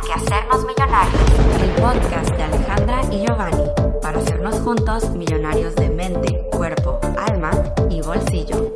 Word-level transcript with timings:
Hay 0.00 0.06
que 0.06 0.12
hacernos 0.14 0.64
millonarios. 0.64 1.22
El 1.62 1.82
podcast 1.82 2.30
de 2.34 2.42
Alejandra 2.42 3.02
y 3.12 3.26
Giovanni 3.26 3.64
para 4.00 4.18
hacernos 4.18 4.54
juntos 4.60 5.10
millonarios 5.10 5.74
de 5.76 5.90
mente, 5.90 6.40
cuerpo, 6.50 6.98
alma 7.18 7.50
y 7.90 8.00
bolsillo. 8.00 8.74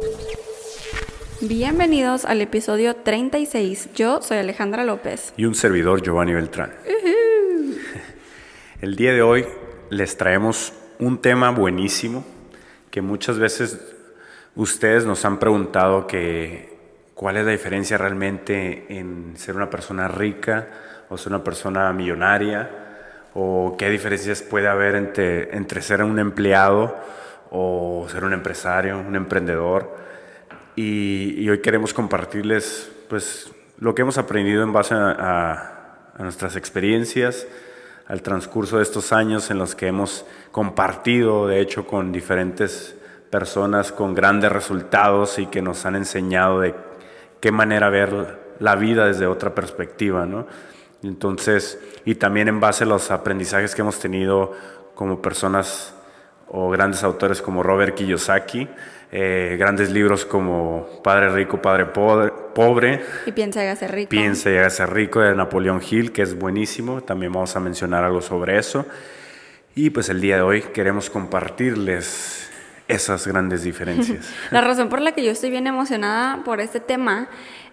Bienvenidos 1.41 2.27
al 2.27 2.43
episodio 2.43 2.97
36. 2.97 3.91
Yo 3.95 4.21
soy 4.21 4.39
Alejandra 4.39 4.85
López. 4.85 5.33
Y 5.39 5.47
un 5.47 5.55
servidor, 5.55 6.03
Giovanni 6.03 6.35
Beltrán. 6.35 6.75
El 8.83 8.97
día 8.97 9.13
de 9.13 9.23
hoy 9.23 9.47
les 9.89 10.19
traemos 10.19 10.75
un 10.99 11.23
tema 11.23 11.51
buenísimo 11.51 12.25
que 12.91 13.01
muchas 13.01 13.39
veces 13.39 13.81
ustedes 14.57 15.07
nos 15.07 15.25
han 15.25 15.39
preguntado 15.39 16.07
que 16.07 16.77
cuál 17.15 17.39
es 17.39 17.47
la 17.47 17.53
diferencia 17.53 17.97
realmente 17.97 18.85
en 18.91 19.35
ser 19.37 19.57
una 19.57 19.71
persona 19.71 20.09
rica 20.09 20.69
o 21.09 21.17
ser 21.17 21.33
una 21.33 21.45
persona 21.45 21.93
millonaria, 21.93 22.71
o 23.35 23.77
qué 23.79 23.91
diferencias 23.91 24.43
puede 24.43 24.69
haber 24.69 24.95
entre, 24.95 25.57
entre 25.57 25.83
ser 25.83 26.03
un 26.03 26.19
empleado 26.19 26.97
o 27.51 28.07
ser 28.09 28.25
un 28.25 28.33
empresario, 28.33 28.99
un 28.99 29.17
emprendedor. 29.17 29.97
Y, 30.77 31.49
hoy 31.49 31.61
queremos 31.61 31.95
compartirles 31.95 32.91
pues, 33.09 33.53
lo 33.79 33.95
que 33.95 34.03
hemos 34.03 34.19
aprendido 34.19 34.63
en 34.63 34.73
base 34.73 34.95
a, 34.95 36.11
a 36.17 36.23
nuestras 36.23 36.57
experiencias, 36.57 37.47
al 38.07 38.23
transcurso 38.23 38.77
de 38.77 38.83
estos 38.83 39.13
años 39.13 39.51
en 39.51 39.59
los 39.59 39.75
que 39.75 39.87
hemos 39.87 40.27
compartido, 40.53 41.47
de 41.47 41.61
hecho, 41.61 41.87
con 41.87 42.13
diferentes 42.13 42.97
personas 43.35 43.91
con 43.91 44.15
grandes 44.15 44.53
resultados 44.53 45.41
y 45.41 45.47
que 45.47 45.61
nos 45.61 45.87
han 45.87 45.97
enseñado 45.97 46.61
de 46.61 46.73
qué 47.41 47.51
manera 47.51 47.91
ver 47.91 48.39
la 48.61 48.77
vida 48.77 49.07
desde 49.07 49.27
otra 49.27 49.57
perspectiva, 49.57 50.25
¿no? 50.25 50.47
Entonces, 51.05 51.79
y 52.05 52.15
también 52.15 52.49
en 52.49 52.61
base 52.61 52.85
a 52.85 52.87
los 52.87 53.11
aprendizajes 53.11 53.75
que 53.75 53.83
hemos 53.83 54.01
tenido 54.01 54.53
como 54.95 55.21
personas 55.21 55.95
o 56.49 56.71
grandes 56.71 57.03
autores 57.03 57.43
como 57.43 57.63
Robert 57.63 57.95
Kiyosaki, 57.95 58.69
eh, 59.13 59.57
grandes 59.59 59.91
libros 59.91 60.25
como 60.25 61.01
Padre 61.03 61.29
Rico, 61.31 61.61
Padre 61.61 61.87
Pobre. 61.87 63.03
Y 63.27 63.33
Piensa 63.33 63.61
y 63.61 63.67
hágase 63.67 63.89
rico. 63.89 64.11
Piensa 64.11 64.51
y 64.51 64.57
hágase 64.57 64.87
rico 64.87 65.21
de 65.21 65.35
Napoleón 65.35 65.81
Hill, 65.89 66.11
que 66.13 66.23
es 66.23 66.39
buenísimo. 66.39 67.03
También 67.03 67.33
vamos 67.33 67.55
a 67.55 67.61
mencionar 67.61 68.03
algo 68.03 68.23
sobre 68.23 68.59
eso. 68.59 68.87
Y 69.75 69.91
pues 69.91 70.09
el 70.09 70.21
día 70.21 70.37
de 70.37 70.43
hoy 70.43 70.63
queremos 70.63 71.11
compartirles 71.11 72.51
esas 72.89 73.27
grandes 73.27 73.63
diferencias. 73.63 74.31
la 74.51 74.61
razón 74.61 74.89
por 74.89 75.01
la 75.01 75.13
que 75.13 75.25
yo 75.25 75.31
estoy 75.31 75.51
bien 75.51 75.67
emocionada 75.67 76.43
por 76.45 76.61
este 76.61 76.81
tema 76.81 77.29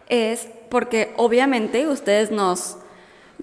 es 0.09 0.47
porque 0.69 1.13
obviamente 1.17 1.87
ustedes 1.87 2.31
nos... 2.31 2.77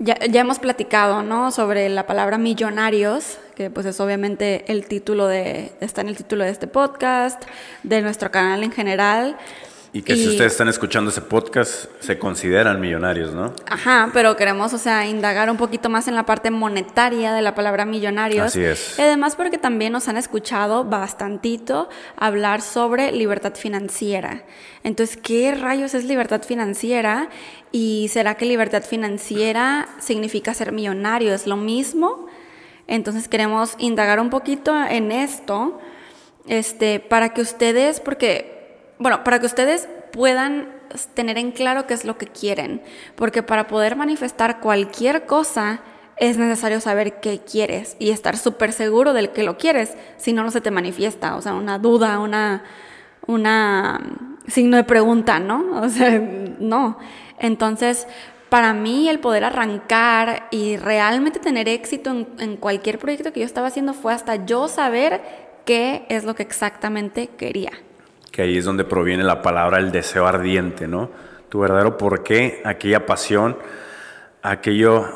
Ya, 0.01 0.17
hemos 0.21 0.61
platicado, 0.61 1.25
¿no? 1.25 1.51
Sobre 1.51 1.89
la 1.89 2.07
palabra 2.07 2.39
millonarios, 2.39 3.39
que 3.57 3.69
pues 3.69 3.85
es 3.85 3.99
obviamente 3.99 4.65
el 4.71 4.87
título 4.87 5.27
de, 5.27 5.73
está 5.81 6.03
en 6.03 6.09
el 6.09 6.17
título 6.17 6.45
de 6.45 6.51
este 6.51 6.69
podcast, 6.69 7.43
de 7.83 8.01
nuestro 8.01 8.31
canal 8.31 8.63
en 8.63 8.71
general. 8.71 9.37
Y 9.99 10.03
que 10.03 10.15
si 10.15 10.29
ustedes 10.29 10.53
están 10.53 10.69
escuchando 10.69 11.11
ese 11.11 11.23
podcast, 11.23 11.87
se 11.99 12.21
consideran 12.21 12.81
millonarios, 12.81 13.35
¿no? 13.35 13.53
Ajá, 13.69 14.11
pero 14.13 14.37
queremos, 14.37 14.73
o 14.73 14.79
sea, 14.79 15.09
indagar 15.09 15.51
un 15.51 15.57
poquito 15.57 15.89
más 15.89 16.07
en 16.07 16.15
la 16.15 16.25
parte 16.25 16.53
monetaria 16.53 17.33
de 17.33 17.43
la 17.43 17.57
palabra 17.57 17.85
millonarios. 17.85 18.47
Así 18.47 18.63
es. 18.63 18.97
Y 18.97 19.03
además 19.03 19.35
porque 19.35 19.59
también 19.59 19.93
nos 19.93 20.07
han 20.07 20.17
escuchado 20.17 20.85
bastantito 20.85 21.89
hablar 22.15 22.63
sobre 22.63 23.11
libertad 23.11 23.57
financiera. 23.57 24.45
Entonces, 24.85 25.17
¿qué 25.17 25.53
rayos 25.57 25.95
es 25.95 26.05
libertad 26.05 26.43
financiera? 26.45 27.29
¿Y 27.73 28.07
será 28.13 28.37
que 28.37 28.47
libertad 28.47 28.85
financiera 28.85 29.89
significa 29.99 30.55
ser 30.55 30.71
millonario? 30.71 31.35
¿Es 31.35 31.49
lo 31.49 31.57
mismo? 31.57 32.29
Entonces 32.87 33.27
queremos 33.27 33.75
indagar 33.79 34.21
un 34.21 34.31
poquito 34.31 34.81
en 34.81 35.11
esto, 35.11 35.81
este, 36.47 37.01
para 37.01 37.35
que 37.35 37.41
ustedes, 37.41 37.99
porque 37.99 38.58
bueno, 38.99 39.25
para 39.25 39.39
que 39.39 39.47
ustedes 39.47 39.89
puedan 40.13 40.69
tener 41.15 41.39
en 41.39 41.53
claro 41.53 41.87
qué 41.87 41.95
es 41.95 42.05
lo 42.05 42.19
que 42.19 42.27
quieren, 42.27 42.83
porque 43.15 43.43
para 43.43 43.67
poder 43.67 43.97
manifestar 43.97 44.61
cualquier 44.61 45.27
cosa 45.27 45.81
es 46.17 46.37
necesario 46.37 46.81
saber 46.81 47.21
qué 47.21 47.41
quieres 47.41 47.97
y 47.99 48.11
estar 48.11 48.37
súper 48.37 48.73
seguro 48.73 49.13
del 49.13 49.31
que 49.31 49.45
lo 49.45 49.57
quieres, 49.57 49.97
si 50.17 50.33
no, 50.33 50.43
no 50.43 50.51
se 50.51 50.61
te 50.61 50.71
manifiesta, 50.71 51.37
o 51.37 51.43
sea, 51.43 51.55
una 51.55 51.79
duda, 51.79 52.19
una, 52.19 52.65
una 53.27 54.01
mm, 54.01 54.51
signo 54.51 54.77
de 54.77 54.85
pregunta, 54.85 55.39
¿no? 55.39 55.81
O 55.83 55.89
sea, 55.89 56.21
no. 56.59 56.99
Entonces, 57.39 58.09
para 58.49 58.73
mí 58.73 59.09
el 59.09 59.21
poder 59.21 59.45
arrancar 59.45 60.49
y 60.51 60.77
realmente 60.77 61.39
tener 61.39 61.69
éxito 61.69 62.11
en, 62.11 62.27
en 62.41 62.57
cualquier 62.57 62.99
proyecto 62.99 63.33
que 63.33 63.41
yo 63.41 63.47
estaba 63.47 63.69
haciendo 63.69 63.95
fue 63.95 64.13
hasta 64.13 64.45
yo 64.47 64.67
saber 64.67 65.21
qué 65.65 66.07
es 66.09 66.25
lo 66.25 66.35
que 66.35 66.43
exactamente 66.43 67.29
quería 67.29 67.71
que 68.31 68.43
ahí 68.43 68.59
es 68.59 68.65
donde 68.65 68.85
proviene 68.85 69.25
la 69.25 69.43
palabra 69.43 69.79
el 69.79 69.91
deseo 69.91 70.27
ardiente, 70.27 70.87
¿no? 70.87 71.11
Tu 71.49 71.61
verdadero 71.61 71.97
porqué, 71.97 72.61
aquella 72.65 73.07
pasión, 73.07 73.57
aquello 74.43 75.07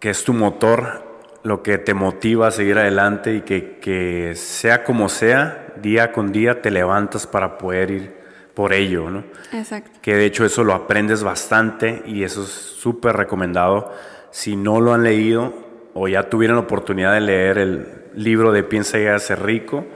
que 0.00 0.10
es 0.10 0.24
tu 0.24 0.32
motor, 0.32 1.04
lo 1.42 1.62
que 1.62 1.78
te 1.78 1.94
motiva 1.94 2.48
a 2.48 2.50
seguir 2.50 2.78
adelante 2.78 3.34
y 3.34 3.40
que, 3.42 3.78
que 3.78 4.34
sea 4.34 4.84
como 4.84 5.08
sea, 5.08 5.74
día 5.80 6.12
con 6.12 6.32
día 6.32 6.60
te 6.60 6.70
levantas 6.70 7.26
para 7.26 7.58
poder 7.58 7.90
ir 7.90 8.16
por 8.54 8.72
ello, 8.72 9.10
¿no? 9.10 9.24
Exacto. 9.52 9.98
Que 10.02 10.14
de 10.16 10.24
hecho 10.24 10.44
eso 10.44 10.64
lo 10.64 10.72
aprendes 10.72 11.22
bastante 11.22 12.02
y 12.06 12.24
eso 12.24 12.42
es 12.42 12.48
súper 12.48 13.16
recomendado. 13.16 13.92
Si 14.30 14.56
no 14.56 14.80
lo 14.80 14.94
han 14.94 15.02
leído 15.02 15.54
o 15.94 16.08
ya 16.08 16.28
tuvieron 16.28 16.56
la 16.56 16.62
oportunidad 16.62 17.12
de 17.12 17.20
leer 17.20 17.58
el 17.58 17.86
libro 18.14 18.52
de 18.52 18.62
Piensa 18.62 18.98
y 18.98 19.20
ser 19.20 19.42
rico, 19.42 19.86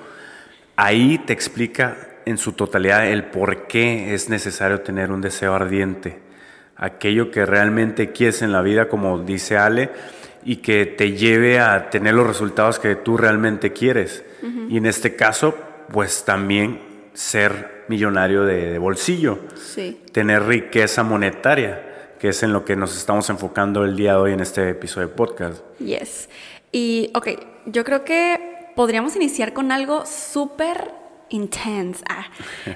ahí 0.76 1.18
te 1.18 1.32
explica 1.32 2.09
en 2.26 2.38
su 2.38 2.52
totalidad 2.52 3.06
el 3.06 3.24
por 3.24 3.66
qué 3.66 4.14
es 4.14 4.28
necesario 4.28 4.80
tener 4.80 5.10
un 5.10 5.20
deseo 5.20 5.54
ardiente, 5.54 6.18
aquello 6.76 7.30
que 7.30 7.46
realmente 7.46 8.12
quieres 8.12 8.42
en 8.42 8.52
la 8.52 8.62
vida, 8.62 8.88
como 8.88 9.18
dice 9.18 9.56
Ale, 9.56 9.90
y 10.44 10.56
que 10.56 10.86
te 10.86 11.12
lleve 11.12 11.60
a 11.60 11.90
tener 11.90 12.14
los 12.14 12.26
resultados 12.26 12.78
que 12.78 12.96
tú 12.96 13.16
realmente 13.16 13.72
quieres. 13.72 14.24
Y 14.68 14.78
en 14.78 14.86
este 14.86 15.16
caso, 15.16 15.54
pues 15.92 16.24
también 16.24 16.80
ser 17.12 17.84
millonario 17.88 18.44
de, 18.44 18.78
bolsillo, 18.78 19.38
tener 20.12 20.44
riqueza 20.44 21.02
monetaria, 21.02 22.14
que 22.18 22.28
es 22.28 22.42
en 22.42 22.52
lo 22.52 22.64
que 22.64 22.76
nos 22.76 22.96
estamos 22.96 23.28
enfocando 23.30 23.84
el 23.84 23.96
día 23.96 24.12
de 24.12 24.18
hoy 24.18 24.32
en 24.32 24.40
este 24.40 24.70
episodio 24.70 25.08
de 25.08 25.14
podcast. 25.14 25.62
Yes. 25.78 26.28
Y, 26.72 27.10
ok, 27.14 27.28
yo 27.66 27.84
creo 27.84 28.04
que 28.04 28.72
podríamos 28.76 29.16
iniciar 29.16 29.52
con 29.52 29.72
algo 29.72 30.06
súper 30.06 30.99
intense. 31.30 32.04
Ah, 32.08 32.26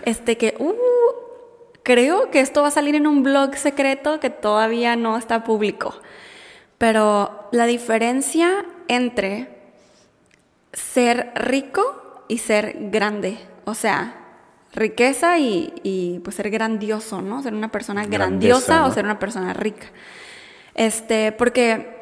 este 0.04 0.36
que, 0.36 0.54
uh, 0.58 0.72
creo 1.82 2.30
que 2.30 2.40
esto 2.40 2.62
va 2.62 2.68
a 2.68 2.70
salir 2.72 2.94
en 2.94 3.06
un 3.06 3.22
blog 3.22 3.56
secreto 3.56 4.18
que 4.18 4.30
todavía 4.30 4.96
no 4.96 5.16
está 5.16 5.44
público. 5.44 5.94
Pero 6.78 7.48
la 7.52 7.66
diferencia 7.66 8.64
entre 8.88 9.48
ser 10.72 11.30
rico 11.36 12.24
y 12.28 12.38
ser 12.38 12.76
grande, 12.90 13.38
o 13.64 13.74
sea, 13.74 14.16
riqueza 14.74 15.38
y, 15.38 16.20
pues 16.24 16.36
ser 16.36 16.50
grandioso, 16.50 17.22
¿no? 17.22 17.42
Ser 17.42 17.54
una 17.54 17.70
persona 17.70 18.04
grandiosa 18.06 18.86
o 18.86 18.90
ser 18.90 19.04
una 19.04 19.18
persona 19.18 19.52
rica. 19.52 19.86
Este, 20.74 21.30
porque 21.30 21.96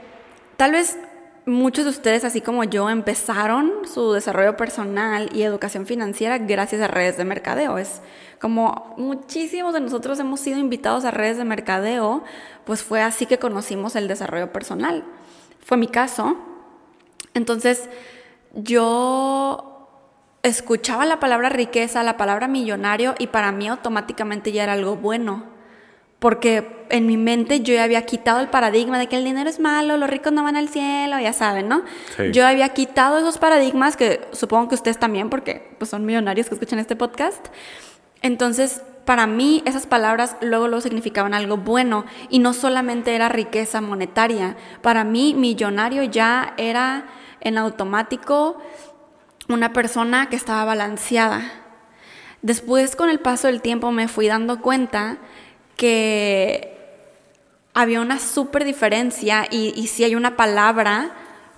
tal 0.57 0.73
vez 0.73 0.97
Muchos 1.45 1.85
de 1.85 1.91
ustedes, 1.91 2.25
así 2.25 2.41
como 2.41 2.63
yo, 2.63 2.89
empezaron 2.89 3.73
su 3.93 4.13
desarrollo 4.13 4.57
personal 4.57 5.29
y 5.35 5.43
educación 5.43 5.87
financiera 5.87 6.39
gracias 6.39 6.81
a 6.81 6.87
redes 6.87 7.17
de 7.17 7.25
mercadeo. 7.25 7.79
Es 7.79 8.01
como 8.41 8.95
muchísimos 8.97 9.75
de 9.75 9.81
nosotros 9.81 10.21
hemos 10.21 10.39
sido 10.39 10.61
invitados 10.61 11.05
a 11.05 11.11
redes 11.11 11.39
de 11.39 11.45
mercadeo, 11.45 12.23
pues 12.65 12.85
fue 12.85 13.03
así 13.03 13.27
que 13.27 13.41
conocimos 13.41 13.97
el 13.97 14.07
desarrollo 14.07 14.53
personal. 14.53 15.03
Fue 15.59 15.77
mi 15.77 15.89
caso. 15.89 16.37
Entonces, 17.35 17.89
yo 18.55 19.89
escuchaba 20.45 21.07
la 21.07 21.19
palabra 21.19 21.49
riqueza, 21.49 22.05
la 22.05 22.17
palabra 22.17 22.47
millonario 22.47 23.17
y 23.19 23.27
para 23.29 23.51
mí 23.51 23.67
automáticamente 23.67 24.53
ya 24.53 24.63
era 24.63 24.75
algo 24.75 24.95
bueno 24.95 25.52
porque 26.23 26.87
en 26.89 27.05
mi 27.05 27.17
mente 27.17 27.63
yo 27.63 27.75
ya 27.75 27.83
había 27.83 28.07
quitado 28.07 28.39
el 28.39 28.49
paradigma 28.49 28.97
de 28.97 29.09
que 29.09 29.17
el 29.17 29.25
dinero 29.25 29.51
es 29.51 29.59
malo, 29.59 29.97
los 29.97 30.09
ricos 30.09 30.33
no 30.33 30.45
van 30.45 30.55
al 30.55 30.69
cielo, 30.69 31.19
ya 31.19 31.33
saben, 31.33 31.67
¿no? 31.67 31.83
Yo 32.31 32.47
había 32.47 32.69
quitado 32.69 33.19
esos 33.19 33.39
paradigmas 33.39 33.97
que 33.97 34.21
supongo 34.31 34.69
que 34.69 34.77
ustedes 34.77 34.99
también, 34.99 35.31
porque 35.31 35.75
pues, 35.79 35.91
son 35.91 36.07
millonarios 36.07 36.49
que 36.49 36.55
escuchan 36.55 36.79
este 36.79 36.95
podcast. 36.95 37.49
Entonces, 38.21 38.83
para 39.05 39.27
mí 39.27 39.65
esas 39.67 39.89
palabras 39.89 40.37
luego 40.41 40.69
luego 40.69 40.81
significaban 40.81 41.35
algo 41.35 41.57
bueno 41.57 42.05
y 42.29 42.39
no 42.39 42.53
solamente 42.53 43.17
era 43.17 43.29
riqueza 43.29 43.81
monetaria. 43.81 44.57
Para 44.81 45.03
mí 45.03 45.35
millonario 45.35 46.05
ya 46.05 46.55
era 46.57 47.07
en 47.41 47.59
automático 47.59 48.63
una 49.49 49.73
persona 49.73 50.29
que 50.29 50.37
estaba 50.37 50.65
balanceada. 50.65 51.43
Después 52.43 52.95
con 52.95 53.11
el 53.11 53.19
paso 53.19 53.49
del 53.49 53.61
tiempo 53.61 53.91
me 53.91 54.07
fui 54.07 54.29
dando 54.29 54.61
cuenta 54.61 55.19
que 55.83 56.77
había 57.75 58.01
una 58.01 58.21
súper 58.21 58.63
diferencia 58.63 59.49
y, 59.51 59.73
y 59.75 59.89
sí 59.89 60.05
hay 60.05 60.15
una 60.15 60.37
palabra 60.37 61.11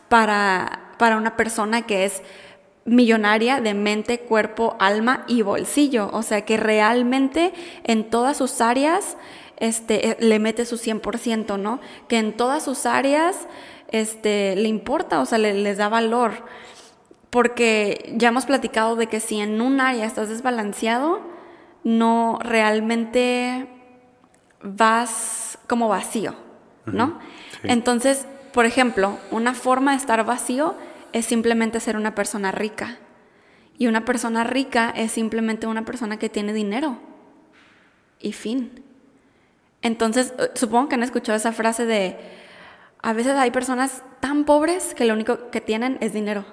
para, 0.09 0.94
para 0.97 1.19
una 1.19 1.37
persona 1.37 1.82
que 1.82 2.06
es 2.06 2.23
millonaria 2.87 3.61
de 3.61 3.75
mente, 3.75 4.21
cuerpo, 4.21 4.76
alma 4.81 5.26
y 5.29 5.43
bolsillo. 5.43 6.09
O 6.15 6.23
sea 6.23 6.47
que 6.47 6.56
realmente 6.56 7.53
en 7.82 8.09
todas 8.09 8.38
sus 8.38 8.62
áreas 8.62 9.19
este, 9.59 10.09
eh, 10.09 10.17
le 10.21 10.38
mete 10.38 10.65
su 10.65 10.79
100%, 10.79 11.59
¿no? 11.59 11.81
Que 12.09 12.17
en 12.17 12.32
todas 12.32 12.62
sus 12.62 12.87
áreas 12.87 13.47
este, 13.91 14.56
le 14.56 14.69
importa, 14.69 15.21
o 15.21 15.26
sea, 15.26 15.37
le, 15.37 15.53
les 15.53 15.76
da 15.76 15.91
valor. 15.91 16.32
Porque 17.29 18.15
ya 18.17 18.29
hemos 18.29 18.47
platicado 18.47 18.97
de 18.97 19.06
que 19.06 19.21
si 19.21 19.38
en 19.38 19.61
un 19.61 19.82
área 19.82 20.06
estás 20.06 20.31
desbalanceado, 20.31 21.21
no 21.82 22.38
realmente 22.41 23.69
vas 24.64 25.58
como 25.69 25.88
vacío, 25.88 26.34
¿no? 26.87 27.19
Entonces, 27.62 28.26
por 28.52 28.66
ejemplo, 28.66 29.19
una 29.31 29.55
forma 29.55 29.93
de 29.93 29.99
estar 29.99 30.25
vacío 30.25 30.75
es 31.12 31.26
simplemente 31.26 31.78
ser 31.81 31.96
una 31.96 32.14
persona 32.14 32.50
rica. 32.50 32.99
Y 33.76 33.87
una 33.87 34.05
persona 34.05 34.44
rica 34.44 34.93
es 34.96 35.12
simplemente 35.12 35.66
una 35.66 35.84
persona 35.84 36.19
que 36.19 36.28
tiene 36.28 36.52
dinero. 36.52 36.99
Y 38.20 38.32
fin. 38.32 38.82
Entonces, 39.82 40.32
eh, 40.38 40.50
supongo 40.55 40.88
que 40.88 40.94
han 40.94 41.02
escuchado 41.02 41.37
esa 41.37 41.52
frase 41.52 41.84
de, 41.84 42.16
a 43.02 43.12
veces 43.12 43.34
hay 43.34 43.50
personas 43.50 44.02
tan 44.20 44.44
pobres 44.44 44.94
que 44.94 45.05
lo 45.05 45.12
único 45.14 45.50
que 45.50 45.61
tienen 45.61 45.99
es 46.00 46.12
dinero. 46.12 46.44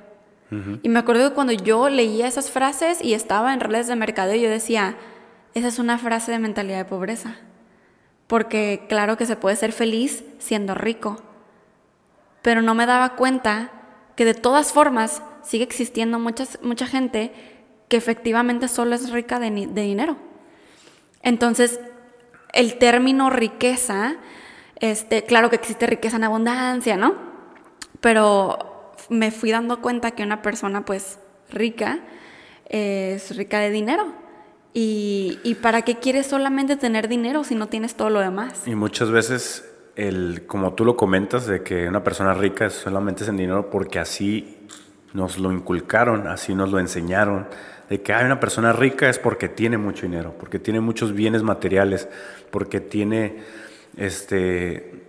Y 0.84 0.90
me 0.90 1.00
acuerdo 1.00 1.30
que 1.30 1.34
cuando 1.34 1.54
yo 1.54 1.88
leía 1.88 2.28
esas 2.28 2.52
frases 2.52 3.02
y 3.02 3.14
estaba 3.14 3.54
en 3.54 3.62
redes 3.62 3.88
de 3.88 3.96
mercadeo, 3.96 4.36
yo 4.36 4.50
decía, 4.50 4.98
esa 5.54 5.70
es 5.70 5.80
una 5.80 5.98
frase 5.98 6.34
de 6.34 6.40
mentalidad 6.40 6.80
de 6.80 6.84
pobreza. 6.84 7.38
Porque 8.32 8.86
claro 8.88 9.18
que 9.18 9.26
se 9.26 9.36
puede 9.36 9.58
ser 9.58 9.74
feliz 9.74 10.24
siendo 10.40 10.74
rico. 10.74 11.18
Pero 12.42 12.62
no 12.62 12.74
me 12.74 12.86
daba 12.86 13.18
cuenta 13.18 13.72
que 14.16 14.24
de 14.24 14.34
todas 14.34 14.72
formas 14.72 15.22
sigue 15.44 15.66
existiendo 15.66 16.18
mucha 16.18 16.88
gente 16.88 17.34
que 17.90 17.98
efectivamente 17.98 18.70
solo 18.70 18.96
es 18.96 19.12
rica 19.12 19.38
de, 19.38 19.52
de 19.52 19.82
dinero. 19.82 20.16
Entonces, 21.22 21.82
el 22.54 22.78
término 22.78 23.30
riqueza, 23.30 24.16
este, 24.78 25.24
claro 25.24 25.50
que 25.50 25.58
existe 25.58 25.86
riqueza 25.86 26.16
en 26.16 26.24
abundancia, 26.24 26.96
¿no? 26.96 27.16
Pero 28.00 28.94
me 29.10 29.32
fui 29.32 29.52
dando 29.52 29.82
cuenta 29.82 30.12
que 30.12 30.24
una 30.24 30.42
persona 30.42 30.86
pues 30.86 31.20
rica 31.50 32.00
es 32.70 33.36
rica 33.36 33.60
de 33.60 33.72
dinero. 33.72 34.14
Y, 34.74 35.40
y, 35.44 35.56
para 35.56 35.82
qué 35.82 36.00
quieres 36.00 36.28
solamente 36.28 36.78
tener 36.78 37.10
dinero 37.10 37.44
si 37.44 37.56
no 37.56 37.68
tienes 37.68 37.96
todo 37.96 38.10
lo 38.10 38.22
demás? 38.22 38.66
Y 38.66 38.76
muchas 38.76 39.12
veces, 39.12 39.70
el, 39.98 40.46
como 40.48 40.74
tú 40.76 40.86
lo 40.86 40.96
comentas, 40.96 41.46
de 41.46 41.62
que 41.62 41.90
una 41.90 42.04
persona 42.04 42.34
rica 42.34 42.70
solamente 42.70 43.24
es 43.24 43.30
en 43.30 43.36
dinero 43.36 43.70
porque 43.70 44.00
así 44.00 44.58
nos 45.14 45.38
lo 45.38 45.52
inculcaron, 45.52 46.28
así 46.28 46.56
nos 46.56 46.72
lo 46.72 46.80
enseñaron, 46.80 47.48
de 47.90 48.02
que 48.02 48.14
hay 48.14 48.24
una 48.24 48.40
persona 48.40 48.72
rica 48.72 49.10
es 49.10 49.20
porque 49.20 49.50
tiene 49.50 49.78
mucho 49.78 50.04
dinero, 50.04 50.34
porque 50.40 50.60
tiene 50.60 50.80
muchos 50.80 51.14
bienes 51.14 51.44
materiales, 51.44 52.08
porque 52.50 52.80
tiene 52.80 53.44
este, 53.98 55.04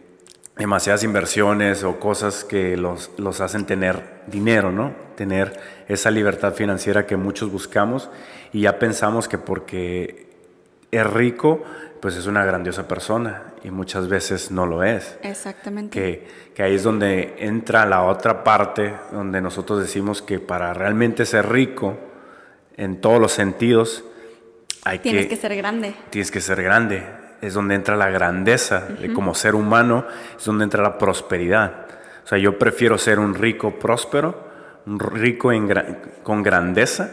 demasiadas 0.56 1.04
inversiones 1.04 1.84
o 1.84 2.00
cosas 2.00 2.42
que 2.42 2.76
los, 2.76 3.12
los 3.18 3.40
hacen 3.40 3.66
tener 3.66 4.22
dinero, 4.26 4.72
¿no? 4.72 4.92
Tener 5.16 5.60
esa 5.86 6.10
libertad 6.10 6.54
financiera 6.54 7.06
que 7.06 7.16
muchos 7.16 7.52
buscamos 7.52 8.10
y 8.52 8.62
ya 8.62 8.78
pensamos 8.78 9.28
que 9.28 9.38
porque 9.38 10.26
es 10.90 11.06
rico, 11.06 11.62
pues 12.00 12.16
es 12.16 12.26
una 12.26 12.44
grandiosa 12.44 12.86
persona 12.86 13.54
y 13.64 13.70
muchas 13.70 14.08
veces 14.08 14.50
no 14.50 14.66
lo 14.66 14.82
es. 14.82 15.16
Exactamente. 15.22 15.98
Que, 15.98 16.26
que, 16.54 16.62
ahí 16.62 16.74
es 16.74 16.82
donde 16.82 17.34
entra 17.38 17.86
la 17.86 18.02
otra 18.02 18.44
parte, 18.44 18.94
donde 19.12 19.40
nosotros 19.40 19.80
decimos 19.80 20.20
que 20.20 20.38
para 20.38 20.74
realmente 20.74 21.24
ser 21.24 21.48
rico 21.48 21.96
en 22.76 23.00
todos 23.00 23.20
los 23.20 23.32
sentidos, 23.32 24.04
hay 24.84 24.98
tienes 24.98 25.28
que, 25.28 25.36
ser 25.36 25.56
grande. 25.56 25.94
Tienes 26.10 26.30
que 26.30 26.40
ser 26.40 26.62
grande. 26.62 27.02
Es 27.40 27.54
donde 27.54 27.74
entra 27.74 27.96
la 27.96 28.10
grandeza 28.10 28.80
de 28.80 29.12
como 29.12 29.34
ser 29.34 29.54
humano, 29.54 30.06
es 30.36 30.44
donde 30.44 30.64
entra 30.64 30.82
la 30.82 30.98
prosperidad. 30.98 31.86
O 32.24 32.28
sea, 32.28 32.38
yo 32.38 32.58
prefiero 32.58 32.98
ser 32.98 33.18
un 33.18 33.34
rico 33.34 33.78
próspero, 33.78 34.48
un 34.86 34.98
rico 34.98 35.50
con 36.22 36.42
grandeza, 36.42 37.10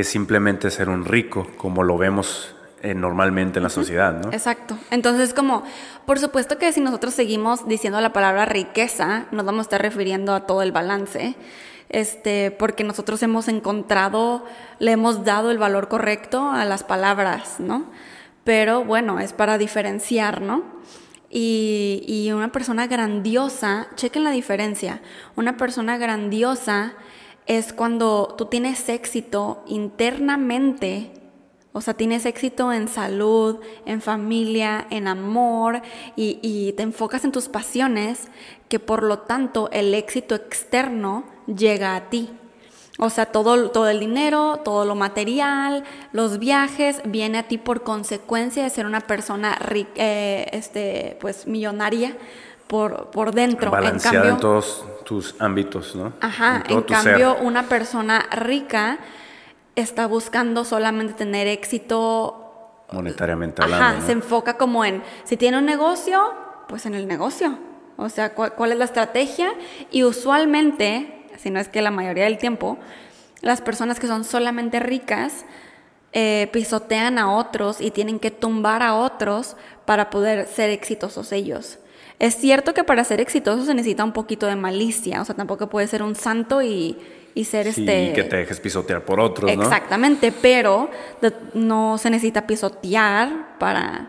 que 0.00 0.04
simplemente 0.04 0.70
ser 0.70 0.88
un 0.88 1.04
rico, 1.04 1.46
como 1.58 1.82
lo 1.82 1.98
vemos 1.98 2.54
eh, 2.82 2.94
normalmente 2.94 3.58
en 3.58 3.64
la 3.64 3.68
sociedad, 3.68 4.14
¿no? 4.14 4.32
Exacto. 4.32 4.78
Entonces, 4.90 5.34
como, 5.34 5.62
por 6.06 6.18
supuesto 6.18 6.56
que 6.56 6.72
si 6.72 6.80
nosotros 6.80 7.12
seguimos 7.12 7.68
diciendo 7.68 8.00
la 8.00 8.14
palabra 8.14 8.46
riqueza, 8.46 9.26
nos 9.30 9.44
vamos 9.44 9.58
a 9.58 9.62
estar 9.64 9.82
refiriendo 9.82 10.34
a 10.34 10.46
todo 10.46 10.62
el 10.62 10.72
balance, 10.72 11.34
este, 11.90 12.50
porque 12.50 12.82
nosotros 12.82 13.22
hemos 13.22 13.46
encontrado, 13.48 14.46
le 14.78 14.92
hemos 14.92 15.22
dado 15.22 15.50
el 15.50 15.58
valor 15.58 15.88
correcto 15.88 16.50
a 16.50 16.64
las 16.64 16.82
palabras, 16.82 17.56
¿no? 17.58 17.84
Pero 18.44 18.82
bueno, 18.82 19.20
es 19.20 19.34
para 19.34 19.58
diferenciar, 19.58 20.40
¿no? 20.40 20.62
Y, 21.28 22.04
y 22.06 22.32
una 22.32 22.52
persona 22.52 22.86
grandiosa, 22.86 23.88
chequen 23.96 24.24
la 24.24 24.30
diferencia, 24.30 25.02
una 25.36 25.58
persona 25.58 25.98
grandiosa 25.98 26.94
es 27.50 27.72
cuando 27.72 28.36
tú 28.38 28.44
tienes 28.44 28.88
éxito 28.88 29.64
internamente, 29.66 31.10
o 31.72 31.80
sea, 31.80 31.94
tienes 31.94 32.24
éxito 32.24 32.72
en 32.72 32.86
salud, 32.86 33.58
en 33.86 34.00
familia, 34.00 34.86
en 34.90 35.08
amor 35.08 35.82
y, 36.14 36.72
te 36.76 36.84
enfocas 36.84 37.24
en 37.24 37.32
tus 37.32 37.48
pasiones, 37.48 38.28
que 38.68 38.78
por 38.78 39.02
lo 39.02 39.18
tanto 39.18 39.68
el 39.72 39.94
éxito 39.94 40.36
externo 40.36 41.24
llega 41.48 41.96
a 41.96 42.08
ti. 42.08 42.30
O 43.00 43.10
sea, 43.10 43.26
todo, 43.26 43.70
todo 43.72 43.88
el 43.88 43.98
dinero, 43.98 44.60
todo 44.64 44.84
lo 44.84 44.94
material, 44.94 45.82
los 46.12 46.38
viajes, 46.38 47.00
viene 47.04 47.38
a 47.38 47.48
ti 47.48 47.58
por 47.58 47.82
consecuencia 47.82 48.62
de 48.62 48.70
ser 48.70 48.86
una 48.86 49.00
persona 49.00 49.58
eh, 49.96 50.46
este, 50.52 51.16
pues, 51.20 51.48
millonaria 51.48 52.16
por, 52.70 53.10
por 53.10 53.34
dentro. 53.34 53.72
Balanceada 53.72 54.16
en, 54.16 54.22
cambio, 54.22 54.34
en 54.34 54.40
todos 54.40 54.84
tus 55.04 55.34
ámbitos, 55.40 55.96
¿no? 55.96 56.12
Ajá, 56.20 56.62
en, 56.68 56.78
en 56.78 56.82
cambio, 56.84 57.36
una 57.40 57.64
persona 57.64 58.24
rica 58.30 58.98
está 59.74 60.06
buscando 60.06 60.64
solamente 60.64 61.14
tener 61.14 61.48
éxito 61.48 62.84
monetariamente 62.92 63.60
hablando. 63.60 63.84
Ajá, 63.84 64.06
se 64.06 64.12
enfoca 64.12 64.56
como 64.56 64.84
en, 64.84 65.02
si 65.24 65.36
tiene 65.36 65.58
un 65.58 65.66
negocio, 65.66 66.32
pues 66.68 66.86
en 66.86 66.94
el 66.94 67.08
negocio. 67.08 67.58
O 67.96 68.08
sea, 68.08 68.34
cuál, 68.34 68.52
cuál 68.54 68.70
es 68.70 68.78
la 68.78 68.84
estrategia. 68.84 69.52
Y 69.90 70.04
usualmente, 70.04 71.26
si 71.38 71.50
no 71.50 71.58
es 71.58 71.68
que 71.68 71.82
la 71.82 71.90
mayoría 71.90 72.24
del 72.24 72.38
tiempo, 72.38 72.78
las 73.40 73.60
personas 73.60 73.98
que 73.98 74.06
son 74.06 74.22
solamente 74.22 74.78
ricas 74.78 75.44
eh, 76.12 76.48
pisotean 76.52 77.18
a 77.18 77.32
otros 77.34 77.80
y 77.80 77.90
tienen 77.90 78.20
que 78.20 78.30
tumbar 78.30 78.84
a 78.84 78.94
otros 78.94 79.56
para 79.86 80.08
poder 80.08 80.46
ser 80.46 80.70
exitosos 80.70 81.32
ellos. 81.32 81.80
Es 82.20 82.36
cierto 82.36 82.74
que 82.74 82.84
para 82.84 83.02
ser 83.02 83.18
exitoso 83.22 83.64
se 83.64 83.72
necesita 83.72 84.04
un 84.04 84.12
poquito 84.12 84.46
de 84.46 84.54
malicia, 84.54 85.22
o 85.22 85.24
sea, 85.24 85.34
tampoco 85.34 85.70
puede 85.70 85.86
ser 85.86 86.02
un 86.02 86.14
santo 86.14 86.60
y, 86.60 86.98
y 87.34 87.44
ser 87.46 87.72
sí, 87.72 87.80
este... 87.80 88.12
que 88.12 88.24
te 88.24 88.36
dejes 88.36 88.60
pisotear 88.60 89.06
por 89.06 89.18
otros, 89.20 89.56
¿no? 89.56 89.62
Exactamente, 89.62 90.30
pero 90.30 90.90
no 91.54 91.96
se 91.96 92.10
necesita 92.10 92.46
pisotear 92.46 93.56
para... 93.58 94.08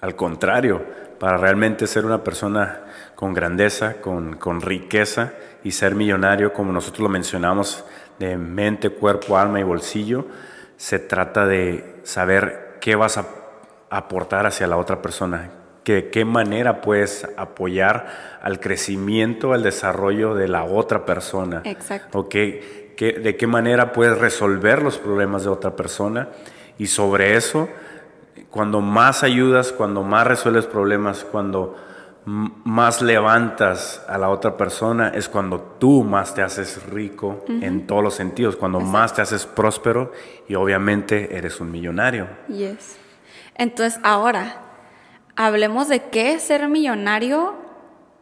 Al 0.00 0.14
contrario, 0.14 0.84
para 1.18 1.36
realmente 1.36 1.88
ser 1.88 2.06
una 2.06 2.22
persona 2.22 2.84
con 3.16 3.34
grandeza, 3.34 4.00
con, 4.00 4.36
con 4.36 4.60
riqueza 4.60 5.32
y 5.64 5.72
ser 5.72 5.96
millonario, 5.96 6.52
como 6.52 6.72
nosotros 6.72 7.00
lo 7.00 7.08
mencionamos, 7.08 7.84
de 8.20 8.36
mente, 8.36 8.90
cuerpo, 8.90 9.36
alma 9.36 9.58
y 9.58 9.64
bolsillo, 9.64 10.26
se 10.76 11.00
trata 11.00 11.44
de 11.44 11.96
saber 12.04 12.78
qué 12.80 12.94
vas 12.94 13.18
a 13.18 13.26
aportar 13.90 14.46
hacia 14.46 14.68
la 14.68 14.76
otra 14.76 15.02
persona, 15.02 15.50
que 15.84 15.94
de 15.94 16.10
qué 16.10 16.24
manera 16.24 16.80
puedes 16.80 17.26
apoyar 17.36 18.06
al 18.40 18.60
crecimiento, 18.60 19.52
al 19.52 19.62
desarrollo 19.62 20.34
de 20.34 20.48
la 20.48 20.64
otra 20.64 21.04
persona. 21.04 21.62
Exacto. 21.64 22.20
O 22.20 22.28
que, 22.28 22.92
de 22.98 23.36
qué 23.36 23.46
manera 23.46 23.92
puedes 23.92 24.18
resolver 24.18 24.82
los 24.82 24.98
problemas 24.98 25.42
de 25.44 25.50
otra 25.50 25.74
persona. 25.74 26.28
Y 26.78 26.86
sobre 26.86 27.36
eso, 27.36 27.68
cuando 28.50 28.80
más 28.80 29.22
ayudas, 29.22 29.72
cuando 29.72 30.02
más 30.02 30.26
resuelves 30.26 30.66
problemas, 30.66 31.24
cuando 31.24 31.76
más 32.24 33.02
levantas 33.02 34.04
a 34.08 34.16
la 34.16 34.28
otra 34.28 34.56
persona, 34.56 35.08
es 35.08 35.28
cuando 35.28 35.60
tú 35.80 36.04
más 36.04 36.34
te 36.34 36.42
haces 36.42 36.80
rico 36.86 37.42
uh 37.48 37.50
-huh. 37.50 37.64
en 37.64 37.86
todos 37.88 38.04
los 38.04 38.14
sentidos, 38.14 38.54
cuando 38.54 38.78
Exacto. 38.78 38.98
más 38.98 39.14
te 39.14 39.22
haces 39.22 39.46
próspero 39.46 40.12
y 40.48 40.54
obviamente 40.54 41.36
eres 41.36 41.60
un 41.60 41.72
millonario. 41.72 42.28
Yes. 42.46 42.96
Entonces, 43.56 44.00
ahora, 44.04 44.61
hablemos 45.36 45.88
de 45.88 46.04
qué 46.10 46.34
es 46.34 46.42
ser 46.42 46.68
millonario 46.68 47.54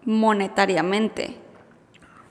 monetariamente. 0.05 1.37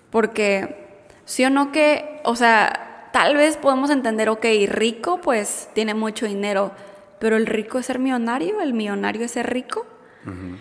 Porque, 0.10 1.04
sí 1.26 1.46
o 1.46 1.50
no 1.50 1.72
que, 1.72 2.22
o 2.24 2.36
sea, 2.36 3.10
tal 3.14 3.36
vez 3.36 3.58
podemos 3.58 3.90
entender, 3.90 4.30
ok, 4.30 4.46
rico 4.68 5.22
pues 5.22 5.70
tiene 5.74 5.94
mucho 5.94 6.26
dinero, 6.26 6.72
pero 7.20 7.36
el 7.36 7.46
rico 7.46 7.80
es 7.80 7.86
ser 7.86 8.00
millonario, 8.00 8.62
el 8.62 8.74
millonario 8.74 9.24
es 9.26 9.32
ser 9.32 9.52
rico. 9.52 9.86
Uh 10.26 10.30
-huh. 10.30 10.58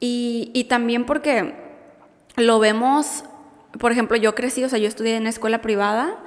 Y, 0.00 0.50
y 0.52 0.64
también 0.64 1.04
porque 1.04 1.54
lo 2.36 2.58
vemos, 2.58 3.24
por 3.78 3.92
ejemplo, 3.92 4.16
yo 4.16 4.34
crecí, 4.34 4.64
o 4.64 4.68
sea, 4.68 4.78
yo 4.78 4.88
estudié 4.88 5.16
en 5.16 5.26
escuela 5.26 5.60
privada 5.60 6.18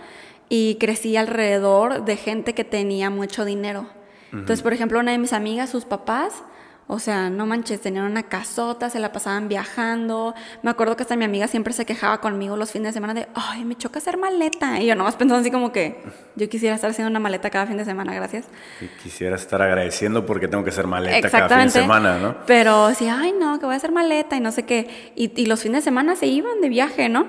y 0.48 0.76
crecí 0.76 1.18
alrededor 1.18 2.06
de 2.06 2.16
gente 2.16 2.54
que 2.54 2.64
tenía 2.64 3.10
mucho 3.10 3.44
dinero. 3.46 3.88
Entonces, 4.32 4.62
por 4.62 4.74
ejemplo, 4.74 5.00
una 5.00 5.12
de 5.12 5.18
mis 5.18 5.32
amigas, 5.32 5.70
sus 5.70 5.86
papás, 5.86 6.44
o 6.88 7.00
sea, 7.00 7.32
no 7.32 7.48
manches, 7.48 7.82
tenían 7.82 8.06
una 8.06 8.24
casota, 8.24 8.92
se 8.92 9.00
la 9.00 9.12
pasaban 9.12 9.48
viajando. 9.48 10.36
Me 10.62 10.70
acuerdo 10.70 10.96
que 10.96 11.02
hasta 11.02 11.16
mi 11.16 11.26
amiga 11.26 11.48
siempre 11.48 11.74
se 11.74 11.84
quejaba 11.84 12.22
conmigo 12.22 12.58
los 12.58 12.72
fines 12.72 12.90
de 12.90 12.94
semana 12.94 13.16
de, 13.16 13.28
ay, 13.34 13.66
me 13.66 13.76
choca 13.76 13.98
hacer 13.98 14.18
maleta. 14.18 14.80
Y 14.80 14.86
yo 14.86 14.96
nomás 14.96 15.16
pensando 15.16 15.42
así 15.42 15.50
como 15.50 15.72
que 15.72 16.04
yo 16.36 16.48
quisiera 16.48 16.76
estar 16.76 16.92
haciendo 16.92 17.10
una 17.10 17.20
maleta 17.20 17.50
cada 17.50 17.66
fin 17.66 17.78
de 17.78 17.86
semana, 17.86 18.14
gracias. 18.14 18.46
Y 18.82 18.86
quisiera 19.02 19.36
estar 19.36 19.62
agradeciendo 19.64 20.28
porque 20.28 20.48
tengo 20.48 20.64
que 20.64 20.70
hacer 20.70 20.86
maleta 20.86 21.28
cada 21.28 21.50
fin 21.50 21.66
de 21.66 21.72
semana, 21.72 22.20
¿no? 22.20 22.36
Pero 22.46 22.94
sí, 22.94 23.08
ay, 23.08 23.34
no, 23.40 23.60
que 23.60 23.66
voy 23.66 23.74
a 23.74 23.78
hacer 23.78 23.92
maleta 23.92 24.36
y 24.36 24.40
no 24.40 24.52
sé 24.52 24.64
qué. 24.64 25.12
Y, 25.16 25.32
y 25.42 25.48
los 25.48 25.64
fines 25.64 25.84
de 25.84 25.86
semana 25.86 26.16
se 26.16 26.28
iban 26.28 26.62
de 26.62 26.70
viaje, 26.70 27.10
¿no? 27.10 27.26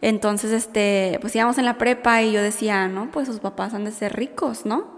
Entonces, 0.00 0.52
este, 0.52 1.18
pues 1.20 1.34
íbamos 1.36 1.58
en 1.58 1.64
la 1.64 1.76
prepa 1.76 2.22
y 2.22 2.32
yo 2.32 2.40
decía, 2.40 2.88
no, 2.88 3.10
pues 3.10 3.26
sus 3.26 3.40
papás 3.40 3.74
han 3.74 3.84
de 3.84 3.90
ser 3.90 4.16
ricos, 4.16 4.64
¿no? 4.64 4.96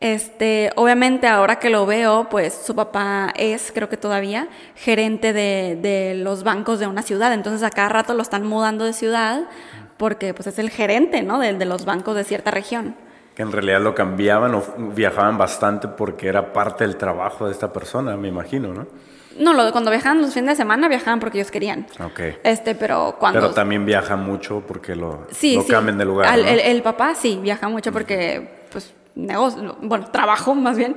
Este, 0.00 0.70
obviamente 0.76 1.26
ahora 1.26 1.58
que 1.58 1.70
lo 1.70 1.86
veo, 1.86 2.28
pues 2.30 2.52
su 2.54 2.74
papá 2.74 3.32
es, 3.36 3.72
creo 3.74 3.88
que 3.88 3.96
todavía, 3.96 4.48
gerente 4.74 5.32
de, 5.32 5.78
de, 5.80 6.14
los 6.14 6.42
bancos 6.44 6.78
de 6.78 6.86
una 6.86 7.02
ciudad. 7.02 7.32
Entonces 7.32 7.62
a 7.62 7.70
cada 7.70 7.88
rato 7.88 8.14
lo 8.14 8.22
están 8.22 8.46
mudando 8.46 8.84
de 8.84 8.92
ciudad 8.92 9.44
porque 9.96 10.34
pues 10.34 10.46
es 10.48 10.58
el 10.58 10.70
gerente, 10.70 11.22
¿no? 11.22 11.38
De, 11.38 11.54
de 11.54 11.64
los 11.64 11.84
bancos 11.86 12.14
de 12.14 12.24
cierta 12.24 12.50
región. 12.50 12.94
Que 13.34 13.42
en 13.42 13.52
realidad 13.52 13.80
lo 13.80 13.94
cambiaban 13.94 14.54
o 14.54 14.62
viajaban 14.94 15.38
bastante 15.38 15.88
porque 15.88 16.28
era 16.28 16.52
parte 16.52 16.84
del 16.84 16.96
trabajo 16.96 17.46
de 17.46 17.52
esta 17.52 17.72
persona, 17.72 18.16
me 18.16 18.28
imagino, 18.28 18.72
¿no? 18.72 18.86
No, 19.38 19.52
lo, 19.52 19.70
cuando 19.72 19.90
viajaban 19.90 20.22
los 20.22 20.32
fines 20.32 20.50
de 20.50 20.56
semana 20.56 20.88
viajaban 20.88 21.20
porque 21.20 21.38
ellos 21.38 21.50
querían. 21.50 21.86
Ok. 22.02 22.20
Este, 22.42 22.74
pero 22.74 23.16
cuando... 23.18 23.40
Pero 23.40 23.52
también 23.52 23.84
viaja 23.84 24.16
mucho 24.16 24.62
porque 24.66 24.96
lo, 24.96 25.26
sí, 25.30 25.56
lo 25.56 25.62
sí. 25.62 25.70
cambian 25.70 25.98
de 25.98 26.04
lugar, 26.06 26.26
Al- 26.32 26.42
¿no? 26.42 26.48
el, 26.48 26.60
el 26.60 26.82
papá 26.82 27.14
sí, 27.14 27.38
viaja 27.42 27.68
mucho 27.68 27.92
porque, 27.92 28.64
pues, 28.72 28.94
negocio, 29.16 29.76
bueno, 29.82 30.06
trabajo 30.12 30.54
más 30.54 30.76
bien. 30.76 30.96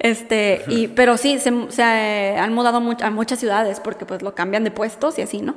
Este, 0.00 0.64
y, 0.68 0.88
pero 0.88 1.16
sí, 1.16 1.38
se, 1.38 1.52
se, 1.70 1.82
han 1.82 2.52
mudado 2.54 2.80
much- 2.80 3.02
a 3.02 3.10
muchas 3.10 3.38
ciudades 3.38 3.78
porque, 3.80 4.04
pues, 4.06 4.22
lo 4.22 4.34
cambian 4.34 4.64
de 4.64 4.70
puestos 4.70 5.18
y 5.18 5.22
así, 5.22 5.40
¿no? 5.40 5.54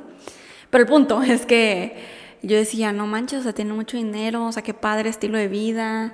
Pero 0.70 0.82
el 0.82 0.88
punto 0.88 1.22
es 1.22 1.46
que 1.46 1.96
yo 2.42 2.56
decía, 2.56 2.92
no 2.92 3.06
manches, 3.06 3.40
o 3.40 3.42
sea, 3.42 3.52
tiene 3.52 3.72
mucho 3.72 3.96
dinero, 3.96 4.44
o 4.46 4.52
sea, 4.52 4.62
qué 4.62 4.74
padre 4.74 5.08
estilo 5.10 5.38
de 5.38 5.48
vida. 5.48 6.12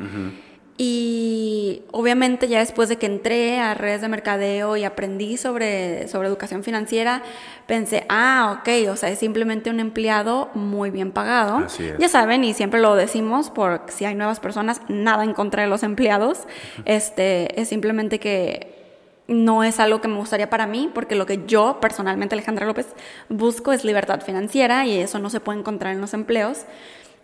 Y 0.80 1.82
obviamente 1.90 2.46
ya 2.46 2.60
después 2.60 2.88
de 2.88 2.98
que 2.98 3.06
entré 3.06 3.58
a 3.58 3.74
redes 3.74 4.00
de 4.00 4.06
mercadeo 4.06 4.76
y 4.76 4.84
aprendí 4.84 5.36
sobre, 5.36 6.06
sobre 6.06 6.28
educación 6.28 6.62
financiera, 6.62 7.24
pensé, 7.66 8.06
ah, 8.08 8.60
ok, 8.60 8.88
o 8.88 8.94
sea, 8.94 9.10
es 9.10 9.18
simplemente 9.18 9.70
un 9.70 9.80
empleado 9.80 10.50
muy 10.54 10.90
bien 10.90 11.10
pagado. 11.10 11.56
Así 11.56 11.82
es. 11.82 11.98
Ya 11.98 12.08
saben, 12.08 12.44
y 12.44 12.54
siempre 12.54 12.78
lo 12.80 12.94
decimos, 12.94 13.50
por 13.50 13.82
si 13.88 14.04
hay 14.04 14.14
nuevas 14.14 14.38
personas, 14.38 14.80
nada 14.86 15.24
en 15.24 15.34
contra 15.34 15.64
de 15.64 15.68
los 15.68 15.82
empleados. 15.82 16.42
Este, 16.84 17.60
es 17.60 17.68
simplemente 17.68 18.20
que 18.20 18.78
no 19.26 19.64
es 19.64 19.80
algo 19.80 20.00
que 20.00 20.06
me 20.06 20.16
gustaría 20.16 20.48
para 20.48 20.68
mí, 20.68 20.90
porque 20.94 21.16
lo 21.16 21.26
que 21.26 21.44
yo 21.46 21.80
personalmente, 21.80 22.36
Alejandra 22.36 22.66
López, 22.66 22.86
busco 23.28 23.72
es 23.72 23.84
libertad 23.84 24.22
financiera 24.22 24.86
y 24.86 24.98
eso 24.98 25.18
no 25.18 25.28
se 25.28 25.40
puede 25.40 25.58
encontrar 25.58 25.92
en 25.92 26.00
los 26.00 26.14
empleos. 26.14 26.66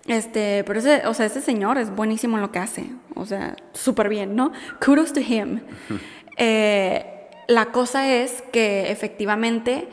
Este, 0.07 0.65
pero 0.65 0.81
ese, 0.81 1.07
o 1.07 1.15
sea, 1.15 1.27
ese 1.27 1.41
señor 1.41 1.79
es 1.79 1.95
buenísimo 1.95 2.37
en 2.37 2.43
lo 2.43 2.53
que 2.53 2.59
hace. 2.59 2.87
O 3.15 3.25
sea, 3.27 3.57
súper 3.73 4.09
bien, 4.09 4.37
¿no? 4.37 4.53
Kudos 4.85 5.13
to 5.13 5.21
him. 5.21 5.61
Eh, 6.37 7.29
la 7.47 7.67
cosa 7.67 8.13
es 8.13 8.43
que 8.53 8.91
efectivamente 8.91 9.87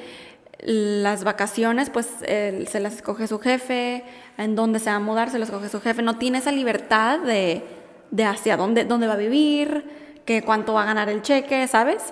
las 0.60 1.24
vacaciones, 1.24 1.92
pues 1.92 2.08
él 2.28 2.68
se 2.68 2.80
las 2.80 2.96
escoge 2.96 3.28
su 3.28 3.38
jefe, 3.38 4.04
en 4.40 4.56
dónde 4.56 4.80
se 4.80 4.90
va 4.90 4.96
a 4.96 5.00
mudar, 5.00 5.30
se 5.30 5.38
las 5.38 5.50
escoge 5.50 5.70
su 5.70 5.80
jefe. 5.82 6.02
No 6.02 6.18
tiene 6.18 6.40
esa 6.40 6.52
libertad 6.52 7.20
de, 7.20 7.62
de 8.10 8.26
hacia 8.26 8.58
dónde, 8.58 8.86
dónde 8.86 9.06
va 9.06 9.14
a 9.14 9.18
vivir, 9.18 9.86
que 10.26 10.42
cuánto 10.42 10.74
va 10.74 10.82
a 10.82 10.86
ganar 10.86 11.10
el 11.10 11.22
cheque, 11.22 11.68
¿sabes? 11.68 12.12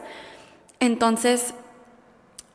Entonces, 0.79 1.55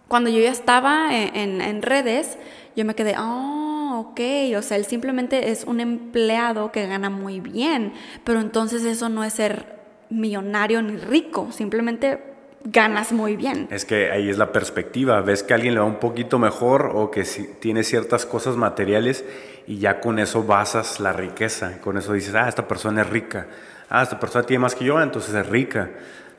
cuando 0.06 0.30
yo 0.30 0.38
ya 0.38 0.52
estaba 0.52 1.08
en, 1.12 1.34
en- 1.34 1.60
en 1.60 1.82
redes, 1.82 2.38
yo 2.76 2.84
me 2.84 2.94
quedé, 2.94 3.16
oh, 3.18 3.73
ok, 4.00 4.20
o 4.56 4.62
sea, 4.62 4.76
él 4.76 4.84
simplemente 4.84 5.50
es 5.50 5.64
un 5.64 5.80
empleado 5.80 6.72
que 6.72 6.86
gana 6.86 7.10
muy 7.10 7.40
bien, 7.40 7.92
pero 8.24 8.40
entonces 8.40 8.84
eso 8.84 9.08
no 9.08 9.24
es 9.24 9.34
ser 9.34 9.74
millonario 10.10 10.82
ni 10.82 10.96
rico, 10.96 11.50
simplemente 11.52 12.34
ganas 12.64 13.12
muy 13.12 13.36
bien. 13.36 13.68
Es 13.70 13.84
que 13.84 14.10
ahí 14.10 14.30
es 14.30 14.38
la 14.38 14.52
perspectiva. 14.52 15.20
Ves 15.20 15.42
que 15.42 15.52
a 15.52 15.56
alguien 15.56 15.74
le 15.74 15.80
va 15.80 15.86
un 15.86 16.00
poquito 16.00 16.38
mejor 16.38 16.92
o 16.94 17.10
que 17.10 17.24
tiene 17.60 17.84
ciertas 17.84 18.24
cosas 18.26 18.56
materiales 18.56 19.24
y 19.66 19.78
ya 19.78 20.00
con 20.00 20.18
eso 20.18 20.44
basas 20.44 20.98
la 21.00 21.12
riqueza. 21.12 21.80
Con 21.80 21.98
eso 21.98 22.12
dices, 22.12 22.34
ah, 22.34 22.48
esta 22.48 22.66
persona 22.66 23.02
es 23.02 23.10
rica. 23.10 23.46
Ah, 23.90 24.02
esta 24.02 24.18
persona 24.18 24.44
tiene 24.44 24.60
más 24.60 24.74
que 24.74 24.84
yo, 24.84 25.00
entonces 25.00 25.34
es 25.34 25.46
rica. 25.46 25.90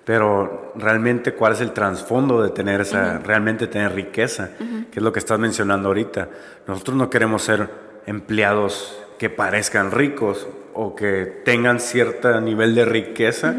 Pero 0.05 0.71
realmente, 0.75 1.33
¿cuál 1.33 1.53
es 1.53 1.62
el 1.62 1.71
trasfondo 1.71 2.41
de 2.43 2.51
tener 2.51 2.81
esa, 2.81 3.17
realmente 3.17 3.65
tener 3.67 3.93
riqueza? 3.93 4.51
Que 4.91 5.00
es 5.00 5.03
lo 5.03 5.12
que 5.12 5.19
estás 5.19 5.39
mencionando 5.39 5.88
ahorita. 5.88 6.29
Nosotros 6.67 6.95
no 6.95 7.09
queremos 7.09 7.41
ser 7.41 7.67
empleados 8.05 9.01
que 9.17 9.31
parezcan 9.31 9.91
ricos 9.91 10.47
o 10.75 10.95
que 10.95 11.41
tengan 11.43 11.79
cierto 11.79 12.39
nivel 12.39 12.75
de 12.75 12.85
riqueza 12.85 13.55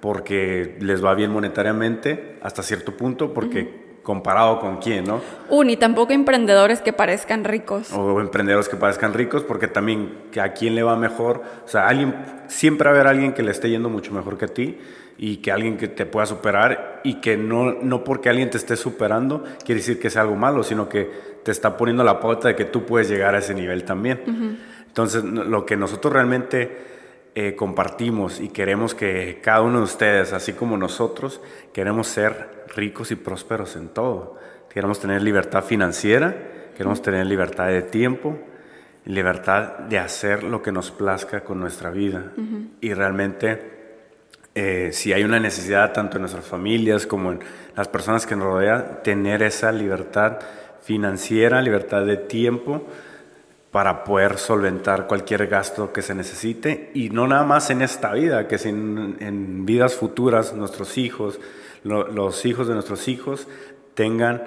porque 0.00 0.76
les 0.80 1.04
va 1.04 1.14
bien 1.14 1.32
monetariamente 1.32 2.38
hasta 2.42 2.62
cierto 2.62 2.96
punto, 2.96 3.34
porque 3.34 3.88
comparado 4.02 4.60
con 4.60 4.78
quién, 4.78 5.04
¿no? 5.04 5.20
Uh, 5.50 5.64
ni 5.64 5.76
tampoco 5.76 6.12
emprendedores 6.12 6.80
que 6.80 6.92
parezcan 6.92 7.44
ricos. 7.44 7.92
O 7.92 8.20
emprendedores 8.20 8.68
que 8.68 8.76
parezcan 8.76 9.12
ricos, 9.12 9.42
porque 9.42 9.68
también 9.68 10.14
a 10.40 10.50
quién 10.52 10.74
le 10.74 10.82
va 10.82 10.96
mejor. 10.96 11.42
O 11.66 11.68
sea, 11.68 11.88
alguien, 11.88 12.14
siempre 12.46 12.88
va 12.88 12.92
a 12.92 12.94
haber 12.94 13.06
alguien 13.08 13.32
que 13.34 13.42
le 13.42 13.50
esté 13.50 13.68
yendo 13.68 13.90
mucho 13.90 14.12
mejor 14.12 14.38
que 14.38 14.44
a 14.44 14.48
ti 14.48 14.78
y 15.18 15.38
que 15.38 15.50
alguien 15.52 15.76
que 15.76 15.88
te 15.88 16.06
pueda 16.06 16.26
superar 16.26 17.00
y 17.04 17.14
que 17.14 17.36
no, 17.36 17.72
no 17.74 18.04
porque 18.04 18.28
alguien 18.28 18.50
te 18.50 18.56
esté 18.56 18.76
superando 18.76 19.44
quiere 19.64 19.80
decir 19.80 20.00
que 20.00 20.10
sea 20.10 20.22
algo 20.22 20.36
malo, 20.36 20.62
sino 20.62 20.88
que 20.88 21.10
te 21.42 21.50
está 21.50 21.76
poniendo 21.76 22.04
la 22.04 22.20
pauta 22.20 22.48
de 22.48 22.56
que 22.56 22.64
tú 22.64 22.86
puedes 22.86 23.08
llegar 23.08 23.34
a 23.34 23.38
ese 23.38 23.54
nivel 23.54 23.84
también. 23.84 24.58
Entonces, 24.86 25.22
lo 25.24 25.66
que 25.66 25.76
nosotros 25.76 26.12
realmente 26.12 26.76
eh, 27.34 27.54
compartimos 27.54 28.40
y 28.40 28.48
queremos 28.48 28.94
que 28.94 29.40
cada 29.42 29.62
uno 29.62 29.78
de 29.78 29.84
ustedes, 29.84 30.32
así 30.32 30.54
como 30.54 30.76
nosotros, 30.76 31.40
queremos 31.72 32.08
ser 32.08 32.64
ricos 32.74 33.10
y 33.10 33.16
prósperos 33.16 33.76
en 33.76 33.88
todo. 33.88 34.36
Queremos 34.68 35.00
tener 35.00 35.22
libertad 35.22 35.62
financiera, 35.62 36.34
queremos 36.76 37.00
tener 37.00 37.26
libertad 37.26 37.68
de 37.68 37.82
tiempo, 37.82 38.38
libertad 39.04 39.78
de 39.88 39.98
hacer 39.98 40.42
lo 40.42 40.62
que 40.62 40.72
nos 40.72 40.90
plazca 40.90 41.44
con 41.44 41.60
nuestra 41.60 41.90
vida. 41.90 42.32
Y 42.80 42.92
realmente, 42.92 43.77
eh, 44.54 44.90
si 44.92 45.12
hay 45.12 45.24
una 45.24 45.38
necesidad 45.38 45.92
tanto 45.92 46.16
en 46.16 46.22
nuestras 46.22 46.44
familias 46.46 47.06
como 47.06 47.32
en 47.32 47.40
las 47.76 47.88
personas 47.88 48.26
que 48.26 48.34
nos 48.36 48.46
rodean, 48.46 49.00
tener 49.04 49.42
esa 49.42 49.70
libertad 49.72 50.38
financiera, 50.82 51.62
libertad 51.62 52.04
de 52.04 52.16
tiempo 52.16 52.82
para 53.70 54.02
poder 54.04 54.38
solventar 54.38 55.06
cualquier 55.06 55.46
gasto 55.46 55.92
que 55.92 56.02
se 56.02 56.14
necesite 56.14 56.90
y 56.94 57.10
no 57.10 57.26
nada 57.26 57.44
más 57.44 57.68
en 57.70 57.82
esta 57.82 58.12
vida, 58.14 58.48
que 58.48 58.56
en, 58.66 59.16
en 59.20 59.66
vidas 59.66 59.94
futuras 59.94 60.54
nuestros 60.54 60.96
hijos, 60.96 61.38
lo- 61.84 62.08
los 62.08 62.46
hijos 62.46 62.66
de 62.66 62.74
nuestros 62.74 63.06
hijos 63.08 63.46
tengan 63.94 64.42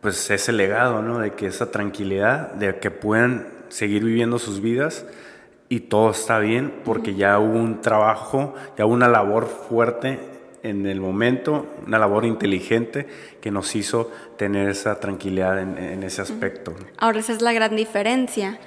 pues 0.00 0.30
ese 0.30 0.52
legado, 0.52 1.02
¿no? 1.02 1.18
De 1.18 1.32
que 1.32 1.46
esa 1.46 1.70
tranquilidad, 1.70 2.52
de 2.52 2.76
que 2.78 2.90
puedan 2.90 3.46
seguir 3.68 4.04
viviendo 4.04 4.38
sus 4.38 4.60
vidas 4.60 5.04
y 5.68 5.80
todo 5.80 6.10
está 6.10 6.38
bien 6.38 6.72
porque 6.84 7.14
ya 7.14 7.38
hubo 7.38 7.58
un 7.58 7.80
trabajo, 7.80 8.54
ya 8.78 8.86
hubo 8.86 8.94
una 8.94 9.08
labor 9.08 9.46
fuerte 9.46 10.18
en 10.62 10.86
el 10.86 11.00
momento, 11.00 11.66
una 11.86 11.98
labor 11.98 12.24
inteligente 12.24 13.06
que 13.40 13.50
nos 13.50 13.74
hizo 13.76 14.10
tener 14.36 14.68
esa 14.68 14.98
tranquilidad 15.00 15.60
en, 15.60 15.78
en 15.78 16.02
ese 16.02 16.22
aspecto. 16.22 16.74
Ahora 16.98 17.20
esa 17.20 17.32
es 17.32 17.42
la 17.42 17.52
gran 17.52 17.76
diferencia. 17.76 18.58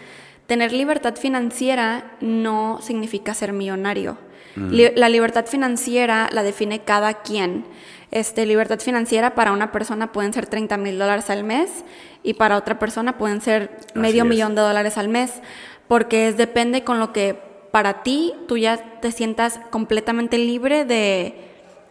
Tener 0.47 0.71
libertad 0.71 1.15
financiera 1.15 2.11
no 2.21 2.79
significa 2.81 3.33
ser 3.33 3.53
millonario. 3.53 4.17
Li- 4.55 4.91
la 4.95 5.09
libertad 5.09 5.45
financiera 5.45 6.27
la 6.31 6.43
define 6.43 6.81
cada 6.83 7.21
quien. 7.21 7.65
Este, 8.11 8.45
libertad 8.45 8.79
financiera 8.79 9.35
para 9.35 9.51
una 9.51 9.71
persona 9.71 10.11
pueden 10.11 10.33
ser 10.33 10.47
30 10.47 10.75
mil 10.77 10.97
dólares 10.97 11.29
al 11.29 11.43
mes 11.43 11.83
y 12.23 12.33
para 12.33 12.57
otra 12.57 12.79
persona 12.79 13.17
pueden 13.17 13.39
ser 13.41 13.69
medio 13.93 14.23
es. 14.23 14.29
millón 14.29 14.55
de 14.55 14.61
dólares 14.61 14.97
al 14.97 15.07
mes, 15.09 15.31
porque 15.89 16.31
depende 16.31 16.85
con 16.85 16.99
lo 16.99 17.11
que 17.11 17.33
para 17.71 18.03
ti 18.03 18.33
tú 18.47 18.57
ya 18.57 18.99
te 19.01 19.11
sientas 19.11 19.59
completamente 19.71 20.37
libre 20.37 20.85
de 20.85 21.33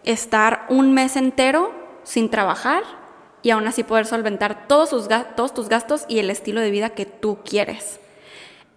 estar 0.04 0.64
un 0.70 0.94
mes 0.94 1.16
entero 1.16 1.74
sin 2.04 2.30
trabajar 2.30 2.84
y 3.42 3.50
aún 3.50 3.66
así 3.66 3.82
poder 3.82 4.06
solventar 4.06 4.68
todos, 4.68 5.08
todos 5.36 5.52
tus 5.52 5.68
gastos 5.68 6.04
y 6.08 6.20
el 6.20 6.30
estilo 6.30 6.60
de 6.60 6.70
vida 6.70 6.90
que 6.90 7.06
tú 7.06 7.40
quieres. 7.44 7.98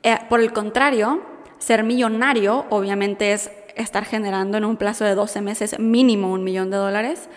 Eh, 0.02 0.18
por 0.28 0.40
el 0.40 0.52
contrario, 0.54 1.22
ser 1.60 1.84
millonario 1.84 2.66
obviamente 2.72 3.32
es 3.34 3.52
estar 3.76 4.06
generando 4.06 4.58
en 4.58 4.66
un 4.66 4.76
plazo 4.76 5.06
de 5.06 5.14
12 5.14 5.42
meses 5.42 5.80
mínimo 5.80 6.34
un 6.34 6.44
millón 6.44 6.72
de 6.72 6.78
dólares. 6.78 7.30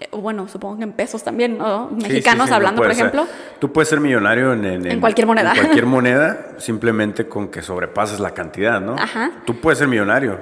Eh, 0.00 0.08
Bueno, 0.12 0.48
supongo 0.48 0.78
que 0.78 0.84
en 0.84 0.92
pesos 0.92 1.22
también, 1.22 1.58
¿no? 1.58 1.88
Sí, 1.90 1.96
sí, 2.00 2.02
Mexicanos 2.08 2.48
no 2.50 2.56
hablando, 2.56 2.82
por 2.82 2.90
ser. 2.92 3.06
ejemplo. 3.06 3.26
Tú 3.58 3.72
puedes 3.72 3.88
ser 3.88 4.00
millonario 4.00 4.52
en, 4.54 4.64
en- 4.64 4.86
En 4.86 5.00
cualquier 5.00 5.26
moneda. 5.26 5.52
En 5.52 5.58
cualquier 5.58 5.86
moneda, 5.86 6.54
simplemente 6.58 7.28
con 7.28 7.48
que 7.48 7.62
sobrepases 7.62 8.18
la 8.20 8.30
cantidad, 8.32 8.80
¿no? 8.80 8.94
Ajá. 8.94 9.30
Tú 9.44 9.60
puedes 9.60 9.78
ser 9.78 9.88
millonario, 9.88 10.38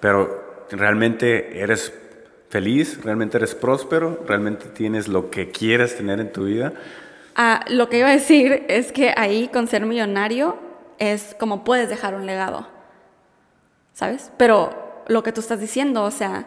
pero 0.00 0.66
realmente 0.70 1.60
eres 1.60 1.92
feliz, 2.48 3.00
realmente 3.04 3.36
eres 3.38 3.54
próspero, 3.54 4.24
realmente 4.26 4.66
tienes 4.66 5.08
lo 5.08 5.30
que 5.30 5.50
quieres 5.50 5.96
tener 5.96 6.20
en 6.20 6.32
tu 6.32 6.44
vida. 6.44 6.72
Ah, 7.36 7.64
lo 7.68 7.88
que 7.88 7.98
iba 7.98 8.08
a 8.08 8.12
decir 8.12 8.64
es 8.68 8.92
que 8.92 9.14
ahí 9.16 9.48
con 9.52 9.66
ser 9.68 9.86
millonario 9.86 10.56
es 10.98 11.34
como 11.38 11.64
puedes 11.64 11.88
dejar 11.88 12.14
un 12.14 12.26
legado, 12.26 12.66
¿sabes? 13.94 14.30
Pero 14.36 15.02
lo 15.08 15.22
que 15.22 15.32
tú 15.32 15.40
estás 15.40 15.60
diciendo, 15.60 16.04
o 16.04 16.10
sea, 16.10 16.44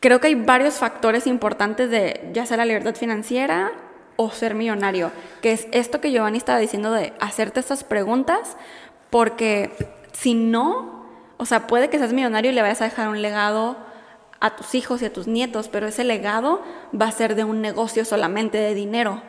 creo 0.00 0.20
que 0.20 0.28
hay 0.28 0.34
varios 0.34 0.74
factores 0.74 1.26
importantes 1.26 1.90
de 1.90 2.30
ya 2.32 2.46
sea 2.46 2.56
la 2.56 2.64
libertad 2.64 2.94
financiera 2.94 3.72
o 4.16 4.30
ser 4.30 4.54
millonario, 4.54 5.12
que 5.42 5.52
es 5.52 5.68
esto 5.72 6.00
que 6.00 6.10
Giovanni 6.10 6.38
estaba 6.38 6.58
diciendo 6.58 6.92
de 6.92 7.12
hacerte 7.20 7.60
estas 7.60 7.84
preguntas, 7.84 8.56
porque 9.10 9.70
si 10.12 10.34
no, 10.34 11.06
o 11.36 11.46
sea, 11.46 11.66
puede 11.66 11.88
que 11.88 11.98
seas 11.98 12.12
millonario 12.12 12.50
y 12.50 12.54
le 12.54 12.62
vayas 12.62 12.80
a 12.80 12.84
dejar 12.84 13.08
un 13.08 13.22
legado 13.22 13.76
a 14.40 14.56
tus 14.56 14.74
hijos 14.74 15.02
y 15.02 15.04
a 15.04 15.12
tus 15.12 15.26
nietos, 15.26 15.68
pero 15.68 15.86
ese 15.86 16.04
legado 16.04 16.62
va 17.00 17.06
a 17.06 17.12
ser 17.12 17.34
de 17.34 17.44
un 17.44 17.60
negocio 17.60 18.04
solamente 18.04 18.58
de 18.58 18.74
dinero. 18.74 19.22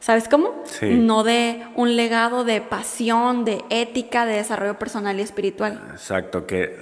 ¿Sabes 0.00 0.28
cómo? 0.28 0.62
Sí. 0.64 0.86
No 0.90 1.22
de 1.22 1.64
un 1.76 1.94
legado 1.94 2.44
de 2.44 2.60
pasión, 2.60 3.44
de 3.44 3.62
ética, 3.70 4.26
de 4.26 4.34
desarrollo 4.34 4.78
personal 4.78 5.18
y 5.20 5.22
espiritual. 5.22 5.80
Exacto, 5.92 6.46
que, 6.46 6.76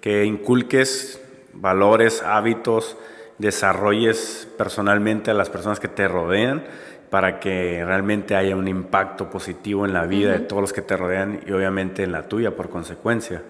que 0.00 0.24
inculques 0.24 1.21
valores, 1.52 2.22
hábitos, 2.22 2.96
desarrolles 3.38 4.48
personalmente 4.56 5.30
a 5.30 5.34
las 5.34 5.50
personas 5.50 5.80
que 5.80 5.88
te 5.88 6.06
rodean 6.08 6.64
para 7.10 7.40
que 7.40 7.84
realmente 7.84 8.34
haya 8.36 8.56
un 8.56 8.68
impacto 8.68 9.28
positivo 9.28 9.84
en 9.84 9.92
la 9.92 10.06
vida 10.06 10.32
de 10.32 10.38
todos 10.38 10.62
los 10.62 10.72
que 10.72 10.80
te 10.80 10.96
rodean 10.96 11.40
y 11.46 11.52
obviamente 11.52 12.04
en 12.04 12.12
la 12.12 12.28
tuya 12.28 12.56
por 12.56 12.70
consecuencia. 12.70 13.42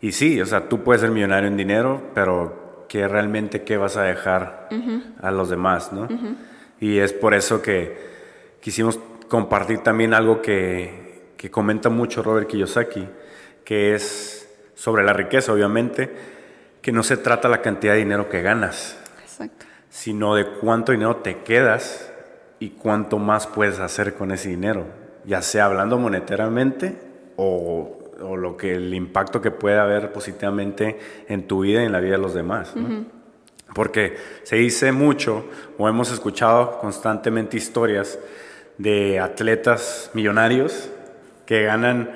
Y 0.00 0.12
sí, 0.12 0.40
o 0.40 0.46
sea, 0.46 0.68
tú 0.68 0.82
puedes 0.82 1.02
ser 1.02 1.10
millonario 1.10 1.48
en 1.48 1.56
dinero, 1.56 2.02
pero 2.14 2.86
que 2.88 3.06
realmente 3.06 3.64
qué 3.64 3.76
vas 3.76 3.96
a 3.96 4.02
dejar 4.02 4.68
a 5.20 5.30
los 5.30 5.50
demás, 5.50 5.92
¿no? 5.92 6.08
Y 6.80 6.98
es 6.98 7.12
por 7.12 7.34
eso 7.34 7.60
que 7.60 7.98
quisimos 8.60 8.98
compartir 9.28 9.80
también 9.80 10.14
algo 10.14 10.40
que, 10.40 11.32
que 11.36 11.50
comenta 11.50 11.88
mucho 11.88 12.22
Robert 12.22 12.46
Kiyosaki, 12.46 13.06
que 13.64 13.94
es 13.94 14.48
sobre 14.74 15.04
la 15.04 15.12
riqueza, 15.12 15.52
obviamente, 15.52 16.10
que 16.86 16.92
no 16.92 17.02
se 17.02 17.16
trata 17.16 17.48
la 17.48 17.62
cantidad 17.62 17.94
de 17.94 17.98
dinero 17.98 18.28
que 18.28 18.42
ganas, 18.42 18.96
Exacto. 19.20 19.66
sino 19.90 20.36
de 20.36 20.46
cuánto 20.46 20.92
dinero 20.92 21.16
te 21.16 21.38
quedas 21.38 22.12
y 22.60 22.70
cuánto 22.70 23.18
más 23.18 23.48
puedes 23.48 23.80
hacer 23.80 24.14
con 24.14 24.30
ese 24.30 24.50
dinero, 24.50 24.86
ya 25.24 25.42
sea 25.42 25.64
hablando 25.64 25.98
monetariamente 25.98 26.96
o, 27.34 27.98
o 28.20 28.36
lo 28.36 28.56
que 28.56 28.76
el 28.76 28.94
impacto 28.94 29.42
que 29.42 29.50
puede 29.50 29.80
haber 29.80 30.12
positivamente 30.12 30.96
en 31.26 31.48
tu 31.48 31.62
vida 31.62 31.82
y 31.82 31.86
en 31.86 31.90
la 31.90 31.98
vida 31.98 32.12
de 32.12 32.22
los 32.22 32.34
demás. 32.34 32.76
¿no? 32.76 33.04
Porque 33.74 34.16
se 34.44 34.54
dice 34.54 34.92
mucho 34.92 35.44
o 35.78 35.88
hemos 35.88 36.12
escuchado 36.12 36.78
constantemente 36.78 37.56
historias 37.56 38.16
de 38.78 39.18
atletas 39.18 40.12
millonarios 40.14 40.88
que 41.46 41.64
ganan, 41.64 42.12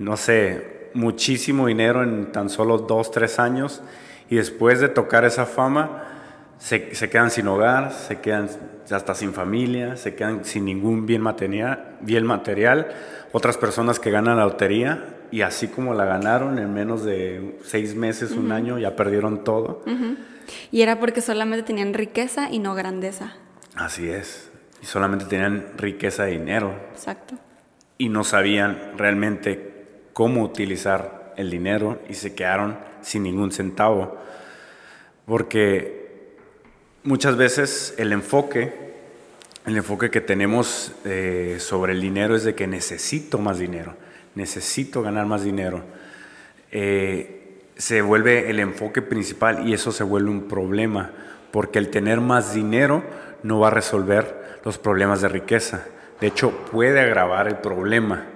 no 0.00 0.16
sé, 0.16 0.77
muchísimo 0.98 1.66
dinero 1.68 2.02
en 2.02 2.32
tan 2.32 2.50
solo 2.50 2.78
dos, 2.78 3.10
tres 3.10 3.38
años 3.38 3.82
y 4.28 4.36
después 4.36 4.80
de 4.80 4.88
tocar 4.88 5.24
esa 5.24 5.46
fama 5.46 6.04
se, 6.58 6.94
se 6.94 7.08
quedan 7.08 7.30
sin 7.30 7.46
hogar, 7.46 7.92
se 7.92 8.20
quedan 8.20 8.48
hasta 8.90 9.14
sin 9.14 9.32
familia, 9.32 9.96
se 9.96 10.14
quedan 10.14 10.44
sin 10.44 10.64
ningún 10.64 11.06
bien 11.06 11.22
material, 11.22 11.96
bien 12.00 12.26
material. 12.26 12.88
Otras 13.32 13.56
personas 13.56 14.00
que 14.00 14.10
ganan 14.10 14.38
la 14.38 14.44
lotería 14.44 15.16
y 15.30 15.42
así 15.42 15.68
como 15.68 15.94
la 15.94 16.04
ganaron 16.04 16.58
en 16.58 16.72
menos 16.74 17.04
de 17.04 17.58
seis 17.62 17.94
meses, 17.94 18.32
un 18.32 18.50
año, 18.50 18.78
ya 18.78 18.96
perdieron 18.96 19.44
todo. 19.44 19.84
Y 20.72 20.82
era 20.82 20.98
porque 20.98 21.20
solamente 21.20 21.62
tenían 21.64 21.94
riqueza 21.94 22.50
y 22.50 22.58
no 22.58 22.74
grandeza. 22.74 23.34
Así 23.76 24.08
es. 24.08 24.50
Y 24.82 24.86
solamente 24.86 25.26
tenían 25.26 25.66
riqueza 25.76 26.24
de 26.24 26.32
dinero 26.32 26.74
Exacto. 26.92 27.34
y 27.98 28.08
no 28.08 28.24
sabían 28.24 28.92
realmente 28.96 29.77
cómo 30.18 30.42
utilizar 30.42 31.32
el 31.36 31.48
dinero 31.48 32.00
y 32.08 32.14
se 32.14 32.34
quedaron 32.34 32.76
sin 33.02 33.22
ningún 33.22 33.52
centavo. 33.52 34.18
Porque 35.26 36.34
muchas 37.04 37.36
veces 37.36 37.94
el 37.98 38.12
enfoque, 38.12 38.74
el 39.64 39.76
enfoque 39.76 40.10
que 40.10 40.20
tenemos 40.20 40.90
eh, 41.04 41.58
sobre 41.60 41.92
el 41.92 42.00
dinero 42.00 42.34
es 42.34 42.42
de 42.42 42.56
que 42.56 42.66
necesito 42.66 43.38
más 43.38 43.60
dinero, 43.60 43.94
necesito 44.34 45.02
ganar 45.02 45.26
más 45.26 45.44
dinero. 45.44 45.84
Eh, 46.72 47.60
se 47.76 48.02
vuelve 48.02 48.50
el 48.50 48.58
enfoque 48.58 49.02
principal 49.02 49.68
y 49.68 49.72
eso 49.72 49.92
se 49.92 50.02
vuelve 50.02 50.30
un 50.30 50.48
problema, 50.48 51.12
porque 51.52 51.78
el 51.78 51.90
tener 51.90 52.20
más 52.20 52.54
dinero 52.54 53.04
no 53.44 53.60
va 53.60 53.68
a 53.68 53.70
resolver 53.70 54.58
los 54.64 54.78
problemas 54.78 55.20
de 55.20 55.28
riqueza. 55.28 55.86
De 56.20 56.26
hecho, 56.26 56.50
puede 56.72 56.98
agravar 56.98 57.46
el 57.46 57.58
problema, 57.58 58.26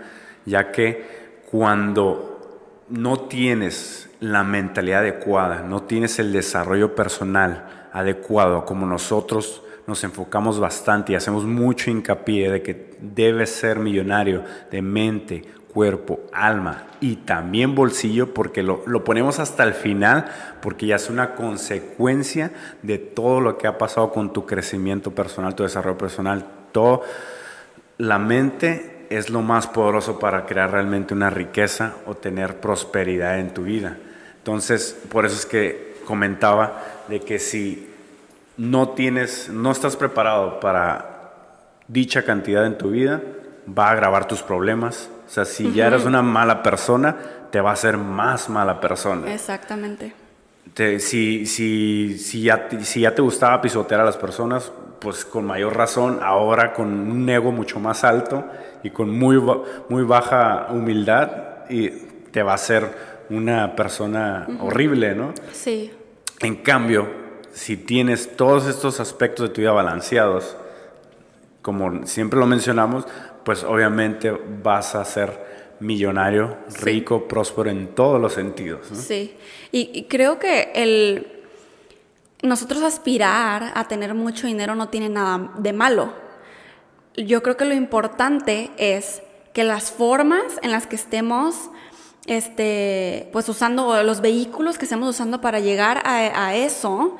ya 0.46 0.70
que 0.70 1.21
cuando 1.52 2.80
no 2.88 3.20
tienes 3.20 4.08
la 4.20 4.42
mentalidad 4.42 5.00
adecuada, 5.00 5.62
no 5.62 5.82
tienes 5.82 6.18
el 6.18 6.32
desarrollo 6.32 6.94
personal 6.94 7.90
adecuado, 7.92 8.64
como 8.64 8.86
nosotros 8.86 9.62
nos 9.86 10.02
enfocamos 10.02 10.58
bastante 10.58 11.12
y 11.12 11.14
hacemos 11.14 11.44
mucho 11.44 11.90
hincapié 11.90 12.50
de 12.50 12.62
que 12.62 12.96
debes 13.02 13.50
ser 13.50 13.80
millonario 13.80 14.42
de 14.70 14.80
mente, 14.80 15.42
cuerpo, 15.68 16.20
alma 16.32 16.86
y 17.00 17.16
también 17.16 17.74
bolsillo, 17.74 18.32
porque 18.32 18.62
lo, 18.62 18.82
lo, 18.86 19.04
ponemos 19.04 19.38
hasta 19.38 19.62
el 19.62 19.74
final, 19.74 20.24
porque 20.62 20.86
ya 20.86 20.96
es 20.96 21.10
una 21.10 21.34
consecuencia 21.34 22.50
de 22.82 22.96
todo 22.96 23.42
lo 23.42 23.58
que 23.58 23.66
ha 23.66 23.76
pasado 23.76 24.10
con 24.10 24.32
tu 24.32 24.46
crecimiento 24.46 25.10
personal, 25.10 25.54
tu 25.54 25.64
desarrollo 25.64 25.98
personal, 25.98 26.46
todo. 26.72 27.02
La 27.98 28.18
mente 28.18 28.91
es 29.16 29.30
lo 29.30 29.42
más 29.42 29.66
poderoso 29.66 30.18
para 30.18 30.46
crear 30.46 30.70
realmente 30.70 31.14
una 31.14 31.30
riqueza 31.30 31.94
o 32.06 32.14
tener 32.14 32.60
prosperidad 32.60 33.38
en 33.38 33.52
tu 33.52 33.64
vida. 33.64 33.96
Entonces, 34.38 34.98
por 35.10 35.26
eso 35.26 35.36
es 35.36 35.46
que 35.46 35.96
comentaba 36.06 36.82
de 37.08 37.20
que 37.20 37.38
si 37.38 37.88
no 38.56 38.90
tienes, 38.90 39.48
no 39.48 39.70
estás 39.70 39.96
preparado 39.96 40.60
para 40.60 41.32
dicha 41.88 42.24
cantidad 42.24 42.66
en 42.66 42.78
tu 42.78 42.90
vida, 42.90 43.20
va 43.66 43.88
a 43.88 43.92
agravar 43.92 44.26
tus 44.26 44.42
problemas. 44.42 45.10
O 45.26 45.30
sea, 45.30 45.44
si 45.44 45.66
uh 45.66 45.68
-huh. 45.68 45.74
ya 45.74 45.86
eres 45.86 46.04
una 46.04 46.22
mala 46.22 46.62
persona, 46.62 47.16
te 47.50 47.60
va 47.60 47.70
a 47.70 47.74
hacer 47.74 47.96
más 47.98 48.48
mala 48.48 48.80
persona. 48.80 49.32
Exactamente. 49.32 50.14
Te, 50.74 50.98
si, 51.00 51.46
si, 51.46 52.18
si, 52.18 52.42
ya, 52.42 52.68
si 52.80 53.00
ya 53.02 53.14
te 53.14 53.22
gustaba 53.22 53.60
pisotear 53.60 54.00
a 54.00 54.04
las 54.04 54.16
personas, 54.16 54.72
pues 55.02 55.24
con 55.24 55.44
mayor 55.44 55.76
razón, 55.76 56.20
ahora 56.22 56.72
con 56.72 56.88
un 57.10 57.28
ego 57.28 57.50
mucho 57.52 57.80
más 57.80 58.04
alto 58.04 58.44
y 58.82 58.90
con 58.90 59.10
muy, 59.10 59.40
muy 59.88 60.02
baja 60.04 60.68
humildad, 60.70 61.30
y 61.68 61.88
te 62.30 62.42
va 62.42 62.52
a 62.52 62.54
hacer 62.54 62.88
una 63.30 63.74
persona 63.74 64.46
uh 64.48 64.52
-huh. 64.52 64.66
horrible, 64.66 65.14
¿no? 65.14 65.32
Sí. 65.52 65.90
En 66.40 66.56
cambio, 66.56 67.08
si 67.52 67.76
tienes 67.76 68.36
todos 68.36 68.66
estos 68.66 69.00
aspectos 69.00 69.48
de 69.48 69.54
tu 69.54 69.60
vida 69.60 69.72
balanceados, 69.72 70.56
como 71.62 72.06
siempre 72.06 72.38
lo 72.38 72.46
mencionamos, 72.46 73.06
pues 73.44 73.64
obviamente 73.64 74.32
vas 74.62 74.94
a 74.94 75.04
ser 75.04 75.52
millonario, 75.80 76.56
Sí. 76.68 76.84
rico, 76.84 77.26
próspero 77.26 77.70
en 77.70 77.88
todos 77.88 78.20
los 78.20 78.32
sentidos. 78.34 78.90
¿no? 78.90 78.96
Sí, 78.96 79.36
y, 79.72 79.90
y 79.92 80.04
creo 80.04 80.38
que 80.38 80.70
el 80.74 81.31
nosotros 82.42 82.82
aspirar 82.82 83.72
a 83.74 83.84
tener 83.84 84.14
mucho 84.14 84.46
dinero 84.46 84.74
no 84.74 84.88
tiene 84.88 85.08
nada 85.08 85.52
de 85.58 85.72
malo. 85.72 86.12
Yo 87.16 87.42
creo 87.42 87.56
que 87.56 87.64
lo 87.64 87.74
importante 87.74 88.70
es 88.76 89.22
que 89.52 89.64
las 89.64 89.90
formas 89.90 90.44
en 90.62 90.72
las 90.72 90.86
que 90.86 90.96
estemos 90.96 91.70
este, 92.26 93.28
pues 93.32 93.48
usando 93.48 94.02
los 94.02 94.20
vehículos 94.20 94.78
que 94.78 94.84
estemos 94.84 95.08
usando 95.08 95.40
para 95.40 95.60
llegar 95.60 96.02
a, 96.04 96.46
a 96.46 96.54
eso 96.54 97.16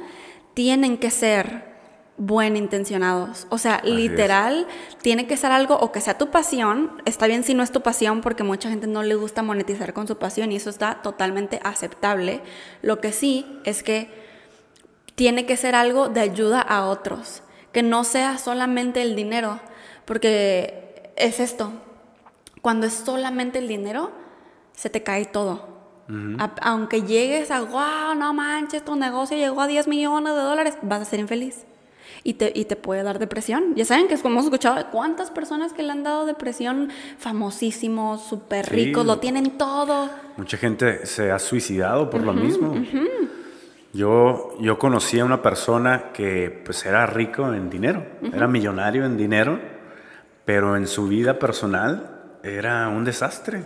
tienen 0.54 0.98
que 0.98 1.10
ser 1.10 1.72
buen 2.16 2.56
intencionados. 2.56 3.46
O 3.50 3.58
sea, 3.58 3.76
Así 3.76 3.92
literal, 3.92 4.66
tiene 5.02 5.26
que 5.26 5.36
ser 5.36 5.50
algo 5.50 5.76
o 5.76 5.92
que 5.92 6.00
sea 6.00 6.18
tu 6.18 6.30
pasión. 6.30 7.02
Está 7.04 7.26
bien 7.26 7.42
si 7.42 7.54
no 7.54 7.62
es 7.62 7.72
tu 7.72 7.80
pasión 7.80 8.20
porque 8.20 8.44
mucha 8.44 8.70
gente 8.70 8.86
no 8.86 9.02
le 9.02 9.14
gusta 9.14 9.42
monetizar 9.42 9.92
con 9.92 10.06
su 10.06 10.18
pasión 10.18 10.52
y 10.52 10.56
eso 10.56 10.70
está 10.70 11.02
totalmente 11.02 11.60
aceptable. 11.64 12.40
Lo 12.80 13.00
que 13.00 13.12
sí 13.12 13.60
es 13.64 13.82
que 13.82 14.31
tiene 15.22 15.46
que 15.46 15.56
ser 15.56 15.76
algo 15.76 16.08
de 16.08 16.18
ayuda 16.18 16.60
a 16.60 16.86
otros, 16.86 17.44
que 17.70 17.84
no 17.84 18.02
sea 18.02 18.38
solamente 18.38 19.02
el 19.02 19.14
dinero, 19.14 19.60
porque 20.04 21.12
es 21.14 21.38
esto. 21.38 21.70
Cuando 22.60 22.88
es 22.88 22.92
solamente 22.94 23.60
el 23.60 23.68
dinero, 23.68 24.10
se 24.72 24.90
te 24.90 25.04
cae 25.04 25.26
todo. 25.26 25.68
A- 26.40 26.50
aunque 26.62 27.02
llegues 27.02 27.52
a, 27.52 27.60
wow, 27.62 28.16
no 28.18 28.34
manches, 28.34 28.84
tu 28.84 28.96
negocio 28.96 29.36
llegó 29.36 29.60
a 29.60 29.68
10 29.68 29.86
millones 29.86 30.34
de 30.34 30.40
dólares, 30.40 30.76
vas 30.82 31.02
a 31.02 31.04
ser 31.04 31.20
infeliz. 31.20 31.66
Y 32.24 32.34
te, 32.34 32.50
y 32.54 32.64
te 32.64 32.74
puede 32.74 33.04
dar 33.04 33.20
depresión. 33.20 33.76
Ya 33.76 33.84
saben 33.84 34.08
que 34.08 34.14
es 34.14 34.22
como 34.22 34.34
hemos 34.34 34.46
escuchado 34.46 34.74
de 34.74 34.86
cuántas 34.86 35.30
personas 35.30 35.72
que 35.72 35.84
le 35.84 35.92
han 35.92 36.02
dado 36.02 36.26
depresión, 36.26 36.90
famosísimos, 37.18 38.22
súper 38.24 38.66
Sí. 38.66 38.74
ricos, 38.74 39.06
lo 39.06 39.18
tienen 39.20 39.56
todo. 39.56 40.10
Mucha 40.36 40.56
gente 40.56 41.06
se 41.06 41.30
ha 41.30 41.38
suicidado 41.38 42.10
por 42.10 42.22
lo 42.22 42.32
mismo. 42.32 42.74
Yo, 43.92 44.56
yo 44.58 44.78
conocí 44.78 45.20
a 45.20 45.24
una 45.24 45.42
persona 45.42 46.12
que 46.14 46.62
pues 46.64 46.84
era 46.86 47.04
rico 47.04 47.52
en 47.52 47.68
dinero, 47.68 48.06
era 48.32 48.48
millonario 48.48 49.04
en 49.04 49.18
dinero, 49.18 49.58
pero 50.46 50.76
en 50.76 50.86
su 50.86 51.08
vida 51.08 51.38
personal 51.38 52.38
era 52.42 52.88
un 52.88 53.04
desastre. 53.04 53.58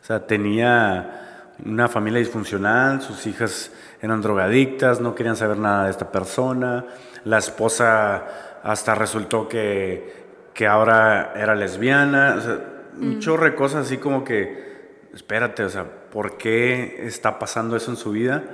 O 0.00 0.04
sea, 0.04 0.24
tenía 0.24 1.46
una 1.64 1.88
familia 1.88 2.20
disfuncional, 2.20 3.02
sus 3.02 3.26
hijas 3.26 3.72
eran 4.00 4.20
drogadictas, 4.20 5.00
no 5.00 5.14
querían 5.14 5.36
saber 5.36 5.58
nada 5.58 5.86
de 5.86 5.90
esta 5.90 6.12
persona, 6.12 6.84
la 7.24 7.38
esposa 7.38 8.60
hasta 8.62 8.94
resultó 8.94 9.48
que, 9.48 10.26
que 10.54 10.66
ahora 10.66 11.32
era 11.34 11.56
lesbiana, 11.56 12.36
o 12.38 12.40
sea, 12.40 12.60
un 13.00 13.18
chorro 13.18 13.46
de 13.46 13.54
cosas 13.54 13.86
así 13.86 13.98
como 13.98 14.22
que, 14.22 15.08
espérate, 15.12 15.64
o 15.64 15.68
sea, 15.68 15.84
¿por 15.84 16.36
qué 16.36 17.04
está 17.06 17.38
pasando 17.38 17.76
eso 17.76 17.90
en 17.90 17.96
su 17.96 18.12
vida? 18.12 18.44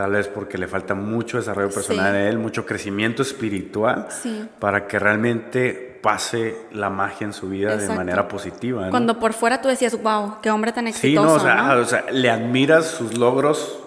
Tal 0.00 0.12
vez 0.12 0.28
porque 0.28 0.56
le 0.56 0.66
falta 0.66 0.94
mucho 0.94 1.36
desarrollo 1.36 1.68
personal 1.68 2.12
Sí. 2.12 2.16
a 2.16 2.28
él, 2.30 2.38
mucho 2.38 2.64
crecimiento 2.64 3.20
espiritual 3.20 4.06
Sí. 4.08 4.48
para 4.58 4.86
que 4.86 4.98
realmente 4.98 5.98
pase 6.02 6.56
la 6.72 6.88
magia 6.88 7.26
en 7.26 7.34
su 7.34 7.50
vida 7.50 7.76
de 7.76 7.86
manera 7.90 8.26
positiva. 8.26 8.86
¿no? 8.86 8.90
Cuando 8.90 9.18
por 9.18 9.34
fuera 9.34 9.60
tú 9.60 9.68
decías, 9.68 10.00
wow, 10.02 10.36
qué 10.40 10.50
hombre 10.50 10.72
tan 10.72 10.84
Sí, 10.86 10.90
exitoso. 10.92 11.26
no, 11.28 11.34
o 11.34 11.38
sea, 11.38 11.54
¿no? 11.74 11.80
o 11.82 11.84
sea, 11.84 12.06
le 12.10 12.30
admiras 12.30 12.86
sus 12.86 13.18
logros, 13.18 13.78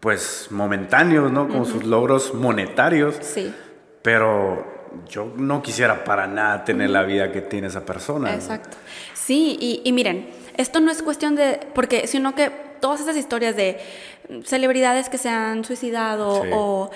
pues 0.00 0.46
momentáneos, 0.50 1.30
¿no? 1.30 1.46
Como 1.46 1.66
sus 1.66 1.84
logros 1.84 2.32
monetarios, 2.32 3.16
Sí. 3.20 3.54
pero 4.00 4.64
yo 5.10 5.30
no 5.36 5.60
quisiera 5.62 6.04
para 6.04 6.26
nada 6.26 6.64
tener 6.64 6.88
la 6.88 7.02
vida 7.02 7.30
que 7.32 7.42
tiene 7.42 7.66
esa 7.66 7.84
persona. 7.84 8.30
¿no? 8.30 8.34
Exacto. 8.34 8.78
Sí, 9.12 9.58
y, 9.60 9.82
y 9.84 9.92
miren, 9.92 10.26
esto 10.56 10.80
no 10.80 10.90
es 10.90 11.02
cuestión 11.02 11.36
de, 11.36 11.60
porque 11.74 12.06
sino 12.06 12.34
que 12.34 12.50
todas 12.80 13.00
esas 13.00 13.16
historias 13.16 13.56
de 13.56 13.78
celebridades 14.44 15.08
que 15.08 15.18
se 15.18 15.28
han 15.28 15.64
suicidado 15.64 16.42
Sí. 16.42 16.50
o 16.52 16.90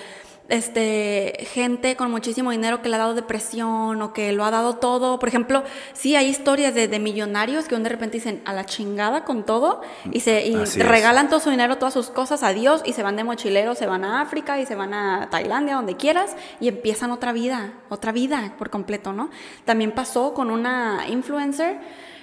este 0.49 1.45
gente 1.51 1.95
con 1.95 2.09
muchísimo 2.09 2.49
dinero 2.49 2.81
que 2.81 2.89
le 2.89 2.95
ha 2.95 2.97
dado 2.99 3.13
depresión 3.13 4.01
o 4.01 4.13
que 4.13 4.31
lo 4.33 4.43
ha 4.43 4.49
dado 4.49 4.77
todo. 4.77 5.19
Por 5.19 5.29
ejemplo, 5.29 5.63
sí 5.93 6.15
hay 6.15 6.25
historias 6.25 6.73
de, 6.73 6.87
de 6.87 6.97
millonarios 6.99 7.65
que 7.65 7.77
de 7.77 7.87
repente 7.87 8.17
dicen 8.17 8.41
a 8.45 8.53
la 8.53 8.65
chingada 8.65 9.25
con 9.25 9.45
todo 9.45 9.81
y 10.11 10.21
se 10.21 10.47
y 10.47 10.55
regalan 10.81 11.29
todo 11.29 11.39
su 11.39 11.51
dinero, 11.51 11.77
todas 11.77 11.93
sus 11.93 12.09
cosas 12.09 12.41
a 12.41 12.51
Dios 12.51 12.81
y 12.83 12.93
se 12.93 13.03
van 13.03 13.15
de 13.15 13.23
mochileros, 13.23 13.77
se 13.77 13.85
van 13.85 14.03
a 14.03 14.21
África 14.21 14.59
y 14.59 14.65
se 14.65 14.73
van 14.73 14.95
a 14.95 15.29
Tailandia, 15.29 15.75
donde 15.75 15.97
quieras, 15.97 16.35
y 16.59 16.67
empiezan 16.67 17.11
otra 17.11 17.31
vida, 17.31 17.73
otra 17.89 18.11
vida 18.11 18.55
por 18.57 18.71
completo, 18.71 19.13
¿no? 19.13 19.29
También 19.65 19.91
pasó 19.91 20.33
con 20.33 20.49
una 20.49 21.05
influencer, 21.09 21.77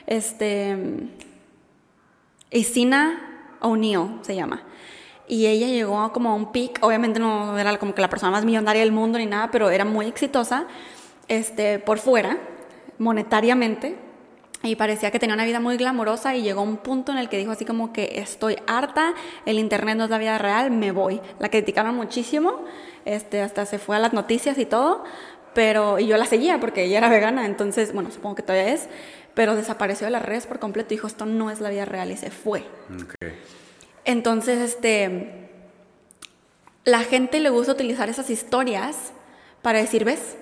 este, 0.09 0.77
Isina 2.51 3.57
O'Neill 3.61 4.19
se 4.23 4.35
llama. 4.35 4.63
Y 5.29 5.47
ella 5.47 5.67
llegó 5.67 6.13
como 6.13 6.31
a 6.31 6.35
un 6.35 6.53
peak, 6.53 6.79
obviamente 6.83 7.19
no 7.19 7.59
era 7.59 7.77
como 7.79 7.95
que 7.95 8.01
la 8.01 8.09
persona 8.09 8.31
más 8.31 8.45
millonaria 8.45 8.83
del 8.83 8.93
mundo 8.93 9.19
ni 9.19 9.27
nada, 9.27 9.51
pero 9.51 9.71
era 9.71 9.85
muy 9.85 10.07
exitosa 10.07 10.67
este, 11.29 11.79
por 11.79 11.99
fuera, 11.99 12.39
monetariamente, 12.99 13.97
y 14.63 14.77
parecía 14.77 15.11
que 15.11 15.19
tenía 15.19 15.35
una 15.35 15.45
vida 15.45 15.61
muy 15.61 15.77
glamorosa 15.77 16.35
y 16.35 16.43
llegó 16.43 16.61
a 16.61 16.65
un 16.65 16.79
punto 16.79 17.13
en 17.13 17.19
el 17.19 17.29
que 17.29 17.39
dijo 17.39 17.53
así 17.53 17.65
como 17.65 17.93
que 17.93 18.21
estoy 18.21 18.57
harta, 18.67 19.15
el 19.45 19.59
internet 19.59 19.97
no 19.97 20.05
es 20.05 20.11
la 20.11 20.19
vida 20.19 20.39
real, 20.39 20.71
me 20.71 20.93
voy. 20.93 21.21
La 21.39 21.49
criticaron 21.49 21.95
muchísimo, 21.95 22.65
este, 23.05 23.43
hasta 23.43 23.67
se 23.67 23.79
fue 23.79 23.97
a 23.97 23.99
las 23.99 24.13
noticias 24.13 24.59
y 24.59 24.67
todo, 24.67 25.05
pero 25.55 25.99
y 25.99 26.07
yo 26.07 26.17
la 26.17 26.27
seguía 26.27 26.59
porque 26.61 26.85
ella 26.85 26.99
era 26.99 27.09
vegana, 27.09 27.47
entonces, 27.47 27.93
bueno, 27.93 28.11
supongo 28.11 28.37
que 28.37 28.43
todavía 28.43 28.73
es, 28.73 28.89
pero 29.35 29.55
desapareció 29.55 30.07
de 30.07 30.11
las 30.13 30.23
redes 30.23 30.47
por 30.47 30.59
completo 30.59 30.95
y 30.95 30.97
dijo 30.97 31.07
esto 31.07 31.27
no 31.27 31.51
es 31.51 31.61
la 31.61 31.71
vida 31.71 31.85
real 31.85 32.11
y 32.11 32.17
se 32.17 32.31
fue. 32.31 32.65
Ok. 32.91 33.15
Entonces, 34.07 34.61
este, 34.61 35.51
la 36.85 37.01
gente 37.01 37.41
le 37.41 37.51
gusta 37.51 37.73
utilizar 37.73 38.09
esas 38.09 38.31
historias 38.31 39.13
para 39.61 39.81
decir, 39.81 40.05
ves, 40.05 40.37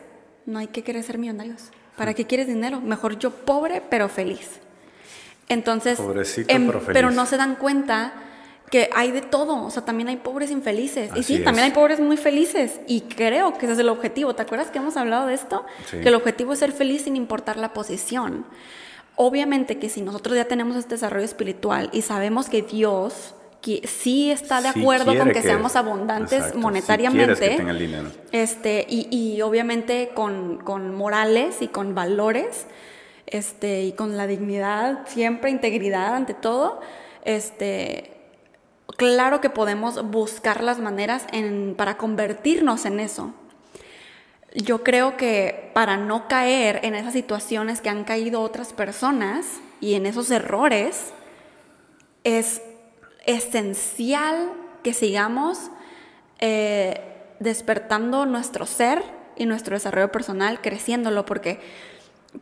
no 0.47 0.59
hay 0.59 0.67
que 0.67 0.83
querer 0.83 1.03
ser 1.03 1.19
millonarios. 1.19 1.71
¿Para 1.97 2.13
qué 2.13 2.27
quieres 2.27 2.47
dinero? 2.47 2.81
Mejor 2.81 3.19
yo 3.19 3.31
pobre 3.31 3.83
pero 3.89 4.09
feliz. 4.09 4.61
Entonces, 5.49 5.99
Pobrecito, 5.99 6.53
em, 6.53 6.67
pero 6.67 6.81
feliz. 6.81 7.17
no 7.17 7.25
se 7.27 7.39
dan 7.39 7.57
cuenta 7.57 8.13
que 8.71 8.91
hay 8.95 9.13
de 9.13 9.23
todo, 9.23 9.65
o 9.65 9.71
sea, 9.71 9.85
también 9.85 10.09
hay 10.09 10.17
pobres 10.17 10.51
infelices. 10.51 11.11
y 11.15 11.23
sí, 11.23 11.39
también 11.39 11.67
hay 11.67 11.71
pobres 11.71 12.01
muy 12.01 12.17
felices. 12.17 12.81
Y 12.87 13.03
creo 13.03 13.55
que 13.55 13.67
ese 13.67 13.75
es 13.75 13.79
el 13.79 13.89
objetivo. 13.89 14.35
¿Te 14.35 14.43
acuerdas 14.43 14.71
que 14.71 14.79
hemos 14.79 14.97
hablado 14.97 15.27
de 15.27 15.35
esto? 15.35 15.65
Sí. 15.91 16.01
Que 16.01 16.09
el 16.09 16.15
objetivo 16.15 16.53
es 16.53 16.59
ser 16.59 16.73
feliz 16.73 17.03
sin 17.03 17.17
importar 17.17 17.57
la 17.57 17.73
posición. 17.73 18.45
Obviamente 19.17 19.79
que 19.79 19.89
si 19.89 20.03
nosotros 20.03 20.37
ya 20.37 20.47
tenemos 20.47 20.77
este 20.77 20.97
desarrollo 20.97 21.25
espiritual 21.25 21.89
y 21.93 22.03
sabemos 22.03 22.49
que 22.49 22.63
Dios 22.63 23.35
que 23.65 23.81
sí 23.89 24.31
está 24.31 24.61
de 24.61 24.71
Sí 24.73 24.81
acuerdo 24.81 25.07
con 25.07 25.15
quiere 25.15 25.33
que, 25.33 25.41
que- 25.41 25.47
seamos 25.47 25.75
abundantes 25.75 26.33
exacto, 26.35 26.59
sí 26.59 26.63
monetariamente. 26.63 27.35
quieres 27.37 27.57
que 27.61 27.71
el 27.71 27.79
dinero. 27.79 28.11
Este, 28.31 28.87
y, 28.89 29.09
y 29.11 29.41
obviamente 29.41 30.11
con, 30.15 30.59
con 30.59 30.95
morales 30.95 31.63
y 31.63 31.69
con 31.69 31.95
valores, 31.95 32.67
este, 33.27 33.85
y 33.85 33.93
con 33.93 34.19
la 34.19 34.27
dignidad, 34.27 35.07
siempre 35.07 35.51
integridad 35.51 36.15
ante 36.15 36.35
todo, 36.35 36.81
este, 37.25 38.13
claro 38.99 39.41
que 39.41 39.49
podemos 39.49 40.11
buscar 40.11 40.63
las 40.63 40.79
maneras 40.79 41.27
en- 41.33 41.75
para 41.75 41.97
convertirnos 41.97 42.85
en 42.85 43.01
eso. 43.01 43.33
Yo 44.55 44.85
creo 44.85 45.17
que 45.17 45.71
para 45.75 45.97
no 45.97 46.29
caer 46.29 46.81
en 46.85 46.95
esas 46.95 47.15
situaciones 47.15 47.81
que 47.81 47.89
han 47.89 48.05
caído 48.05 48.43
otras 48.43 48.75
personas 48.75 49.47
y 49.81 49.95
en 49.95 50.05
esos 50.05 50.31
errores, 50.31 51.13
es 52.25 52.61
esencial 53.27 54.51
que 54.83 54.93
sigamos 54.93 55.71
eh, 56.41 57.01
despertando 57.41 58.27
nuestro 58.27 58.67
ser 58.67 59.03
y 59.37 59.47
nuestro 59.47 59.75
desarrollo 59.75 60.11
personal, 60.13 60.61
creciéndolo, 60.61 61.25
porque 61.27 61.61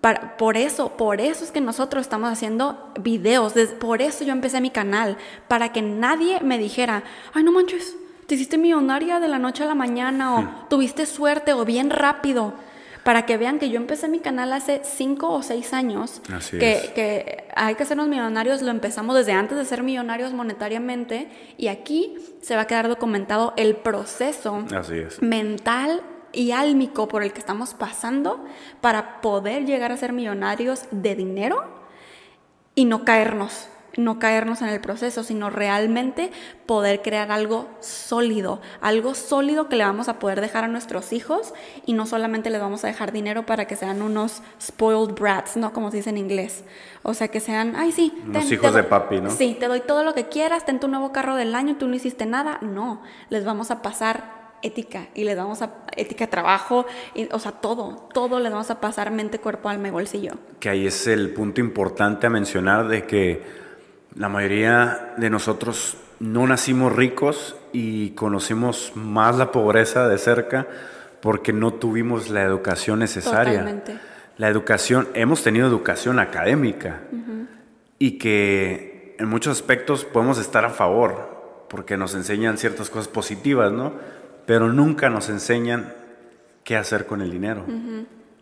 para- 0.01 0.37
por 0.37 0.57
eso, 0.57 0.97
por 0.97 1.21
eso 1.21 1.45
es 1.45 1.51
que 1.53 1.61
nosotros 1.61 2.03
estamos 2.03 2.31
haciendo 2.31 2.93
videos, 3.01 3.55
des- 3.55 3.71
por 3.73 4.03
eso 4.03 4.25
yo 4.25 4.33
empecé 4.33 4.61
mi 4.61 4.71
canal, 4.71 5.17
para 5.49 5.73
que 5.73 5.83
nadie 5.83 6.41
me 6.41 6.59
dijera, 6.59 7.03
ay 7.35 7.43
no 7.45 7.53
manches, 7.53 7.95
te 8.27 8.35
hiciste 8.35 8.57
millonaria 8.59 9.21
de 9.21 9.29
la 9.29 9.39
noche 9.39 9.63
a 9.63 9.67
la 9.67 9.75
mañana, 9.75 10.35
o 10.37 10.49
tuviste 10.69 11.05
suerte, 11.07 11.53
o 11.53 11.65
bien 11.65 11.91
rápido, 11.91 12.55
para 13.05 13.27
que 13.27 13.37
vean 13.37 13.59
que 13.59 13.69
yo 13.69 13.77
empecé 13.79 14.09
mi 14.09 14.21
canal 14.21 14.53
hace 14.53 14.81
cinco 14.85 15.31
o 15.31 15.43
seis 15.43 15.73
años, 15.73 16.23
Así 16.33 16.59
que, 16.59 16.73
es. 16.73 16.91
que 16.91 17.45
hay 17.55 17.75
que 17.75 17.83
hacernos 17.83 18.09
millonarios, 18.09 18.63
lo 18.63 18.71
empezamos 18.71 19.17
desde 19.17 19.33
antes 19.33 19.59
de 19.59 19.65
ser 19.65 19.83
millonarios 19.83 20.33
monetariamente, 20.33 21.29
y 21.59 21.69
aquí 21.69 22.17
se 22.41 22.55
va 22.55 22.63
a 22.63 22.67
quedar 22.67 22.89
documentado 22.89 23.55
el 23.57 23.77
proceso 23.77 24.65
Así 24.77 24.99
es. 24.99 25.21
mental 25.21 26.03
y 26.33 26.53
álmico 26.53 27.09
por 27.09 27.23
el 27.23 27.33
que 27.33 27.41
estamos 27.41 27.75
pasando 27.75 28.45
para 28.81 29.21
poder 29.21 29.67
llegar 29.67 29.93
a 29.93 29.97
ser 29.97 30.13
millonarios 30.13 30.85
de 30.91 31.15
dinero 31.15 31.65
y 32.75 32.85
no 32.87 33.05
caernos, 33.05 33.69
no 33.97 34.19
caernos 34.19 34.63
en 34.63 34.69
el 34.69 34.81
proceso, 34.81 35.23
sino 35.23 35.51
realmente 35.51 36.31
poder 36.67 37.03
crear 37.03 37.31
algo 37.31 37.69
sólido, 37.81 38.61
algo 38.81 39.15
sólido 39.15 39.69
que 39.69 39.77
le 39.77 39.85
vamos 39.85 40.09
a 40.09 40.19
poder 40.19 40.41
dejar 40.41 40.65
a 40.65 40.69
nuestros 40.69 41.13
hijos 41.13 41.53
y 41.85 41.93
no 41.93 42.07
solamente 42.07 42.51
les 42.51 42.61
vamos 42.61 42.85
a 42.85 42.87
dejar 42.87 43.13
dinero 43.13 43.45
para 43.45 43.67
que 43.67 43.77
sean 43.77 44.03
unos 44.03 44.43
spoiled 44.61 45.15
brats, 45.15 45.57
¿no? 45.57 45.73
Como 45.73 45.91
se 45.91 45.99
dice 45.99 46.11
en 46.11 46.19
inglés. 46.19 46.65
O 47.03 47.15
sea, 47.15 47.29
que 47.29 47.41
sean, 47.41 47.75
ay, 47.77 47.93
sí. 47.93 48.15
Te 48.33 48.55
hijos 48.55 48.75
de 48.75 48.85
papi, 48.85 49.21
¿no? 49.21 49.31
Sí, 49.31 49.57
te 49.59 49.69
doy 49.69 49.81
todo 49.81 50.05
lo 50.05 50.15
que 50.15 50.29
quieras, 50.29 50.65
ten 50.65 50.81
tu 50.81 50.89
nuevo 50.89 51.13
carro 51.13 51.37
del 51.37 51.55
año, 51.55 51.77
tú 51.77 51.89
no 51.89 51.95
hiciste 51.95 52.27
nada. 52.27 52.59
No, 52.63 53.03
les 53.29 53.45
vamos 53.45 53.71
a 53.71 53.83
pasar 53.83 54.43
ética 54.63 55.09
y 55.15 55.25
les 55.25 55.37
vamos 55.37 55.61
a 55.61 55.75
ética 55.97 56.29
trabajo, 56.29 56.87
y, 57.15 57.29
o 57.33 57.39
sea, 57.39 57.53
todo, 57.53 58.09
todo 58.15 58.39
les 58.39 58.53
vamos 58.53 58.71
a 58.71 58.81
pasar 58.81 59.11
mente, 59.11 59.41
cuerpo, 59.41 59.69
alma 59.69 59.89
y 59.89 59.91
bolsillo. 59.91 60.35
Que 60.61 60.71
ahí 60.71 60.87
es 60.87 61.07
el 61.07 61.35
punto 61.35 61.61
importante 61.61 62.29
a 62.29 62.31
mencionar 62.31 62.89
de 62.89 63.05
que 63.07 63.62
la 64.15 64.29
mayoría 64.29 65.15
de 65.17 65.31
nosotros 65.31 65.97
no 66.21 66.47
nacimos 66.47 66.95
ricos 66.95 67.57
y 67.73 68.11
conocemos 68.11 68.93
más 68.95 69.37
la 69.37 69.51
pobreza 69.51 70.09
de 70.09 70.19
cerca 70.19 70.67
porque 71.21 71.53
no 71.53 71.73
tuvimos 71.73 72.29
la 72.31 72.43
educación 72.43 72.99
necesaria. 72.99 73.61
Totalmente. 73.61 73.99
La 74.39 74.49
educación, 74.49 75.09
hemos 75.15 75.43
tenido 75.43 75.67
educación 75.67 76.19
académica 76.19 77.01
y 77.99 78.19
que 78.19 79.17
en 79.19 79.29
muchos 79.29 79.57
aspectos 79.57 80.05
podemos 80.05 80.39
estar 80.39 80.65
a 80.65 80.71
favor 80.71 81.65
porque 81.69 81.97
nos 81.97 82.15
enseñan 82.15 82.59
ciertas 82.59 82.91
cosas 82.91 83.09
positivas, 83.09 83.73
¿no? 83.73 83.93
Pero 84.47 84.73
nunca 84.73 85.09
nos 85.11 85.29
enseñan 85.29 85.95
qué 86.65 86.77
hacer 86.77 87.07
con 87.07 87.23
el 87.23 87.31
dinero. 87.31 87.65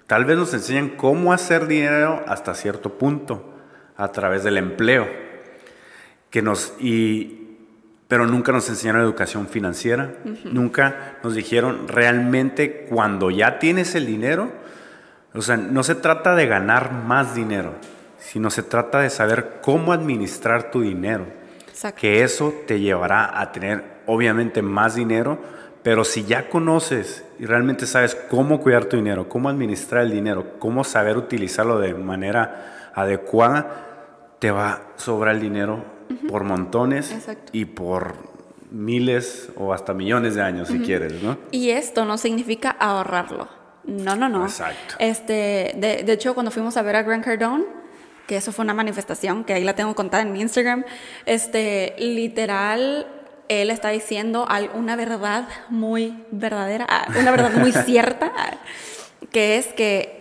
Tal 0.07 0.25
vez 0.25 0.37
nos 0.37 0.53
enseñan 0.55 0.91
cómo 0.91 1.33
hacer 1.33 1.67
dinero 1.67 2.23
hasta 2.27 2.55
cierto 2.55 2.99
punto, 2.99 3.55
a 3.97 4.11
través 4.11 4.43
del 4.43 4.57
empleo. 4.57 5.30
Que 6.31 6.43
nos, 6.43 6.75
y 6.79 7.41
pero 8.11 8.27
nunca 8.27 8.51
nos 8.51 8.69
enseñaron 8.69 9.03
educación 9.03 9.47
financiera, 9.47 10.15
nunca 10.43 11.19
nos 11.23 11.37
dijeron 11.37 11.87
realmente 11.87 12.87
cuando 12.91 13.31
ya 13.31 13.61
tienes 13.61 13.95
el 13.95 14.05
dinero, 14.05 14.51
o 15.33 15.41
sea, 15.43 15.57
no 15.57 15.85
se 15.85 15.95
trata 15.95 16.35
de 16.35 16.49
ganar 16.49 16.93
más 16.93 17.37
dinero, 17.37 17.75
sino 18.19 18.51
se 18.51 18.65
trata 18.65 18.99
de 18.99 19.11
saber 19.11 19.61
cómo 19.63 19.93
administrar 19.93 20.73
tu 20.73 20.81
dinero, 20.81 21.25
que 21.97 22.25
eso 22.25 22.53
te 22.67 22.81
llevará 22.81 23.41
a 23.41 23.53
tener 23.53 23.85
obviamente 24.07 24.61
más 24.61 24.97
dinero, 24.97 25.39
pero 25.85 26.03
si 26.03 26.25
ya 26.25 26.49
conoces 26.49 27.25
y 27.39 27.47
realmente 27.47 27.87
sabes 27.87 28.17
cómo 28.29 28.61
cuidar 28.61 28.87
tu 28.87 28.97
dinero, 28.97 29.29
cómo 29.29 29.49
administrar 29.49 30.03
el 30.03 30.11
dinero, 30.11 30.59
cómo 30.59 30.83
saber 30.83 31.17
utilizarlo 31.17 31.79
de 31.79 31.95
manera 31.95 32.91
adecuada, 32.93 33.87
te 34.41 34.51
va 34.51 34.73
a 34.73 34.81
sobrar 34.97 35.37
el 35.37 35.41
dinero 35.41 36.00
por 36.29 36.45
montones 36.45 37.15
y 37.53 37.65
por 37.65 38.15
miles 38.71 39.51
o 39.57 39.73
hasta 39.73 39.95
millones 39.95 40.35
de 40.35 40.43
años 40.43 40.69
si 40.69 40.79
quieres, 40.81 41.23
¿no? 41.23 41.39
Y 41.51 41.71
esto 41.71 42.05
no 42.05 42.19
significa 42.19 42.71
ahorrarlo. 42.71 43.49
No, 43.85 44.15
no, 44.17 44.29
no. 44.29 44.45
Exacto. 44.45 44.95
Este, 44.99 45.73
de, 45.77 46.03
de 46.05 46.13
hecho, 46.13 46.35
cuando 46.35 46.51
fuimos 46.51 46.77
a 46.77 46.83
ver 46.83 46.97
a 46.97 47.03
Grant 47.03 47.25
Cardone, 47.25 47.65
que 48.27 48.37
eso 48.37 48.53
fue 48.53 48.65
una 48.65 48.75
manifestación, 48.75 49.43
que 49.45 49.55
ahí 49.55 49.65
la 49.65 49.75
tengo 49.75 49.95
contada 49.95 50.23
en 50.23 50.33
mi 50.33 50.41
Instagram, 50.41 50.85
este, 51.27 51.97
literal, 51.99 53.07
él 53.49 53.71
está 53.71 53.89
diciendo 53.89 54.47
una 54.75 54.95
verdad 54.95 55.49
muy 55.69 56.23
verdadera, 56.31 56.87
ah, 56.89 57.09
una 57.19 57.33
verdad 57.33 57.51
muy 57.55 57.73
cierta, 57.87 58.31
que 59.33 59.59
es 59.59 59.67
que 59.69 60.20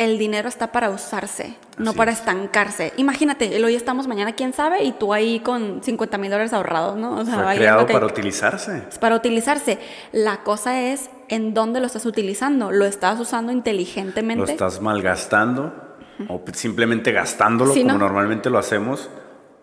el 0.00 0.16
dinero 0.16 0.48
está 0.48 0.72
para 0.72 0.88
usarse, 0.88 1.56
no 1.76 1.92
para 1.92 2.10
estancarse. 2.10 2.94
Imagínate, 2.96 3.62
hoy 3.62 3.74
estamos 3.74 4.08
mañana, 4.08 4.32
quién 4.32 4.54
sabe, 4.54 4.82
y 4.82 4.92
tú 4.92 5.12
ahí 5.12 5.40
con 5.40 5.82
50 5.82 6.16
mil 6.16 6.30
dólares 6.30 6.54
ahorrados, 6.54 6.96
¿no? 6.96 7.18
O 7.18 7.24
sea, 7.26 7.44
Fue 7.44 7.56
creado 7.56 7.86
para 7.86 8.06
utilizarse. 8.06 8.84
Es 8.88 8.96
para 8.96 9.14
utilizarse. 9.14 9.78
La 10.12 10.42
cosa 10.42 10.80
es 10.80 11.10
en 11.28 11.52
dónde 11.52 11.80
lo 11.80 11.86
estás 11.86 12.06
utilizando. 12.06 12.72
¿Lo 12.72 12.86
estás 12.86 13.20
usando 13.20 13.52
inteligentemente? 13.52 14.46
¿Lo 14.46 14.50
estás 14.50 14.80
malgastando? 14.80 15.98
¿O 16.28 16.42
simplemente 16.54 17.12
gastándolo 17.12 17.74
como 17.74 17.98
normalmente 17.98 18.48
lo 18.48 18.56
hacemos? 18.56 19.10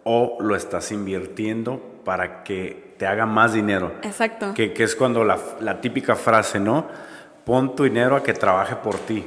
¿O 0.04 0.38
lo 0.39 0.56
estás 0.56 0.91
invirtiendo 0.91 1.82
para 2.06 2.43
que 2.43 2.93
te 3.00 3.08
haga 3.08 3.26
más 3.26 3.54
dinero? 3.54 3.93
Exacto. 4.04 4.54
Que, 4.54 4.71
es 4.78 4.95
cuando 4.95 5.23
la, 5.23 5.39
la 5.62 5.82
típica 5.82 6.15
frase, 6.15 6.60
¿no? 6.60 6.86
Pon 7.43 7.76
tu 7.76 7.86
dinero 7.86 8.15
a 8.15 8.21
que 8.21 8.34
trabaje 8.34 8.76
por 8.76 8.97
ti 9.00 9.26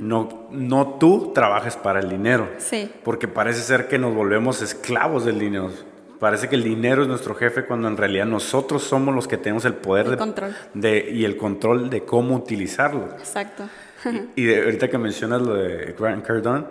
no, 0.00 0.48
no 0.50 0.96
tú 0.98 1.32
trabajes 1.34 1.76
para 1.76 2.00
el 2.00 2.08
dinero. 2.08 2.48
Sí. 2.58 2.90
Porque 3.04 3.28
parece 3.28 3.62
ser 3.62 3.88
que 3.88 3.98
nos 3.98 4.14
volvemos 4.14 4.62
esclavos 4.62 5.24
del 5.24 5.38
dinero. 5.38 5.70
Parece 6.18 6.48
que 6.48 6.56
el 6.56 6.64
dinero 6.64 7.02
es 7.02 7.08
nuestro 7.08 7.34
jefe 7.34 7.64
cuando 7.64 7.86
en 7.86 7.96
realidad 7.96 8.26
nosotros 8.26 8.82
somos 8.82 9.14
los 9.14 9.28
que 9.28 9.36
tenemos 9.36 9.64
el 9.64 9.74
poder 9.74 10.18
de, 10.74 11.10
y 11.12 11.24
el 11.24 11.36
control 11.36 11.90
de 11.90 12.02
cómo 12.04 12.34
utilizarlo. 12.34 13.04
Exacto. 13.18 13.68
y, 14.34 14.52
ahorita 14.54 14.88
que 14.88 14.98
mencionas 14.98 15.42
lo 15.42 15.54
de 15.54 15.94
Grant 15.98 16.26
Cardone, 16.26 16.66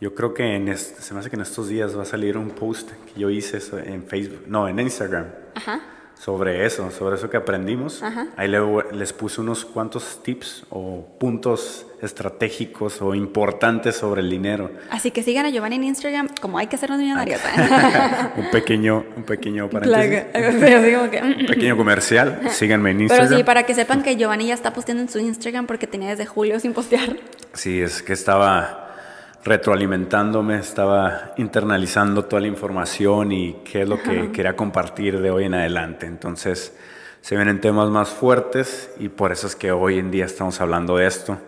yo 0.00 0.14
creo 0.14 0.34
que 0.34 0.56
en 0.56 0.76
se 0.76 1.14
me 1.14 1.20
hace 1.20 1.30
que 1.30 1.36
en 1.36 1.42
estos 1.42 1.68
días 1.68 1.96
va 1.96 2.02
a 2.02 2.06
salir 2.06 2.36
un 2.36 2.50
post 2.50 2.90
que 2.90 3.20
yo 3.20 3.30
hice 3.30 3.58
en 3.86 4.04
Facebook, 4.04 4.42
no, 4.48 4.66
en 4.68 4.80
Instagram. 4.80 5.26
Ajá 5.54 5.93
sobre 6.18 6.64
eso, 6.64 6.90
sobre 6.90 7.16
eso 7.16 7.28
que 7.28 7.36
aprendimos. 7.36 8.02
Ahí 8.36 8.50
les 8.92 9.12
puse 9.12 9.40
unos 9.40 9.64
cuantos 9.64 10.22
tips 10.22 10.64
o 10.70 11.06
puntos 11.18 11.86
estratégicos 12.00 13.00
o 13.02 13.14
importantes 13.14 13.96
sobre 13.96 14.20
el 14.20 14.30
dinero. 14.30 14.70
Así 14.90 15.10
que 15.10 15.22
sigan 15.22 15.46
a 15.46 15.50
Giovanni 15.50 15.76
en 15.76 15.84
Instagram 15.84 16.28
como 16.40 16.58
hay 16.58 16.66
que 16.66 16.76
ser 16.76 16.90
millonarios. 16.90 17.40
un 18.36 18.50
pequeño, 18.50 19.04
un 19.16 19.24
pequeño 19.24 19.68
paréntesis. 19.68 20.24
un 21.40 21.46
pequeño 21.46 21.76
comercial. 21.76 22.40
Síganme 22.50 22.92
en 22.92 23.02
Instagram. 23.02 23.28
Pero 23.28 23.38
sí, 23.38 23.44
para 23.44 23.64
que 23.64 23.74
sepan 23.74 24.02
que 24.02 24.16
Giovanni 24.16 24.46
ya 24.46 24.54
está 24.54 24.72
posteando 24.72 25.02
en 25.02 25.08
su 25.08 25.18
Instagram 25.18 25.66
porque 25.66 25.86
tenía 25.86 26.10
desde 26.10 26.26
julio 26.26 26.60
sin 26.60 26.72
postear. 26.72 27.16
Sí, 27.52 27.80
es 27.80 28.02
que 28.02 28.12
estaba 28.12 28.83
retroalimentándome, 29.44 30.58
estaba 30.58 31.34
internalizando 31.36 32.24
toda 32.24 32.40
la 32.40 32.48
información 32.48 33.30
y 33.30 33.56
qué 33.64 33.82
es 33.82 33.88
lo 33.88 34.02
que 34.02 34.32
quería 34.32 34.56
compartir 34.56 35.20
de 35.20 35.30
hoy 35.30 35.44
en 35.44 35.54
adelante. 35.54 36.06
Entonces, 36.06 36.74
se 37.20 37.36
vienen 37.36 37.60
temas 37.60 37.90
más 37.90 38.08
fuertes 38.08 38.90
y 38.98 39.10
por 39.10 39.32
eso 39.32 39.46
es 39.46 39.54
que 39.54 39.70
hoy 39.70 39.98
en 39.98 40.10
día 40.10 40.24
estamos 40.24 40.60
hablando 40.62 40.96
de 40.96 41.06
esto. 41.06 41.38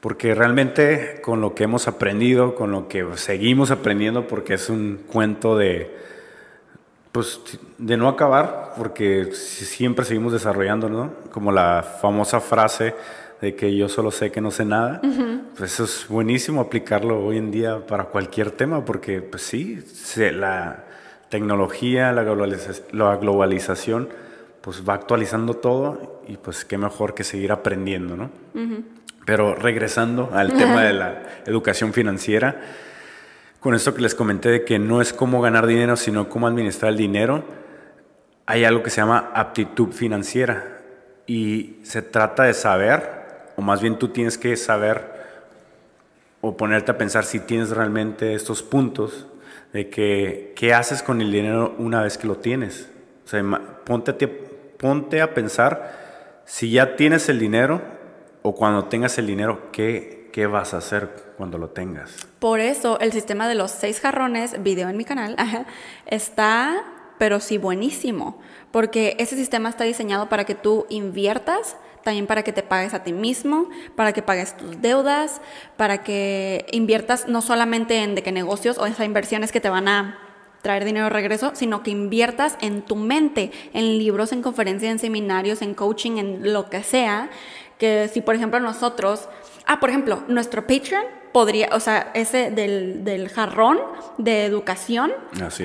Porque 0.00 0.34
realmente 0.34 1.20
con 1.22 1.40
lo 1.40 1.54
que 1.54 1.64
hemos 1.64 1.88
aprendido, 1.88 2.54
con 2.54 2.70
lo 2.70 2.88
que 2.88 3.06
seguimos 3.14 3.70
aprendiendo, 3.70 4.26
porque 4.26 4.54
es 4.54 4.68
un 4.68 5.04
cuento 5.06 5.56
de, 5.56 5.96
pues, 7.12 7.40
de 7.78 7.96
no 7.96 8.08
acabar, 8.08 8.72
porque 8.76 9.32
siempre 9.32 10.04
seguimos 10.04 10.32
desarrollando, 10.32 10.88
¿no? 10.88 11.12
Como 11.30 11.50
la 11.50 11.82
famosa 12.00 12.40
frase 12.40 12.94
de 13.42 13.56
que 13.56 13.74
yo 13.76 13.88
solo 13.88 14.12
sé 14.12 14.30
que 14.30 14.40
no 14.40 14.52
sé 14.52 14.64
nada, 14.64 15.00
pues 15.58 15.72
eso 15.74 15.84
es 15.84 16.06
buenísimo 16.08 16.60
aplicarlo 16.60 17.24
hoy 17.24 17.38
en 17.38 17.50
día 17.50 17.84
para 17.84 18.04
cualquier 18.04 18.52
tema, 18.52 18.84
porque 18.84 19.20
pues 19.20 19.42
sí, 19.42 19.80
la 20.16 20.84
tecnología, 21.28 22.12
la, 22.12 22.22
globalización, 23.16 24.08
pues 24.60 24.88
va 24.88 24.94
actualizando 24.94 25.54
todo 25.54 26.22
y 26.28 26.36
pues 26.36 26.64
qué 26.64 26.78
mejor 26.78 27.14
que 27.14 27.24
seguir 27.24 27.50
aprendiendo, 27.50 28.16
¿no? 28.16 28.30
Pero 29.26 29.56
regresando 29.56 30.30
al 30.32 30.52
tema 30.52 30.84
de 30.84 30.92
la 30.92 31.22
educación 31.46 31.92
financiera, 31.92 32.60
con 33.58 33.74
esto 33.74 33.92
que 33.92 34.02
les 34.02 34.14
comenté 34.14 34.50
de 34.50 34.64
que 34.64 34.78
no 34.78 35.02
es 35.02 35.12
cómo 35.12 35.40
ganar 35.40 35.66
dinero, 35.66 35.96
sino 35.96 36.28
cómo 36.28 36.46
administrar 36.46 36.92
el 36.92 36.98
dinero, 36.98 37.42
hay 38.46 38.64
algo 38.64 38.84
que 38.84 38.90
se 38.90 39.00
llama 39.00 39.32
aptitud 39.34 39.90
financiera. 39.90 40.78
Y 41.26 41.78
se 41.82 42.02
trata 42.02 42.44
de 42.44 42.54
saber 42.54 43.21
más 43.62 43.80
bien 43.80 43.98
tú 43.98 44.08
tienes 44.08 44.36
que 44.36 44.56
saber 44.56 45.22
o 46.40 46.56
ponerte 46.56 46.90
a 46.90 46.98
pensar 46.98 47.24
si 47.24 47.40
tienes 47.40 47.70
realmente 47.70 48.34
estos 48.34 48.62
puntos 48.62 49.26
de 49.72 49.88
que 49.88 50.52
qué 50.56 50.74
haces 50.74 51.02
con 51.02 51.20
el 51.20 51.32
dinero 51.32 51.74
una 51.78 52.02
vez 52.02 52.18
que 52.18 52.26
lo 52.26 52.36
tienes. 52.36 52.88
O 53.24 53.28
sea, 53.28 53.42
ponte 53.84 54.10
a, 54.10 54.78
ponte 54.78 55.22
a 55.22 55.32
pensar 55.34 56.42
si 56.44 56.70
ya 56.72 56.96
tienes 56.96 57.28
el 57.28 57.38
dinero 57.38 57.80
o 58.42 58.54
cuando 58.54 58.84
tengas 58.86 59.16
el 59.18 59.26
dinero, 59.26 59.70
¿qué, 59.72 60.28
¿qué 60.32 60.46
vas 60.46 60.74
a 60.74 60.78
hacer 60.78 61.08
cuando 61.36 61.58
lo 61.58 61.70
tengas? 61.70 62.26
Por 62.40 62.60
eso 62.60 62.98
el 62.98 63.12
sistema 63.12 63.48
de 63.48 63.54
los 63.54 63.70
seis 63.70 64.00
jarrones, 64.00 64.62
video 64.62 64.88
en 64.88 64.96
mi 64.96 65.04
canal, 65.04 65.36
está, 66.06 66.84
pero 67.18 67.38
sí 67.38 67.56
buenísimo, 67.56 68.40
porque 68.72 69.16
ese 69.18 69.36
sistema 69.36 69.68
está 69.68 69.84
diseñado 69.84 70.28
para 70.28 70.44
que 70.44 70.54
tú 70.54 70.86
inviertas 70.88 71.76
también 72.02 72.26
para 72.26 72.42
que 72.42 72.52
te 72.52 72.62
pagues 72.62 72.94
a 72.94 73.04
ti 73.04 73.12
mismo, 73.12 73.68
para 73.96 74.12
que 74.12 74.22
pagues 74.22 74.56
tus 74.56 74.80
deudas, 74.82 75.40
para 75.76 76.02
que 76.02 76.66
inviertas 76.72 77.28
no 77.28 77.42
solamente 77.42 78.02
en 78.02 78.14
de 78.14 78.22
qué 78.22 78.32
negocios 78.32 78.78
o 78.78 78.86
esas 78.86 79.06
inversiones 79.06 79.52
que 79.52 79.60
te 79.60 79.68
van 79.68 79.88
a 79.88 80.18
traer 80.62 80.84
dinero 80.84 81.06
de 81.06 81.10
regreso, 81.10 81.52
sino 81.54 81.82
que 81.82 81.90
inviertas 81.90 82.56
en 82.60 82.82
tu 82.82 82.96
mente, 82.96 83.50
en 83.72 83.98
libros, 83.98 84.32
en 84.32 84.42
conferencias, 84.42 84.92
en 84.92 84.98
seminarios, 84.98 85.60
en 85.62 85.74
coaching, 85.74 86.18
en 86.18 86.52
lo 86.52 86.70
que 86.70 86.82
sea, 86.82 87.30
que 87.78 88.08
si 88.12 88.20
por 88.20 88.36
ejemplo 88.36 88.60
nosotros, 88.60 89.28
ah, 89.66 89.80
por 89.80 89.90
ejemplo, 89.90 90.22
nuestro 90.28 90.66
Patreon 90.66 91.04
podría, 91.32 91.70
o 91.72 91.80
sea, 91.80 92.10
ese 92.14 92.50
del, 92.50 93.04
del 93.04 93.28
jarrón 93.28 93.78
de 94.18 94.44
educación, 94.44 95.12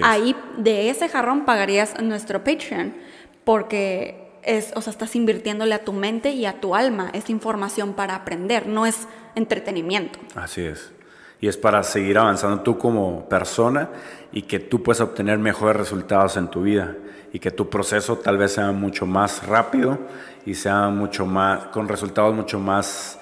ahí 0.01 0.35
de 0.57 0.89
ese 0.89 1.09
jarrón 1.09 1.45
pagarías 1.45 2.01
nuestro 2.01 2.43
Patreon, 2.43 2.95
porque 3.43 4.27
es, 4.43 4.71
o 4.75 4.81
sea, 4.81 4.91
estás 4.91 5.15
invirtiéndole 5.15 5.75
a 5.75 5.83
tu 5.83 5.93
mente 5.93 6.31
y 6.31 6.45
a 6.45 6.59
tu 6.59 6.73
alma. 6.73 7.09
Es 7.13 7.29
información 7.29 7.93
para 7.93 8.15
aprender, 8.15 8.67
no 8.67 8.85
es 8.85 9.07
entretenimiento. 9.35 10.19
Así 10.35 10.61
es. 10.61 10.91
Y 11.39 11.47
es 11.47 11.57
para 11.57 11.83
seguir 11.83 12.17
avanzando 12.17 12.61
tú 12.61 12.77
como 12.77 13.29
persona 13.29 13.89
y 14.31 14.43
que 14.43 14.59
tú 14.59 14.81
puedas 14.81 15.01
obtener 15.01 15.37
mejores 15.37 15.75
resultados 15.75 16.35
en 16.37 16.47
tu 16.47 16.63
vida 16.63 16.95
y 17.31 17.39
que 17.39 17.51
tu 17.51 17.69
proceso 17.69 18.17
tal 18.17 18.37
vez 18.37 18.53
sea 18.53 18.71
mucho 18.71 19.05
más 19.05 19.45
rápido 19.45 19.99
y 20.45 20.55
sea 20.55 20.87
mucho 20.89 21.25
más, 21.25 21.67
con 21.67 21.87
resultados 21.87 22.33
mucho 22.33 22.57
más 22.57 23.16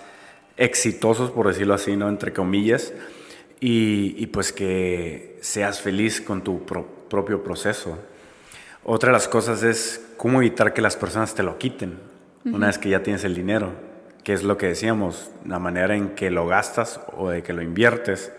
exitosos, 0.58 1.32
por 1.32 1.48
decirlo 1.48 1.74
así, 1.74 1.96
¿no? 1.96 2.10
Entre 2.10 2.34
comillas. 2.34 2.94
Y, 3.60 4.28
pues 4.28 4.54
que 4.54 5.40
seas 5.42 5.82
feliz 5.82 6.22
con 6.22 6.44
tu 6.44 6.64
propio 6.66 7.44
proceso. 7.44 7.98
Otra 8.84 9.10
de 9.10 9.14
las 9.14 9.28
cosas 9.28 9.64
es 9.64 10.06
cómo 10.18 10.42
evitar 10.42 10.74
que 10.74 10.82
las 10.82 10.96
personas 10.96 11.34
te 11.34 11.42
lo 11.42 11.58
quiten 11.58 11.98
una 12.46 12.68
vez 12.68 12.78
que 12.78 12.90
ya 12.90 13.02
tienes 13.02 13.24
el 13.24 13.34
dinero, 13.34 13.72
que 14.24 14.34
es 14.34 14.44
lo 14.44 14.58
que 14.58 14.68
decíamos, 14.68 15.32
la 15.46 15.58
manera 15.58 15.96
en 15.96 16.10
que 16.10 16.30
lo 16.30 16.46
gastas 16.46 17.02
o 17.18 17.30
de 17.30 17.42
que 17.42 17.54
lo 17.54 17.64
inviertes. 17.64 18.32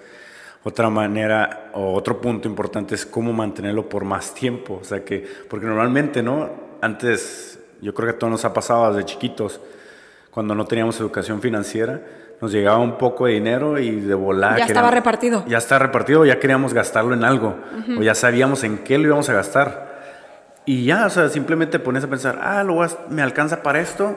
Otra 0.63 0.91
manera 0.91 1.71
o 1.75 1.93
otro 1.93 2.21
punto 2.21 2.49
importante 2.49 2.95
es 2.95 3.05
cómo 3.05 3.33
mantenerlo 3.33 3.89
por 3.89 4.05
más 4.05 4.35
tiempo, 4.35 4.79
o 4.81 4.85
sea 4.85 5.05
que 5.05 5.27
porque 5.49 5.67
normalmente, 5.67 6.23
¿no? 6.23 6.51
Antes 6.81 7.59
yo 7.81 7.95
creo 7.95 8.09
que 8.09 8.17
a 8.17 8.19
todos 8.19 8.31
nos 8.31 8.45
ha 8.45 8.53
pasado 8.53 8.93
desde 8.93 9.07
chiquitos 9.07 9.61
cuando 10.37 10.55
no 10.55 10.67
teníamos 10.67 11.01
educación 11.01 11.41
financiera, 11.41 11.99
nos 12.43 12.53
llegaba 12.53 12.77
un 12.77 12.99
poco 12.99 13.25
de 13.25 13.33
dinero 13.33 13.79
y 13.79 14.01
de 14.01 14.13
volar. 14.13 14.59
Ya 14.59 14.67
estaba 14.67 14.91
repartido. 14.91 15.43
Ya 15.49 15.57
estaba 15.57 15.79
repartido, 15.79 16.27
ya 16.27 16.39
queríamos 16.39 16.75
gastarlo 16.75 17.15
en 17.15 17.25
algo, 17.25 17.57
o 17.99 18.03
ya 18.03 18.15
sabíamos 18.15 18.63
en 18.63 18.85
qué 18.85 18.99
lo 18.99 19.07
íbamos 19.07 19.31
a 19.31 19.33
gastar. 19.33 19.97
Y 20.67 20.85
ya, 20.85 21.07
o 21.07 21.09
sea, 21.09 21.31
simplemente 21.31 21.79
pones 21.79 22.05
a 22.05 22.09
pensar, 22.09 22.39
ah, 22.43 22.63
lo 22.65 22.87
me 23.09 23.23
alcanza 23.23 23.63
para 23.63 23.81
esto 23.81 24.15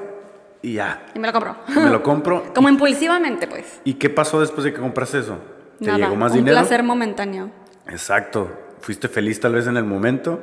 y 0.62 0.74
ya. 0.74 1.06
Y 1.16 1.20
me 1.20 1.28
lo 1.28 1.32
compro. 1.32 1.56
Me 1.74 1.90
lo 1.90 2.04
compro. 2.04 2.44
Como 2.54 2.68
impulsivamente, 2.68 3.48
pues. 3.48 3.80
¿Y 3.86 3.94
qué 3.94 4.10
pasó 4.10 4.42
después 4.42 4.66
de 4.66 4.74
que 4.74 4.82
compraste 4.82 5.20
eso? 5.20 5.38
¿Te 5.80 5.86
Nada, 5.86 6.00
llegó 6.00 6.18
más 6.18 6.34
un 6.34 6.40
dinero? 6.40 6.58
placer 6.58 6.84
momentáneo. 6.84 7.50
Exacto. 7.88 8.52
Fuiste 8.82 9.08
feliz 9.08 9.40
tal 9.40 9.54
vez 9.54 9.68
en 9.68 9.78
el 9.78 9.86
momento. 9.86 10.42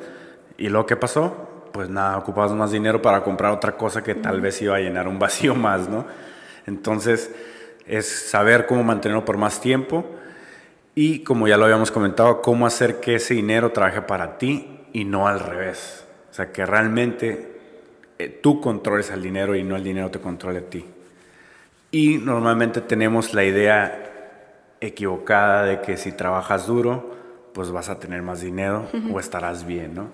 ¿Y 0.57 0.71
luego 0.71 0.87
qué 0.87 0.97
pasó? 0.97 1.56
Pues 1.77 1.91
nada, 1.91 2.17
ocupabas 2.17 2.53
más 2.53 2.71
dinero 2.71 3.03
para 3.03 3.23
comprar 3.23 3.53
otra 3.53 3.77
cosa 3.77 4.03
que 4.03 4.15
tal 4.15 4.41
vez 4.41 4.63
iba 4.63 4.77
a 4.77 4.81
llenar 4.81 5.07
un 5.09 5.19
vacío 5.19 5.55
más, 5.55 5.91
¿no? 5.91 6.07
Entonces, 6.67 7.31
es 7.87 8.09
saber 8.09 8.65
cómo 8.65 8.83
mantenerlo 8.83 9.27
por 9.27 9.37
más 9.37 9.61
tiempo 9.61 10.07
y, 10.95 11.19
como 11.19 11.47
ya 11.47 11.59
lo 11.59 11.67
habíamos 11.67 11.91
comentado, 11.91 12.41
cómo 12.41 12.67
hacer 12.67 12.99
que 12.99 13.17
ese 13.17 13.35
dinero 13.35 13.73
trabaje 13.73 14.01
para 14.01 14.39
ti 14.39 14.87
y 14.95 15.05
no 15.05 15.29
al 15.29 15.39
revés. 15.39 16.07
O 16.31 16.33
sea, 16.33 16.51
que 16.51 16.65
realmente 16.65 17.59
eh, 18.19 18.31
tú 18.43 18.63
controles 18.63 19.11
al 19.11 19.21
dinero 19.21 19.55
y 19.55 19.63
no 19.63 19.77
el 19.77 19.85
dinero 19.85 20.11
te 20.11 20.19
controle 20.19 20.61
a 20.61 20.71
ti. 20.71 20.83
Y 21.91 22.17
normalmente 22.17 22.81
tenemos 22.81 23.35
la 23.35 23.45
idea 23.45 24.79
equivocada 24.81 25.65
de 25.65 25.83
que 25.83 25.99
si 25.99 26.13
trabajas 26.13 26.69
duro, 26.69 27.15
pues 27.53 27.71
vas 27.71 27.91
a 27.91 27.99
tener 27.99 28.23
más 28.23 28.41
dinero 28.41 28.87
o 29.13 29.21
estarás 29.21 29.67
bien, 29.67 29.95
¿no? 29.95 30.09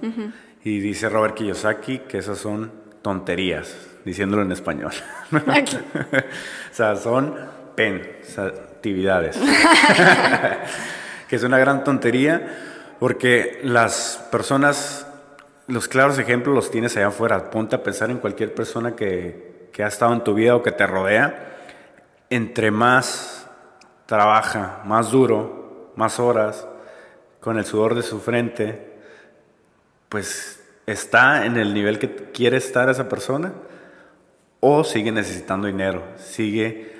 Y 0.65 0.79
dice 0.81 1.09
Robert 1.09 1.35
Kiyosaki 1.35 2.01
que 2.01 2.19
esas 2.19 2.39
son 2.39 2.71
tonterías, 3.03 3.75
diciéndolo 4.05 4.43
en 4.43 4.53
español. 4.53 4.93
O 6.73 6.75
sea, 6.75 6.97
son 6.97 7.35
pen, 7.75 8.17
o 8.23 8.25
sea, 8.25 8.45
actividades. 8.47 9.39
que 11.29 11.37
es 11.37 11.43
una 11.43 11.59
gran 11.59 11.85
tontería 11.85 12.95
porque 12.99 13.61
las 13.63 14.27
personas, 14.31 15.07
los 15.67 15.89
claros 15.89 16.19
ejemplos 16.19 16.55
los 16.55 16.71
tienes 16.71 16.97
allá 16.97 17.09
afuera. 17.09 17.51
Ponte 17.51 17.77
a 17.77 17.83
pensar 17.83 18.11
en 18.11 18.19
cualquier 18.19 18.55
persona 18.55 18.97
que, 18.97 19.69
que 19.73 19.83
ha 19.83 19.89
estado 19.89 20.13
en 20.15 20.25
tu 20.25 20.35
vida 20.35 20.57
o 20.57 20.63
que 20.63 20.73
te 20.73 20.87
rodea. 20.87 21.59
Entre 22.31 22.71
más 22.71 23.47
trabaja, 24.07 24.81
más 24.85 25.11
duro, 25.11 25.93
más 25.97 26.19
horas, 26.21 26.67
con 27.41 27.59
el 27.59 27.65
sudor 27.65 27.95
de 27.95 28.03
su 28.03 28.21
frente, 28.21 28.92
pues 30.13 30.63
está 30.87 31.47
en 31.47 31.57
el 31.57 31.73
nivel 31.73 31.99
que 31.99 32.15
quiere 32.35 32.59
estar 32.59 32.91
esa 32.91 33.09
persona 33.09 33.55
o 34.61 34.85
sigue 34.85 35.11
necesitando 35.11 35.69
dinero, 35.69 36.03
sigue, 36.19 36.95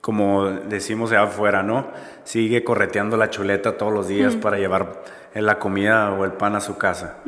como 0.00 0.46
decimos 0.46 1.10
allá 1.12 1.24
afuera, 1.24 1.62
¿no? 1.62 1.88
Sigue 2.24 2.64
correteando 2.64 3.18
la 3.18 3.28
chuleta 3.28 3.76
todos 3.76 3.92
los 3.92 4.08
días 4.08 4.34
para 4.34 4.56
llevar 4.56 5.02
la 5.34 5.58
comida 5.58 6.10
o 6.12 6.24
el 6.24 6.32
pan 6.32 6.56
a 6.56 6.62
su 6.62 6.78
casa. 6.78 7.18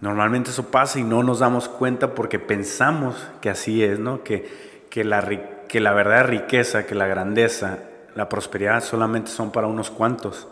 Normalmente 0.00 0.50
eso 0.50 0.68
pasa 0.68 0.98
y 0.98 1.04
no 1.04 1.22
nos 1.22 1.38
damos 1.38 1.68
cuenta 1.68 2.16
porque 2.16 2.40
pensamos 2.40 3.24
que 3.40 3.50
así 3.50 3.84
es, 3.84 4.00
¿no? 4.00 4.24
Que, 4.24 4.48
que, 4.90 5.04
la, 5.04 5.22
que 5.68 5.78
la 5.78 5.92
verdadera 5.92 6.24
riqueza, 6.24 6.86
que 6.86 6.96
la 6.96 7.06
grandeza, 7.06 7.78
la 8.16 8.28
prosperidad 8.28 8.82
solamente 8.82 9.30
son 9.30 9.52
para 9.52 9.68
unos 9.68 9.92
cuantos. 9.92 10.48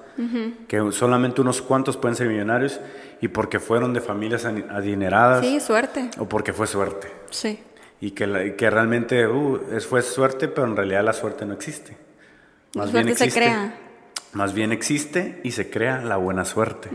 Que 0.68 0.92
solamente 0.92 1.40
unos 1.40 1.60
cuantos 1.62 1.96
pueden 1.96 2.16
ser 2.16 2.28
millonarios 2.28 2.80
y 3.20 3.28
porque 3.28 3.58
fueron 3.60 3.92
de 3.94 4.00
familias 4.00 4.44
adineradas 4.44 5.44
Sí, 5.44 5.60
suerte. 5.60 6.10
o 6.18 6.28
porque 6.28 6.52
fue 6.52 6.66
suerte. 6.66 7.08
Sí. 7.30 7.58
Y 8.00 8.10
que, 8.12 8.26
la- 8.26 8.54
que 8.56 8.68
realmente 8.70 9.26
uh, 9.26 9.60
fue 9.88 10.02
suerte, 10.02 10.48
pero 10.48 10.66
en 10.66 10.76
realidad 10.76 11.02
la 11.04 11.12
suerte 11.12 11.46
no 11.46 11.54
existe. 11.54 11.96
La 12.74 12.86
suerte 12.86 13.14
se 13.14 13.30
crea. 13.30 13.74
Más 14.32 14.52
bien 14.52 14.72
existe 14.72 15.40
y 15.44 15.52
se 15.52 15.70
crea 15.70 16.00
la 16.02 16.16
buena 16.16 16.44
suerte, 16.44 16.90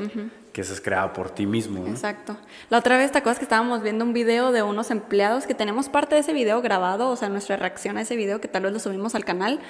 que 0.51 0.59
esa 0.59 0.73
es 0.73 0.81
creada 0.81 1.13
por 1.13 1.29
ti 1.29 1.45
mismo. 1.45 1.83
¿no? 1.85 1.87
Exacto. 1.87 2.35
La 2.69 2.77
otra 2.79 2.97
vez, 2.97 3.13
¿te 3.13 3.17
acuerdas 3.17 3.39
que 3.39 3.45
estábamos 3.45 3.81
viendo 3.81 4.03
un 4.03 4.11
video 4.11 4.51
de 4.51 4.61
unos 4.61 4.91
empleados 4.91 5.47
que 5.47 5.53
tenemos 5.53 5.87
parte 5.87 6.15
de 6.15 6.21
ese 6.21 6.33
video 6.33 6.61
grabado, 6.61 7.09
o 7.09 7.15
sea, 7.15 7.29
nuestra 7.29 7.55
reacción 7.55 7.97
a 7.97 8.01
ese 8.01 8.17
video, 8.17 8.41
que 8.41 8.49
tal 8.49 8.63
vez 8.63 8.73
lo 8.73 8.79
subimos 8.79 9.15
al 9.15 9.23
canal, 9.23 9.61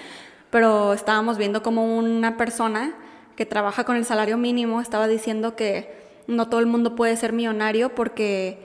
pero 0.49 0.93
estábamos 0.93 1.37
viendo 1.37 1.61
como 1.61 1.95
una 1.99 2.37
persona 2.37 2.93
que 3.39 3.45
trabaja 3.45 3.85
con 3.85 3.95
el 3.95 4.03
salario 4.03 4.37
mínimo 4.37 4.81
estaba 4.81 5.07
diciendo 5.07 5.55
que 5.55 5.95
no 6.27 6.49
todo 6.49 6.59
el 6.59 6.65
mundo 6.65 6.97
puede 6.97 7.15
ser 7.15 7.31
millonario 7.31 7.95
porque, 7.95 8.59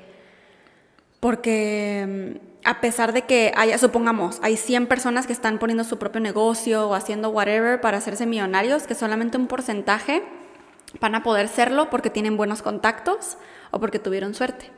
porque 1.21 2.35
mm, 2.35 2.69
a 2.69 2.81
pesar 2.81 3.13
de 3.13 3.23
que 3.23 3.53
haya, 3.55 3.79
supongamos, 3.79 4.41
hay 4.43 4.57
100 4.57 4.89
personas 4.89 5.29
que 5.29 5.33
están 5.33 5.61
poniendo 5.61 5.85
su 5.85 6.01
propio 6.01 6.21
negocio 6.21 6.89
o 6.89 6.95
haciendo 6.95 7.31
whatever 7.31 7.81
para 7.81 7.99
hacerse 7.99 8.27
millonarios, 8.27 8.89
que 8.89 8.97
solamente 8.97 9.39
un 9.39 9.47
porcentaje 9.47 10.25
van 11.01 11.15
a 11.15 11.23
poder 11.23 11.47
serlo 11.47 11.89
porque 11.89 12.11
tienen 12.11 12.37
buenos 12.37 12.61
contactos 12.61 13.39
o 13.71 13.79
porque 13.79 14.01
tuvieron 14.01 14.35
suerte. 14.35 14.73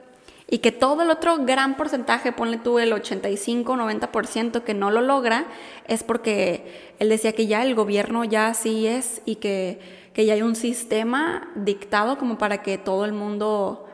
Y 0.48 0.58
que 0.58 0.70
todo 0.70 1.02
el 1.02 1.10
otro 1.10 1.38
gran 1.44 1.76
porcentaje, 1.76 2.30
ponle 2.30 2.58
tú 2.58 2.78
el 2.78 2.92
85-90% 2.92 4.62
que 4.62 4.74
no 4.74 4.92
lo 4.92 5.00
logra, 5.00 5.46
es 5.88 6.04
porque 6.04 6.92
él 7.00 7.08
decía 7.08 7.32
que 7.32 7.48
ya 7.48 7.64
el 7.64 7.74
gobierno 7.74 8.22
ya 8.24 8.48
así 8.48 8.86
es 8.86 9.22
y 9.24 9.36
que, 9.36 9.80
que 10.12 10.24
ya 10.24 10.34
hay 10.34 10.42
un 10.42 10.54
sistema 10.54 11.50
dictado 11.56 12.16
como 12.16 12.38
para 12.38 12.62
que 12.62 12.78
todo 12.78 13.04
el 13.04 13.12
mundo 13.12 13.86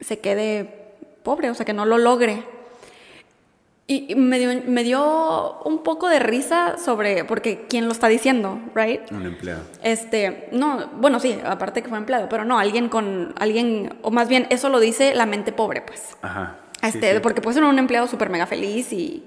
se 0.00 0.18
quede 0.18 0.96
pobre, 1.22 1.50
o 1.50 1.54
sea, 1.54 1.64
que 1.64 1.72
no 1.72 1.84
lo 1.84 1.98
logre. 1.98 2.57
Y 3.90 4.14
me 4.16 4.38
dio, 4.38 4.62
me 4.66 4.84
dio 4.84 5.60
un 5.62 5.82
poco 5.82 6.08
de 6.08 6.18
risa 6.18 6.76
sobre, 6.76 7.24
porque 7.24 7.64
quién 7.70 7.86
lo 7.86 7.92
está 7.92 8.06
diciendo, 8.06 8.60
¿right? 8.74 9.00
Un 9.10 9.24
empleado. 9.24 9.62
Este, 9.82 10.50
no, 10.52 10.90
bueno, 10.98 11.18
sí, 11.18 11.38
aparte 11.42 11.82
que 11.82 11.88
fue 11.88 11.96
empleado, 11.96 12.28
pero 12.28 12.44
no, 12.44 12.58
alguien 12.58 12.90
con, 12.90 13.34
alguien, 13.38 13.98
o 14.02 14.10
más 14.10 14.28
bien 14.28 14.46
eso 14.50 14.68
lo 14.68 14.78
dice 14.78 15.14
la 15.14 15.24
mente 15.24 15.52
pobre, 15.52 15.80
pues. 15.80 16.16
Ajá. 16.20 16.58
Este, 16.82 17.14
sí. 17.14 17.20
porque 17.22 17.40
puede 17.40 17.54
ser 17.54 17.64
un 17.64 17.78
empleado 17.78 18.06
súper 18.06 18.28
mega 18.28 18.46
feliz 18.46 18.92
y, 18.92 19.24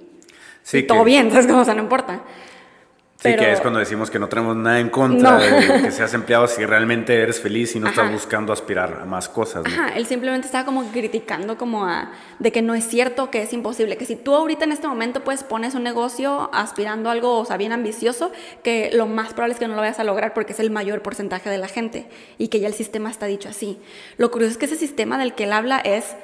Sí, 0.64 0.80
y 0.80 0.84
todo 0.84 1.04
bien, 1.04 1.32
¿sabes? 1.32 1.48
cómo? 1.48 1.60
O 1.62 1.66
sea, 1.66 1.74
no 1.74 1.82
importa. 1.82 2.22
Sí, 3.24 3.30
Pero- 3.30 3.44
que 3.44 3.52
es 3.52 3.62
cuando 3.62 3.78
decimos 3.78 4.10
que 4.10 4.18
no 4.18 4.28
tenemos 4.28 4.56
nada 4.56 4.80
en 4.80 4.90
contra 4.90 5.38
No. 5.38 5.40
de 5.40 5.82
que 5.84 5.92
seas 5.92 6.12
empleado 6.16 6.48
si 6.48 6.66
realmente 6.66 7.16
eres 7.22 7.40
feliz 7.40 7.76
y 7.76 7.80
no 7.80 7.86
Ajá. 7.88 8.02
estás 8.02 8.12
buscando 8.14 8.52
aspirar 8.52 8.98
a 9.00 9.06
más 9.06 9.30
cosas. 9.30 9.64
¿no? 9.64 9.70
Ajá, 9.70 9.90
él 9.96 10.08
simplemente 10.08 10.48
estaba 10.48 10.66
como 10.66 10.84
criticando 10.92 11.56
como 11.56 11.86
a, 11.86 12.12
de 12.40 12.52
que 12.52 12.64
no 12.64 12.74
es 12.74 12.88
cierto, 12.88 13.30
que 13.30 13.44
es 13.44 13.54
imposible, 13.54 13.96
que 13.96 14.08
si 14.08 14.16
tú 14.16 14.34
ahorita 14.34 14.66
en 14.66 14.72
este 14.72 14.88
momento 14.88 15.24
pues 15.24 15.44
pones 15.44 15.76
un 15.76 15.84
negocio 15.84 16.50
aspirando 16.52 17.10
a 17.10 17.12
algo, 17.12 17.38
o 17.38 17.46
sea, 17.46 17.58
bien 17.58 17.74
ambicioso, 17.74 18.32
que 18.64 18.90
lo 18.92 19.06
más 19.06 19.34
probable 19.34 19.54
es 19.54 19.60
que 19.60 19.68
no 19.68 19.76
lo 19.76 19.82
vayas 19.82 20.00
a 20.00 20.04
lograr 20.04 20.34
porque 20.34 20.54
es 20.54 20.60
el 20.60 20.72
mayor 20.72 21.04
porcentaje 21.04 21.48
de 21.52 21.60
la 21.60 21.68
gente 21.68 22.08
y 22.40 22.48
que 22.48 22.60
ya 22.60 22.68
el 22.68 22.74
sistema 22.74 23.12
está 23.12 23.28
dicho 23.28 23.50
así. 23.50 23.80
Lo 24.18 24.32
curioso 24.32 24.54
es 24.54 24.58
que 24.58 24.66
ese 24.66 24.78
sistema 24.78 25.20
del 25.20 25.36
que 25.36 25.44
él 25.44 25.54
habla 25.54 25.78
es 25.78 26.16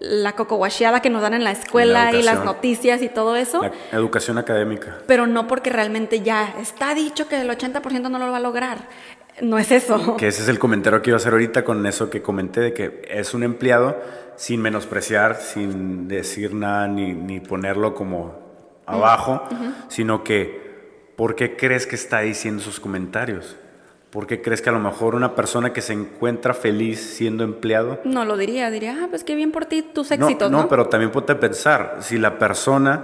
la 0.00 0.32
cocoguacheada 0.32 1.00
que 1.00 1.10
nos 1.10 1.22
dan 1.22 1.34
en 1.34 1.44
la 1.44 1.52
escuela 1.52 2.12
y 2.12 2.22
las 2.22 2.44
noticias 2.44 3.02
y 3.02 3.08
todo 3.08 3.36
eso. 3.36 3.62
La 3.62 3.98
educación 3.98 4.38
académica. 4.38 4.98
pero 5.06 5.26
no 5.26 5.46
porque 5.46 5.70
realmente 5.70 6.20
ya 6.20 6.54
está 6.60 6.94
dicho 6.94 7.28
que 7.28 7.40
el 7.40 7.48
80% 7.48 8.10
no 8.10 8.18
lo 8.18 8.30
va 8.30 8.36
a 8.38 8.40
lograr. 8.40 8.88
No 9.40 9.58
es 9.58 9.72
eso. 9.72 10.16
Que 10.16 10.28
ese 10.28 10.42
es 10.42 10.48
el 10.48 10.58
comentario 10.58 11.02
que 11.02 11.10
iba 11.10 11.16
a 11.16 11.18
hacer 11.18 11.32
ahorita 11.32 11.64
con 11.64 11.84
eso 11.86 12.08
que 12.08 12.22
comenté, 12.22 12.60
de 12.60 12.72
que 12.72 13.02
es 13.10 13.34
un 13.34 13.42
empleado 13.42 13.96
sin 14.36 14.62
menospreciar, 14.62 15.36
sin 15.36 16.08
decir 16.08 16.54
nada 16.54 16.86
ni, 16.86 17.12
ni 17.12 17.40
ponerlo 17.40 17.94
como 17.94 18.44
abajo, 18.86 19.42
sino 19.88 20.24
que, 20.24 21.12
¿por 21.16 21.34
qué 21.34 21.56
crees 21.56 21.86
que 21.86 21.96
está 21.96 22.20
diciendo 22.20 22.62
sus 22.62 22.80
comentarios? 22.80 23.56
¿Por 24.14 24.28
qué 24.28 24.40
crees 24.40 24.62
que 24.62 24.68
a 24.70 24.72
lo 24.72 24.78
mejor 24.78 25.16
una 25.16 25.34
persona 25.34 25.72
que 25.72 25.80
se 25.82 25.92
encuentra 25.92 26.54
feliz 26.54 27.00
siendo 27.00 27.42
empleado 27.42 27.98
No 28.04 28.24
lo 28.24 28.36
diría, 28.36 28.70
diría, 28.70 28.96
ah, 29.02 29.06
pues 29.10 29.24
qué 29.24 29.34
bien 29.34 29.50
por 29.50 29.64
ti, 29.66 29.82
tus 29.82 30.10
No, 30.16 30.26
éxitos, 30.28 30.52
¿no? 30.52 30.62
no, 30.62 30.68
pero 30.68 30.86
también 30.86 31.10
ponte 31.10 31.34
pensar, 31.34 31.96
si 31.98 32.16
la 32.16 32.38
persona 32.38 33.02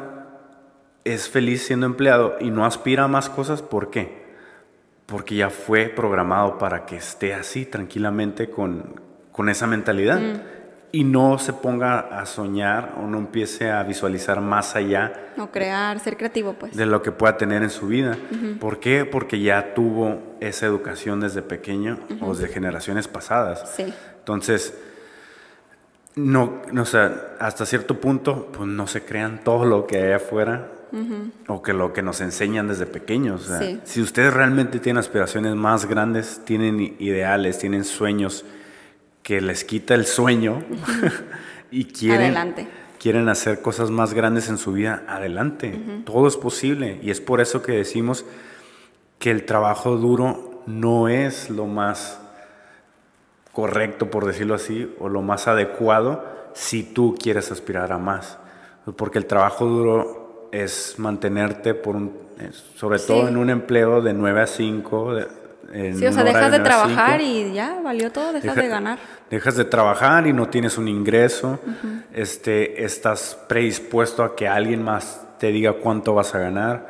es 1.03 1.29
feliz 1.29 1.65
siendo 1.67 1.87
empleado 1.87 2.37
y 2.41 2.53
no 2.53 2.65
aspira 2.65 3.05
a 3.05 3.09
más 3.09 3.29
cosas, 3.29 3.61
¿por 3.61 3.91
qué? 3.91 4.21
Porque 5.07 5.35
ya 5.35 5.51
fue 5.51 5.87
programado 5.89 6.59
para 6.59 6.87
que 6.87 6.97
esté 6.99 7.35
así 7.35 7.67
tranquilamente 7.67 8.49
con, 8.49 9.01
con 9.33 9.49
esa 9.49 9.67
mentalidad 9.67 10.21
Mm. 10.21 10.60
Y 10.93 11.05
no 11.05 11.39
se 11.39 11.53
ponga 11.53 12.01
a 12.01 12.27
soñar 12.27 12.95
o 13.01 13.07
no 13.07 13.19
empiece 13.19 13.71
a 13.71 13.83
visualizar 13.85 14.41
más 14.41 14.75
allá 14.75 15.13
No 15.37 15.51
crear, 15.53 16.01
ser 16.01 16.17
creativo, 16.17 16.55
pues. 16.55 16.77
de 16.77 16.85
lo 16.87 17.01
que 17.03 17.13
pueda 17.13 17.37
tener 17.37 17.63
en 17.63 17.71
su 17.71 17.87
vida. 17.87 18.17
¿Por 18.59 18.81
qué? 18.81 19.05
Porque 19.05 19.41
ya 19.41 19.73
tuvo 19.75 20.37
esa 20.41 20.67
educación 20.67 21.21
desde 21.21 21.43
pequeño 21.43 21.99
o 22.21 22.35
desde 22.35 22.53
generaciones 22.53 23.07
pasadas. 23.07 23.71
Sí. 23.77 23.93
Entonces, 24.19 24.75
no, 26.17 26.61
no, 26.73 26.83
o 26.83 26.87
sea, 26.87 27.35
hasta 27.39 27.65
cierto 27.67 28.01
punto, 28.01 28.49
pues 28.53 28.69
no 28.69 28.87
se 28.87 29.03
crean 29.05 29.43
todo 29.45 29.65
lo 29.65 29.87
que 29.87 29.99
hay 30.03 30.13
afuera 30.13 30.73
o 31.47 31.63
que 31.63 31.73
lo 31.73 31.93
que 31.93 32.03
nos 32.03 32.21
enseñan 32.21 32.67
desde 32.67 32.85
pequeños. 32.85 33.45
O 33.45 33.47
sea, 33.47 33.59
Sí. 33.61 33.81
Si 33.85 34.03
ustedes 34.03 34.35
realmente 34.35 34.81
tienen 34.81 34.99
aspiraciones 34.99 35.55
más 35.55 35.87
grandes, 35.87 36.41
tienen 36.45 36.81
ideales, 36.99 37.59
tienen 37.59 37.85
sueños 37.85 38.45
que 39.23 39.41
les 39.41 39.65
quita 39.65 39.95
el 39.95 40.07
sueño 40.07 40.63
y 41.71 41.85
quieren, 41.85 42.37
Adelante. 42.37 42.69
quieren 42.99 43.29
hacer 43.29 43.63
cosas 43.63 43.91
más 43.91 44.15
grandes 44.15 44.49
en 44.49 44.59
su 44.59 44.73
vida, 44.73 45.05
adelante. 45.09 45.79
Todo 46.05 46.27
es 46.27 46.37
posible 46.37 46.99
y 47.03 47.11
es 47.11 47.21
por 47.21 47.41
eso 47.41 47.63
que 47.63 47.73
decimos 47.73 48.25
que 49.19 49.31
el 49.31 49.45
trabajo 49.45 49.97
duro 49.97 50.63
no 50.67 51.09
es 51.09 51.51
lo 51.51 51.67
más 51.67 52.21
correcto, 53.53 54.11
por 54.11 54.27
decirlo 54.27 54.55
así, 54.55 54.95
o 54.99 55.09
lo 55.09 55.23
más 55.23 55.49
adecuado 55.49 56.25
si 56.55 56.83
tú 56.83 57.17
quieres 57.21 57.53
aspirar 57.53 57.93
a 57.93 57.99
más. 57.99 58.39
Porque 58.97 59.19
el 59.19 59.27
trabajo 59.27 59.67
duro 59.67 60.49
es 60.53 60.95
mantenerte 60.99 61.75
por 61.75 61.97
un, 61.97 62.13
sobre 62.77 62.99
todo 62.99 63.29
en 63.29 63.37
un 63.37 63.51
empleo 63.51 64.01
de 64.01 64.15
9 64.15 64.41
a 64.41 64.47
5. 64.47 65.15
Sí, 65.71 66.07
o 66.07 66.13
sea, 66.13 66.25
dejas 66.25 66.51
de, 66.53 66.61
trabajar 66.61 67.21
y 67.21 67.53
ya, 67.53 67.81
valió 67.83 68.11
todo, 68.11 68.33
dejas 68.33 68.57
de 68.57 68.69
ganar. 68.69 68.99
Dejas 69.31 69.57
de 69.57 69.65
trabajar 69.65 70.27
y 70.27 70.33
no 70.33 70.49
tienes 70.49 70.79
un 70.79 70.89
ingreso, 70.89 71.61
este, 72.13 72.85
estás 72.85 73.39
predispuesto 73.49 74.25
a 74.25 74.35
que 74.35 74.49
alguien 74.49 74.83
más 74.83 75.25
te 75.39 75.49
diga 75.53 75.75
cuánto 75.75 76.15
vas 76.15 76.35
a 76.35 76.39
ganar, 76.39 76.89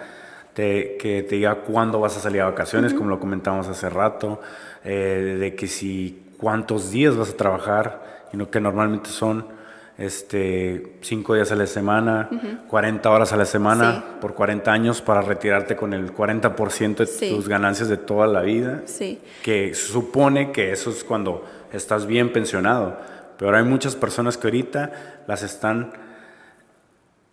te, 0.55 0.97
que 0.97 1.23
te 1.23 1.37
diga 1.37 1.57
cuándo 1.57 2.01
vas 2.01 2.17
a 2.17 2.21
salir 2.21 2.41
a 2.41 2.47
vacaciones, 2.47 2.95
como 2.95 3.11
lo 3.11 3.21
comentamos 3.21 3.69
hace 3.69 3.89
rato, 3.91 4.41
eh, 4.85 5.37
de 5.39 5.55
que 5.55 5.67
si 5.67 6.23
cuántos 6.39 6.91
días 6.91 7.17
vas 7.17 7.31
a 7.31 7.37
trabajar, 7.37 8.29
y 8.33 8.37
no 8.37 8.51
que 8.51 8.61
normalmente 8.61 9.11
son 9.11 9.60
este, 10.01 10.95
cinco 11.03 11.35
días 11.35 11.53
a 11.53 11.57
la 11.57 11.67
semana, 11.67 12.31
40 12.69 13.11
horas 13.11 13.35
a 13.35 13.37
la 13.37 13.45
semana 13.45 14.17
por 14.19 14.35
40 14.35 14.73
años 14.73 15.03
para 15.03 15.21
retirarte 15.21 15.77
con 15.77 15.93
el 15.93 16.15
40% 16.15 16.97
de 16.97 17.29
tus 17.29 17.47
ganancias 17.47 17.91
de 17.91 17.99
toda 17.99 18.27
la 18.27 18.41
vida. 18.41 18.83
Sí. 18.87 19.21
Que 19.43 19.75
supone 19.75 20.53
que 20.53 20.73
eso 20.73 20.89
es 20.89 21.05
cuando 21.05 21.45
estás 21.71 22.07
bien 22.07 22.33
pensionado. 22.33 22.99
Pero 23.37 23.55
hay 23.55 23.65
muchas 23.65 23.95
personas 23.95 24.39
que 24.39 24.47
ahorita 24.47 25.25
las 25.27 25.43
están 25.43 25.93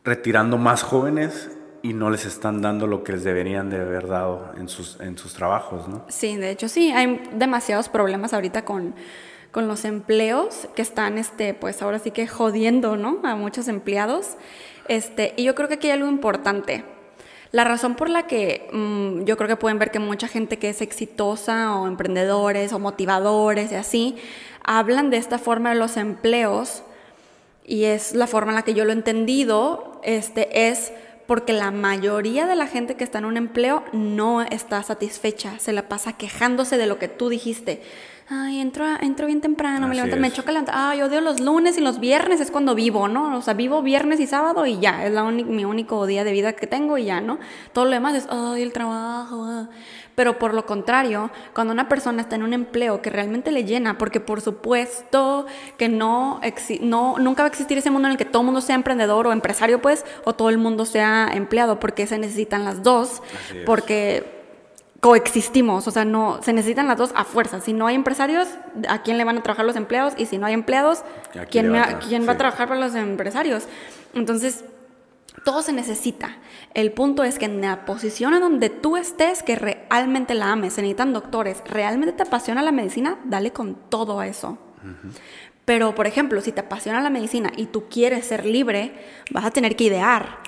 retirando 0.03 0.57
más 0.57 0.83
jóvenes 0.83 1.49
y 1.83 1.93
no 1.93 2.09
les 2.09 2.25
están 2.25 2.61
dando 2.61 2.85
lo 2.85 3.01
que 3.01 3.13
les 3.13 3.23
deberían 3.23 3.69
de 3.69 3.79
haber 3.79 4.07
dado 4.07 4.51
en 4.57 4.67
sus, 4.67 4.99
en 4.99 5.17
sus 5.17 5.33
trabajos, 5.33 5.87
¿no? 5.87 6.03
Sí, 6.09 6.35
de 6.35 6.51
hecho 6.51 6.67
sí, 6.67 6.91
hay 6.91 7.29
demasiados 7.33 7.87
problemas 7.87 8.33
ahorita 8.33 8.65
con 8.65 8.93
con 9.57 9.67
los 9.67 9.85
empleos 9.85 10.67
que 10.75 10.83
están, 10.83 11.17
este, 11.17 11.55
pues 11.55 11.81
ahora 11.81 11.97
sí 11.97 12.11
que 12.11 12.27
jodiendo, 12.27 12.95
¿no? 12.95 13.21
A 13.23 13.35
muchos 13.35 13.67
empleados. 13.67 14.35
Este, 14.87 15.33
y 15.35 15.45
yo 15.45 15.55
creo 15.55 15.67
que 15.67 15.73
aquí 15.73 15.87
hay 15.87 15.93
algo 15.93 16.09
importante. 16.09 16.83
La 17.51 17.63
razón 17.63 17.95
por 17.95 18.07
la 18.07 18.27
que 18.27 18.69
mm, 18.71 19.23
yo 19.23 19.35
creo 19.35 19.47
que 19.47 19.55
pueden 19.55 19.79
ver 19.79 19.89
que 19.89 19.97
mucha 19.97 20.27
gente 20.27 20.59
que 20.59 20.69
es 20.69 20.83
exitosa 20.83 21.75
o 21.75 21.87
emprendedores 21.87 22.71
o 22.71 22.77
motivadores 22.77 23.71
y 23.71 23.75
así, 23.75 24.15
hablan 24.63 25.09
de 25.09 25.17
esta 25.17 25.39
forma 25.39 25.71
de 25.71 25.79
los 25.79 25.97
empleos 25.97 26.83
y 27.65 27.85
es 27.85 28.13
la 28.13 28.27
forma 28.27 28.51
en 28.51 28.57
la 28.57 28.61
que 28.61 28.75
yo 28.75 28.85
lo 28.85 28.91
he 28.91 28.95
entendido, 28.95 29.99
este, 30.03 30.69
es 30.69 30.93
porque 31.25 31.53
la 31.53 31.71
mayoría 31.71 32.45
de 32.45 32.55
la 32.55 32.67
gente 32.67 32.93
que 32.93 33.03
está 33.03 33.17
en 33.17 33.25
un 33.25 33.37
empleo 33.37 33.83
no 33.91 34.43
está 34.43 34.83
satisfecha, 34.83 35.57
se 35.57 35.73
la 35.73 35.89
pasa 35.89 36.13
quejándose 36.13 36.77
de 36.77 36.85
lo 36.85 36.99
que 36.99 37.07
tú 37.07 37.29
dijiste 37.29 37.81
ay, 38.29 38.59
entro, 38.59 38.85
entro 39.01 39.25
bien 39.25 39.39
temprano, 39.39 39.87
me 39.87 39.95
levanto, 39.95 40.17
me 40.17 40.31
choca 40.31 40.51
levantar, 40.51 40.75
ay, 40.77 41.01
odio 41.01 41.21
los 41.21 41.39
lunes 41.39 41.77
y 41.77 41.81
los 41.81 41.99
viernes 41.99 42.41
es 42.41 42.51
cuando 42.51 42.75
vivo, 42.75 43.07
¿no? 43.07 43.37
O 43.37 43.41
sea, 43.41 43.53
vivo 43.53 43.81
viernes 43.81 44.19
y 44.19 44.27
sábado 44.27 44.65
y 44.65 44.79
ya, 44.79 45.05
es 45.05 45.13
la 45.13 45.23
mi 45.23 45.63
único 45.63 46.05
día 46.05 46.23
de 46.25 46.33
vida 46.33 46.53
que 46.53 46.67
tengo 46.67 46.97
y 46.97 47.05
ya, 47.05 47.21
¿no? 47.21 47.39
Todo 47.71 47.85
lo 47.85 47.91
demás 47.91 48.15
es, 48.15 48.27
ay, 48.29 48.61
el 48.61 48.73
trabajo. 48.73 49.45
Ah". 49.45 49.69
Pero 50.15 50.39
por 50.39 50.53
lo 50.53 50.65
contrario, 50.65 51.29
cuando 51.53 51.71
una 51.71 51.87
persona 51.87 52.23
está 52.23 52.35
en 52.35 52.43
un 52.43 52.53
empleo 52.53 53.01
que 53.03 53.11
realmente 53.11 53.51
le 53.51 53.65
llena, 53.65 53.97
porque 53.97 54.19
por 54.19 54.41
supuesto 54.41 55.45
que 55.77 55.89
no, 55.89 56.41
no 56.81 57.15
nunca 57.19 57.43
va 57.43 57.47
a 57.47 57.49
existir 57.49 57.77
ese 57.77 57.91
mundo 57.91 58.07
en 58.07 58.13
el 58.13 58.17
que 58.17 58.25
todo 58.25 58.41
el 58.41 58.47
mundo 58.47 58.59
sea 58.61 58.75
emprendedor 58.75 59.27
o 59.27 59.31
empresario, 59.31 59.79
pues, 59.81 60.05
o 60.25 60.33
todo 60.33 60.49
el 60.49 60.57
mundo 60.57 60.85
sea 60.85 61.29
empleado, 61.31 61.79
porque 61.79 62.07
se 62.07 62.17
necesitan 62.17 62.65
las 62.65 62.81
dos, 62.81 63.21
porque 63.65 64.36
coexistimos, 64.99 65.87
o 65.87 65.91
sea, 65.91 66.05
no 66.05 66.41
se 66.41 66.53
necesitan 66.53 66.87
las 66.87 66.97
dos 66.97 67.11
a 67.15 67.23
fuerza. 67.23 67.61
Si 67.61 67.73
no 67.73 67.87
hay 67.87 67.95
empresarios, 67.95 68.47
¿a 68.87 69.01
quién 69.03 69.17
le 69.17 69.23
van 69.23 69.37
a 69.37 69.43
trabajar 69.43 69.65
los 69.65 69.75
empleados? 69.75 70.13
Y 70.17 70.25
si 70.25 70.37
no 70.37 70.45
hay 70.45 70.53
empleados, 70.53 71.03
¿quién, 71.49 71.73
¿quién 72.07 72.27
va 72.27 72.33
a 72.33 72.37
trabajar 72.37 72.67
para 72.67 72.79
los 72.79 72.95
empresarios? 72.95 73.67
Entonces, 74.13 74.65
todo 75.43 75.61
se 75.61 75.71
necesita. 75.71 76.37
El 76.73 76.91
punto 76.91 77.23
es 77.23 77.37
que 77.37 77.45
en 77.45 77.61
la 77.61 77.85
posición 77.85 78.33
en 78.33 78.41
donde 78.41 78.69
tú 78.69 78.97
estés, 78.97 79.43
que 79.43 79.55
realmente 79.55 80.33
la 80.33 80.51
ames, 80.51 80.73
se 80.73 80.81
necesitan 80.81 81.13
doctores, 81.13 81.61
realmente 81.65 82.13
te 82.13 82.23
apasiona 82.23 82.61
la 82.61 82.71
medicina, 82.71 83.19
dale 83.25 83.51
con 83.51 83.75
todo 83.89 84.19
a 84.19 84.27
eso. 84.27 84.57
Pero, 85.65 85.93
por 85.95 86.07
ejemplo, 86.07 86.41
si 86.41 86.51
te 86.51 86.61
apasiona 86.61 87.01
la 87.01 87.09
medicina 87.09 87.51
y 87.55 87.67
tú 87.67 87.87
quieres 87.89 88.25
ser 88.25 88.45
libre, 88.45 88.93
vas 89.31 89.45
a 89.45 89.51
tener 89.51 89.75
que 89.75 89.85
idear 89.85 90.39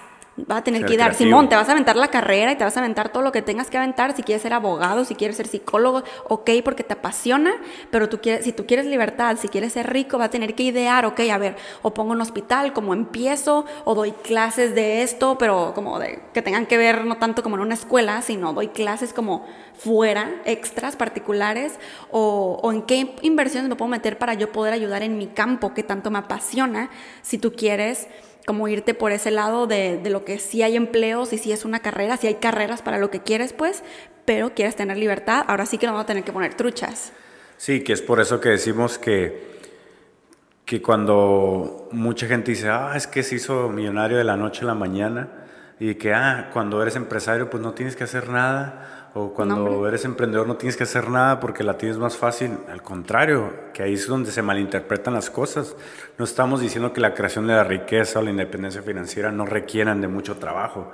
vas 0.48 0.60
a 0.60 0.64
tener 0.64 0.86
que 0.86 0.98
dar. 0.98 1.14
Simón, 1.14 1.50
te 1.50 1.56
vas 1.56 1.68
a 1.70 1.72
aventar 1.72 1.96
la 1.96 2.10
carrera 2.10 2.52
y 2.52 2.56
te 2.56 2.64
vas 2.64 2.76
a 2.78 2.80
aventar 2.80 3.10
todo 3.10 3.24
lo 3.24 3.32
que 3.32 3.42
tengas 3.42 3.70
que 3.70 3.78
aventar. 3.78 4.16
Si 4.16 4.24
quieres 4.24 4.42
ser 4.42 4.54
abogado, 4.54 5.06
si 5.06 5.16
quieres 5.16 5.38
ser 5.38 5.48
psicólogo, 5.48 6.04
ok, 6.28 6.50
porque 6.64 6.84
te 6.84 6.94
apasiona, 6.94 7.52
pero 7.92 8.10
tú 8.10 8.20
quieres, 8.20 8.46
si 8.46 8.54
tú 8.54 8.66
quieres 8.66 8.86
libertad, 8.86 9.38
si 9.40 9.48
quieres 9.48 9.74
ser 9.74 9.92
rico, 9.92 10.18
va 10.18 10.26
a 10.26 10.30
tener 10.30 10.56
que 10.56 10.64
idear, 10.64 11.06
ok, 11.06 11.20
a 11.32 11.38
ver, 11.38 11.56
o 11.82 11.94
pongo 11.94 12.12
un 12.12 12.22
hospital, 12.22 12.74
como 12.74 12.94
empiezo, 12.94 13.66
o 13.86 13.96
doy 13.96 14.12
clases 14.12 14.76
de 14.76 15.02
esto, 15.02 15.38
pero 15.38 15.74
como 15.76 16.00
de 16.00 16.22
que 16.34 16.42
tengan 16.42 16.66
que 16.66 16.78
ver 16.78 17.06
no 17.06 17.18
tanto 17.18 17.44
como 17.44 17.56
en 17.56 17.62
una 17.62 17.74
escuela, 17.74 18.22
sino 18.22 18.54
doy 18.54 18.70
clases 18.70 19.14
como 19.14 19.46
fuera, 19.78 20.30
extras 20.46 20.96
particulares, 20.96 21.80
o, 22.12 22.60
o 22.62 22.72
en 22.72 22.82
qué 22.84 23.16
inversiones 23.22 23.70
me 23.70 23.76
puedo 23.76 23.90
meter 23.90 24.18
para 24.18 24.34
yo 24.34 24.52
poder 24.52 24.74
ayudar 24.74 25.04
en 25.04 25.18
mi 25.18 25.28
campo 25.28 25.74
que 25.74 25.84
tanto 25.84 26.12
me 26.12 26.20
apasiona, 26.20 26.90
si 27.22 27.38
tú 27.38 27.54
quieres 27.54 28.08
como 28.50 28.68
irte 28.68 28.96
por 28.96 29.12
ese 29.12 29.30
lado 29.30 29.68
de, 29.68 30.02
lo 30.10 30.26
que 30.26 30.40
sí 30.40 30.64
hay 30.64 30.76
empleos 30.76 31.34
y 31.34 31.38
sí 31.38 31.52
es 31.52 31.66
una 31.66 31.82
carrera, 31.82 32.18
si 32.18 32.26
hay 32.26 32.34
carreras 32.34 32.82
para 32.82 32.98
lo 32.98 33.12
que 33.12 33.20
quieres, 33.20 33.54
pues, 33.54 33.84
pero 34.26 34.56
quieres 34.56 34.76
tener 34.76 34.98
libertad, 34.98 35.46
ahora 35.48 35.68
sí 35.68 35.78
que 35.78 35.86
no 35.86 35.92
vamos 35.92 36.06
a 36.06 36.08
tener 36.08 36.24
que 36.24 36.32
poner 36.32 36.56
truchas. 36.56 37.14
Sí, 37.58 37.84
que 37.84 37.94
es 37.94 38.02
por 38.02 38.20
eso 38.20 38.42
que 38.42 38.50
decimos 38.50 38.98
que, 38.98 39.60
que 40.66 40.82
cuando 40.82 41.90
mucha 41.92 42.26
gente 42.26 42.50
dice, 42.50 42.70
ah, 42.70 42.94
es 42.96 43.06
que 43.06 43.22
se 43.22 43.36
hizo 43.36 43.70
millonario 43.70 44.18
de 44.18 44.24
la 44.24 44.36
noche 44.36 44.64
a 44.64 44.66
la 44.66 44.74
mañana, 44.74 45.30
y 45.80 45.94
que, 45.94 46.12
ah, 46.12 46.50
cuando 46.52 46.82
eres 46.82 46.96
empresario, 46.96 47.52
pues 47.52 47.62
no 47.62 47.74
tienes 47.74 47.96
que 47.96 48.06
hacer 48.06 48.30
nada 48.30 48.99
o 49.14 49.34
cuando 49.34 49.88
eres 49.88 50.06
emprendedor 50.06 50.48
no 50.48 50.56
tienes 50.56 50.78
que 50.78 50.84
hacer 50.84 51.10
nada 51.10 51.40
porque 51.40 51.64
la 51.64 51.78
tienes 51.78 51.98
más 51.98 52.16
fácil. 52.16 52.58
Al 52.72 52.82
contrario, 52.82 53.52
que 53.74 53.84
ahí 53.84 53.94
es 53.94 54.08
donde 54.08 54.32
se 54.32 54.42
malinterpretan 54.42 55.14
las 55.14 55.30
cosas. 55.30 55.76
No 56.18 56.26
estamos 56.26 56.62
diciendo 56.62 56.94
que 56.94 57.02
la 57.02 57.14
creación 57.14 57.48
de 57.48 57.54
la 57.54 57.64
riqueza 57.64 58.20
o 58.20 58.22
la 58.22 58.30
independencia 58.30 58.82
financiera 58.82 59.32
no 59.32 59.46
requieran 59.46 60.02
de 60.02 60.08
mucho 60.08 60.38
trabajo. 60.38 60.92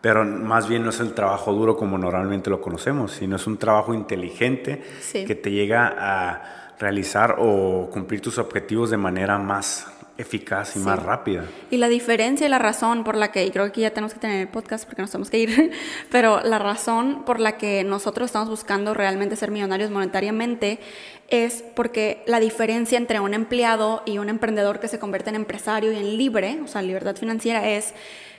Pero 0.00 0.24
más 0.24 0.68
bien 0.68 0.82
no 0.82 0.90
es 0.90 1.00
el 1.00 1.14
trabajo 1.14 1.52
duro 1.52 1.76
como 1.76 1.96
normalmente 1.96 2.50
lo 2.50 2.60
conocemos, 2.60 3.12
sino 3.12 3.36
es 3.36 3.46
un 3.46 3.56
trabajo 3.56 3.94
inteligente 3.94 4.82
que 5.12 5.34
te 5.34 5.50
llega 5.50 5.94
a 5.96 6.74
realizar 6.78 7.36
o 7.38 7.88
cumplir 7.90 8.20
tus 8.20 8.38
objetivos 8.38 8.90
de 8.90 8.96
manera 8.96 9.38
más 9.38 9.93
eficaz 10.16 10.76
y 10.76 10.78
más 10.78 11.02
rápida. 11.02 11.44
Y 11.70 11.78
la 11.78 11.88
diferencia 11.88 12.46
y 12.46 12.50
la 12.50 12.58
razón 12.58 13.04
por 13.04 13.16
la 13.16 13.32
que, 13.32 13.44
y 13.44 13.50
creo 13.50 13.64
que 13.64 13.70
aquí 13.70 13.80
ya 13.80 13.90
tenemos 13.90 14.14
que 14.14 14.20
tener 14.20 14.40
el 14.42 14.48
podcast 14.48 14.84
porque 14.84 15.02
nos 15.02 15.10
tenemos 15.10 15.30
que 15.30 15.38
ir, 15.38 15.72
pero 16.10 16.40
la 16.42 16.58
razón 16.58 17.24
por 17.24 17.40
la 17.40 17.56
que 17.56 17.84
nosotros 17.84 18.26
estamos 18.26 18.48
buscando 18.48 18.94
realmente 18.94 19.36
ser 19.36 19.50
millonarios 19.50 19.90
monetariamente 19.90 20.78
es 21.28 21.64
porque 21.74 22.22
la 22.26 22.38
diferencia 22.38 22.98
entre 22.98 23.18
un 23.18 23.34
empleado 23.34 24.02
y 24.06 24.18
un 24.18 24.28
emprendedor 24.28 24.78
que 24.78 24.88
se 24.88 24.98
convierte 24.98 25.30
en 25.30 25.36
empresario 25.36 25.92
y 25.92 25.96
en 25.96 26.16
libre, 26.16 26.60
o 26.62 26.68
sea, 26.68 26.82
libertad 26.82 27.16
financiera, 27.16 27.68
es 27.68 27.94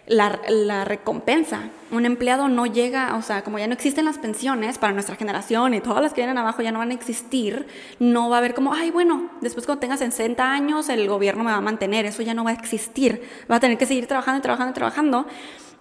la, 0.07 0.85
recompensa. 0.85 1.69
Un 1.91 2.05
empleado 2.05 2.47
no 2.47 2.65
llega, 2.65 3.15
o 3.15 3.21
sea, 3.21 3.43
como 3.43 3.59
ya 3.59 3.67
no 3.67 3.73
existen 3.73 4.05
las 4.05 4.17
pensiones 4.17 4.77
para 4.77 4.93
nuestra 4.93 5.15
generación 5.15 5.73
y 5.73 5.81
todas 5.81 6.01
las 6.01 6.13
que 6.13 6.21
vienen 6.21 6.37
abajo 6.37 6.61
ya 6.61 6.71
no 6.71 6.79
van 6.79 6.91
a 6.91 6.93
existir, 6.93 7.67
no 7.99 8.29
va 8.29 8.37
a 8.37 8.39
haber 8.39 8.53
como, 8.53 8.73
ay, 8.73 8.91
bueno, 8.91 9.29
después 9.41 9.65
cuando 9.65 9.79
tengas 9.79 9.99
60 9.99 10.43
años 10.43 10.89
el 10.89 11.07
gobierno 11.07 11.43
me 11.43 11.51
va 11.51 11.57
a 11.57 11.61
mantener, 11.61 12.05
eso 12.05 12.21
ya 12.21 12.33
no 12.33 12.43
va 12.43 12.51
a 12.51 12.53
existir, 12.53 13.21
va 13.49 13.57
a 13.57 13.59
tener 13.59 13.77
que 13.77 13.85
seguir 13.85 14.07
trabajando, 14.07 14.41
trabajando, 14.41 14.73
trabajando. 14.73 15.25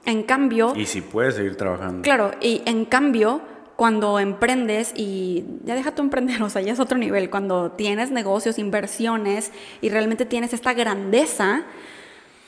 En 0.07 0.22
cambio... 0.22 0.75
Y 0.77 0.87
si 0.87 1.01
puedes 1.01 1.35
seguir 1.35 1.57
trabajando. 1.57 2.03
Claro, 2.03 2.33
y 2.41 2.62
en 2.66 2.85
cambio, 2.85 3.41
cuando 3.77 4.18
emprendes 4.18 4.93
y 4.95 5.45
ya 5.64 5.75
deja 5.75 5.95
tu 5.95 6.03
emprender, 6.03 6.43
o 6.43 6.51
sea, 6.51 6.62
ya 6.62 6.72
es 6.72 6.81
otro 6.81 6.99
nivel, 6.99 7.31
cuando 7.31 7.72
tienes 7.72 8.11
negocios, 8.11 8.59
inversiones 8.59 9.51
y 9.81 9.89
realmente 9.89 10.27
tienes 10.27 10.53
esta 10.53 10.75
grandeza, 10.75 11.62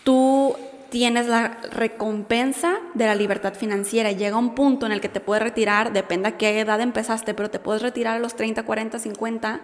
tú 0.04 0.54
tienes 0.96 1.26
la 1.26 1.58
recompensa 1.72 2.78
de 2.94 3.04
la 3.04 3.14
libertad 3.14 3.52
financiera 3.52 4.12
llega 4.12 4.38
un 4.38 4.54
punto 4.54 4.86
en 4.86 4.92
el 4.92 5.02
que 5.02 5.10
te 5.10 5.20
puedes 5.20 5.42
retirar, 5.42 5.92
depende 5.92 6.30
a 6.30 6.38
qué 6.38 6.58
edad 6.58 6.80
empezaste, 6.80 7.34
pero 7.34 7.50
te 7.50 7.58
puedes 7.58 7.82
retirar 7.82 8.16
a 8.16 8.18
los 8.18 8.34
30, 8.34 8.62
40, 8.62 8.98
50 8.98 9.60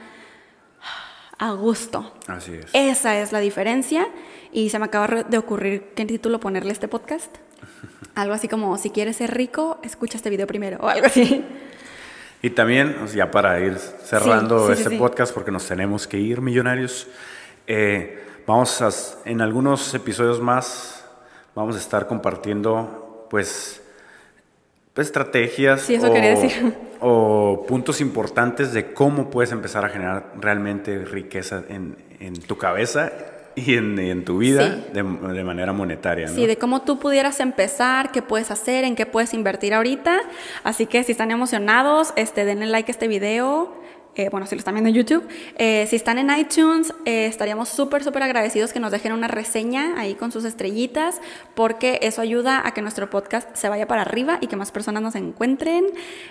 a 1.38 1.52
gusto. 1.52 2.12
Así 2.26 2.52
es. 2.52 2.66
Esa 2.74 3.18
es 3.18 3.32
la 3.32 3.40
diferencia 3.40 4.06
y 4.52 4.68
se 4.68 4.78
me 4.78 4.84
acaba 4.84 5.22
de 5.22 5.38
ocurrir 5.38 5.94
qué 5.96 6.04
título 6.04 6.38
ponerle 6.38 6.70
este 6.70 6.86
podcast. 6.86 7.34
Algo 8.14 8.34
así 8.34 8.46
como, 8.46 8.76
si 8.76 8.90
quieres 8.90 9.16
ser 9.16 9.34
rico, 9.34 9.78
escucha 9.82 10.18
este 10.18 10.28
video 10.28 10.46
primero 10.46 10.80
o 10.82 10.88
algo 10.88 11.06
así. 11.06 11.42
Y 12.42 12.50
también, 12.50 13.06
ya 13.06 13.30
para 13.30 13.58
ir 13.58 13.78
cerrando 13.78 14.70
este 14.70 14.98
podcast, 14.98 15.32
porque 15.32 15.50
nos 15.50 15.66
tenemos 15.66 16.06
que 16.06 16.18
ir, 16.18 16.42
millonarios, 16.42 17.08
eh, 17.66 18.22
vamos 18.46 18.82
a, 18.82 18.90
en 19.24 19.40
algunos 19.40 19.94
episodios 19.94 20.38
más 20.38 21.01
vamos 21.54 21.76
a 21.76 21.78
estar 21.78 22.06
compartiendo 22.06 23.26
pues 23.30 23.82
estrategias 24.96 25.82
Sí, 25.82 25.94
eso 25.94 26.10
o, 26.10 26.12
quería 26.12 26.30
decir. 26.30 26.74
o 27.00 27.64
puntos 27.66 28.00
importantes 28.00 28.72
de 28.72 28.92
cómo 28.92 29.30
puedes 29.30 29.52
empezar 29.52 29.84
a 29.84 29.88
generar 29.88 30.32
realmente 30.40 31.04
riqueza 31.04 31.62
en, 31.68 31.96
en 32.20 32.34
tu 32.40 32.58
cabeza 32.58 33.10
y 33.54 33.74
en, 33.76 33.98
en 33.98 34.24
tu 34.24 34.38
vida 34.38 34.62
Sí. 34.66 34.84
de, 34.94 35.02
de 35.02 35.44
manera 35.44 35.72
monetaria. 35.72 36.26
¿no? 36.26 36.34
Sí, 36.34 36.46
de 36.46 36.56
cómo 36.56 36.82
tú 36.82 36.98
pudieras 36.98 37.40
empezar, 37.40 38.10
qué 38.10 38.22
puedes 38.22 38.50
hacer, 38.50 38.84
en 38.84 38.96
qué 38.96 39.04
puedes 39.06 39.34
invertir 39.34 39.74
ahorita. 39.74 40.20
Así 40.64 40.86
que 40.86 41.04
si 41.04 41.12
están 41.12 41.30
emocionados, 41.30 42.12
este, 42.16 42.44
denle 42.44 42.66
like 42.66 42.90
a 42.90 42.92
este 42.92 43.08
video. 43.08 43.74
Eh, 44.14 44.28
bueno, 44.30 44.46
si 44.46 44.54
lo 44.54 44.58
están 44.58 44.74
viendo 44.74 44.90
en 44.90 44.94
YouTube. 44.94 45.26
Eh, 45.56 45.86
si 45.88 45.96
están 45.96 46.18
en 46.18 46.30
iTunes, 46.38 46.92
eh, 47.06 47.26
estaríamos 47.26 47.70
súper, 47.70 48.04
súper 48.04 48.22
agradecidos 48.22 48.72
que 48.72 48.80
nos 48.80 48.92
dejen 48.92 49.12
una 49.12 49.26
reseña 49.26 49.98
ahí 49.98 50.14
con 50.14 50.30
sus 50.30 50.44
estrellitas, 50.44 51.20
porque 51.54 51.98
eso 52.02 52.20
ayuda 52.20 52.66
a 52.66 52.74
que 52.74 52.82
nuestro 52.82 53.08
podcast 53.08 53.56
se 53.56 53.70
vaya 53.70 53.86
para 53.86 54.02
arriba 54.02 54.36
y 54.42 54.48
que 54.48 54.56
más 54.56 54.70
personas 54.70 55.02
nos 55.02 55.14
encuentren. 55.14 55.86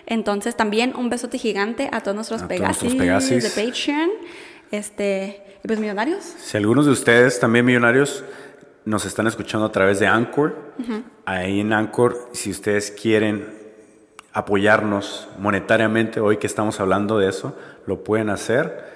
Entonces, 0.06 0.56
también 0.56 0.94
un 0.96 1.10
besote 1.10 1.40
gigante 1.40 1.90
a 1.92 2.02
todos 2.02 2.14
nuestros 2.14 2.44
A 2.44 2.48
Pegasis, 2.48 2.96
de 2.96 3.50
Patreon. 3.50 4.12
Este, 4.70 5.44
y 5.64 5.68
pues 5.68 5.80
millonarios. 5.80 6.24
Si 6.24 6.58
algunos 6.58 6.86
de 6.86 6.92
ustedes 6.92 7.40
también 7.40 7.66
millonarios 7.66 8.24
nos 8.86 9.06
están 9.06 9.26
escuchando 9.26 9.66
a 9.66 9.72
través 9.72 10.00
de 10.00 10.08
Anchor, 10.08 10.56
ahí 11.26 11.60
en 11.60 11.74
Anchor, 11.74 12.30
si 12.32 12.52
ustedes 12.52 12.92
quieren 12.92 13.62
apoyarnos 14.34 15.28
monetariamente, 15.40 16.20
hoy 16.20 16.38
que 16.38 16.48
estamos 16.48 16.80
hablando 16.80 17.18
de 17.20 17.30
eso, 17.30 17.56
lo 17.88 18.04
pueden 18.04 18.30
hacer. 18.30 18.90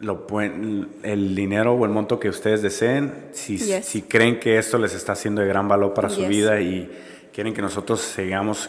Lo 0.00 0.26
pueden, 0.26 0.88
el 1.04 1.36
dinero 1.36 1.74
o 1.74 1.84
el 1.84 1.92
monto 1.92 2.18
que 2.18 2.28
ustedes 2.28 2.60
deseen, 2.60 3.12
si, 3.30 3.56
Yes. 3.58 3.84
si 3.86 4.02
creen 4.02 4.40
que 4.40 4.58
esto 4.58 4.76
les 4.76 4.94
está 4.94 5.12
haciendo 5.12 5.42
de 5.42 5.46
gran 5.46 5.68
valor 5.68 5.94
para 5.94 6.08
su 6.08 6.26
vida 6.26 6.60
y 6.60 6.90
quieren 7.32 7.54
que 7.54 7.62
nosotros 7.62 8.00
sigamos 8.00 8.68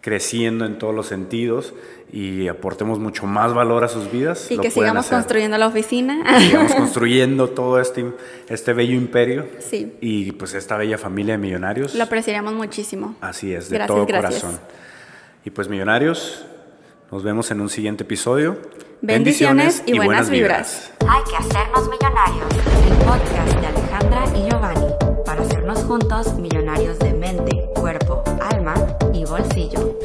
creciendo 0.00 0.64
en 0.64 0.78
todos 0.78 0.94
los 0.94 1.06
sentidos 1.06 1.74
y 2.12 2.48
aportemos 2.48 2.98
mucho 2.98 3.26
más 3.26 3.52
valor 3.52 3.84
a 3.84 3.88
sus 3.88 4.10
vidas. 4.10 4.50
Y 4.50 4.56
lo 4.56 4.62
que 4.62 4.70
sigamos 4.70 5.04
hacer 5.06 5.18
construyendo 5.18 5.58
la 5.58 5.66
oficina. 5.66 6.38
sigamos 6.40 6.74
construyendo 6.76 7.50
todo 7.50 7.78
este, 7.78 8.06
este 8.48 8.72
bello 8.72 8.94
imperio 8.94 9.46
Sí. 9.58 9.92
y 10.00 10.32
pues 10.32 10.54
esta 10.54 10.78
bella 10.78 10.96
familia 10.96 11.34
de 11.34 11.38
millonarios. 11.38 11.94
Lo 11.94 12.04
apreciaríamos 12.04 12.54
muchísimo. 12.54 13.16
Así 13.20 13.52
es, 13.54 13.68
de 13.68 13.76
Gracias, 13.76 13.94
todo 13.96 14.06
gracias. 14.06 14.42
corazón. 14.42 14.60
Y 15.44 15.50
pues 15.50 15.68
millonarios, 15.68 16.46
nos 17.14 17.22
vemos 17.22 17.48
en 17.52 17.60
un 17.60 17.68
siguiente 17.68 18.02
episodio. 18.02 18.58
Bendiciones 19.00 19.84
y 19.86 19.96
buenas 19.96 20.30
vibras. 20.30 20.90
Hay 21.08 21.22
que 21.22 21.36
hacernos 21.36 21.88
millonarios. 21.88 22.48
El 22.88 22.96
podcast 23.06 23.60
de 23.60 23.66
Alejandra 23.68 24.24
y 24.36 24.50
Giovanni 24.50 24.92
para 25.24 25.42
hacernos 25.42 25.78
juntos 25.84 26.34
millonarios 26.34 26.98
de 26.98 27.12
mente, 27.12 27.70
cuerpo, 27.76 28.24
alma 28.40 28.74
y 29.12 29.24
bolsillo. 29.26 29.96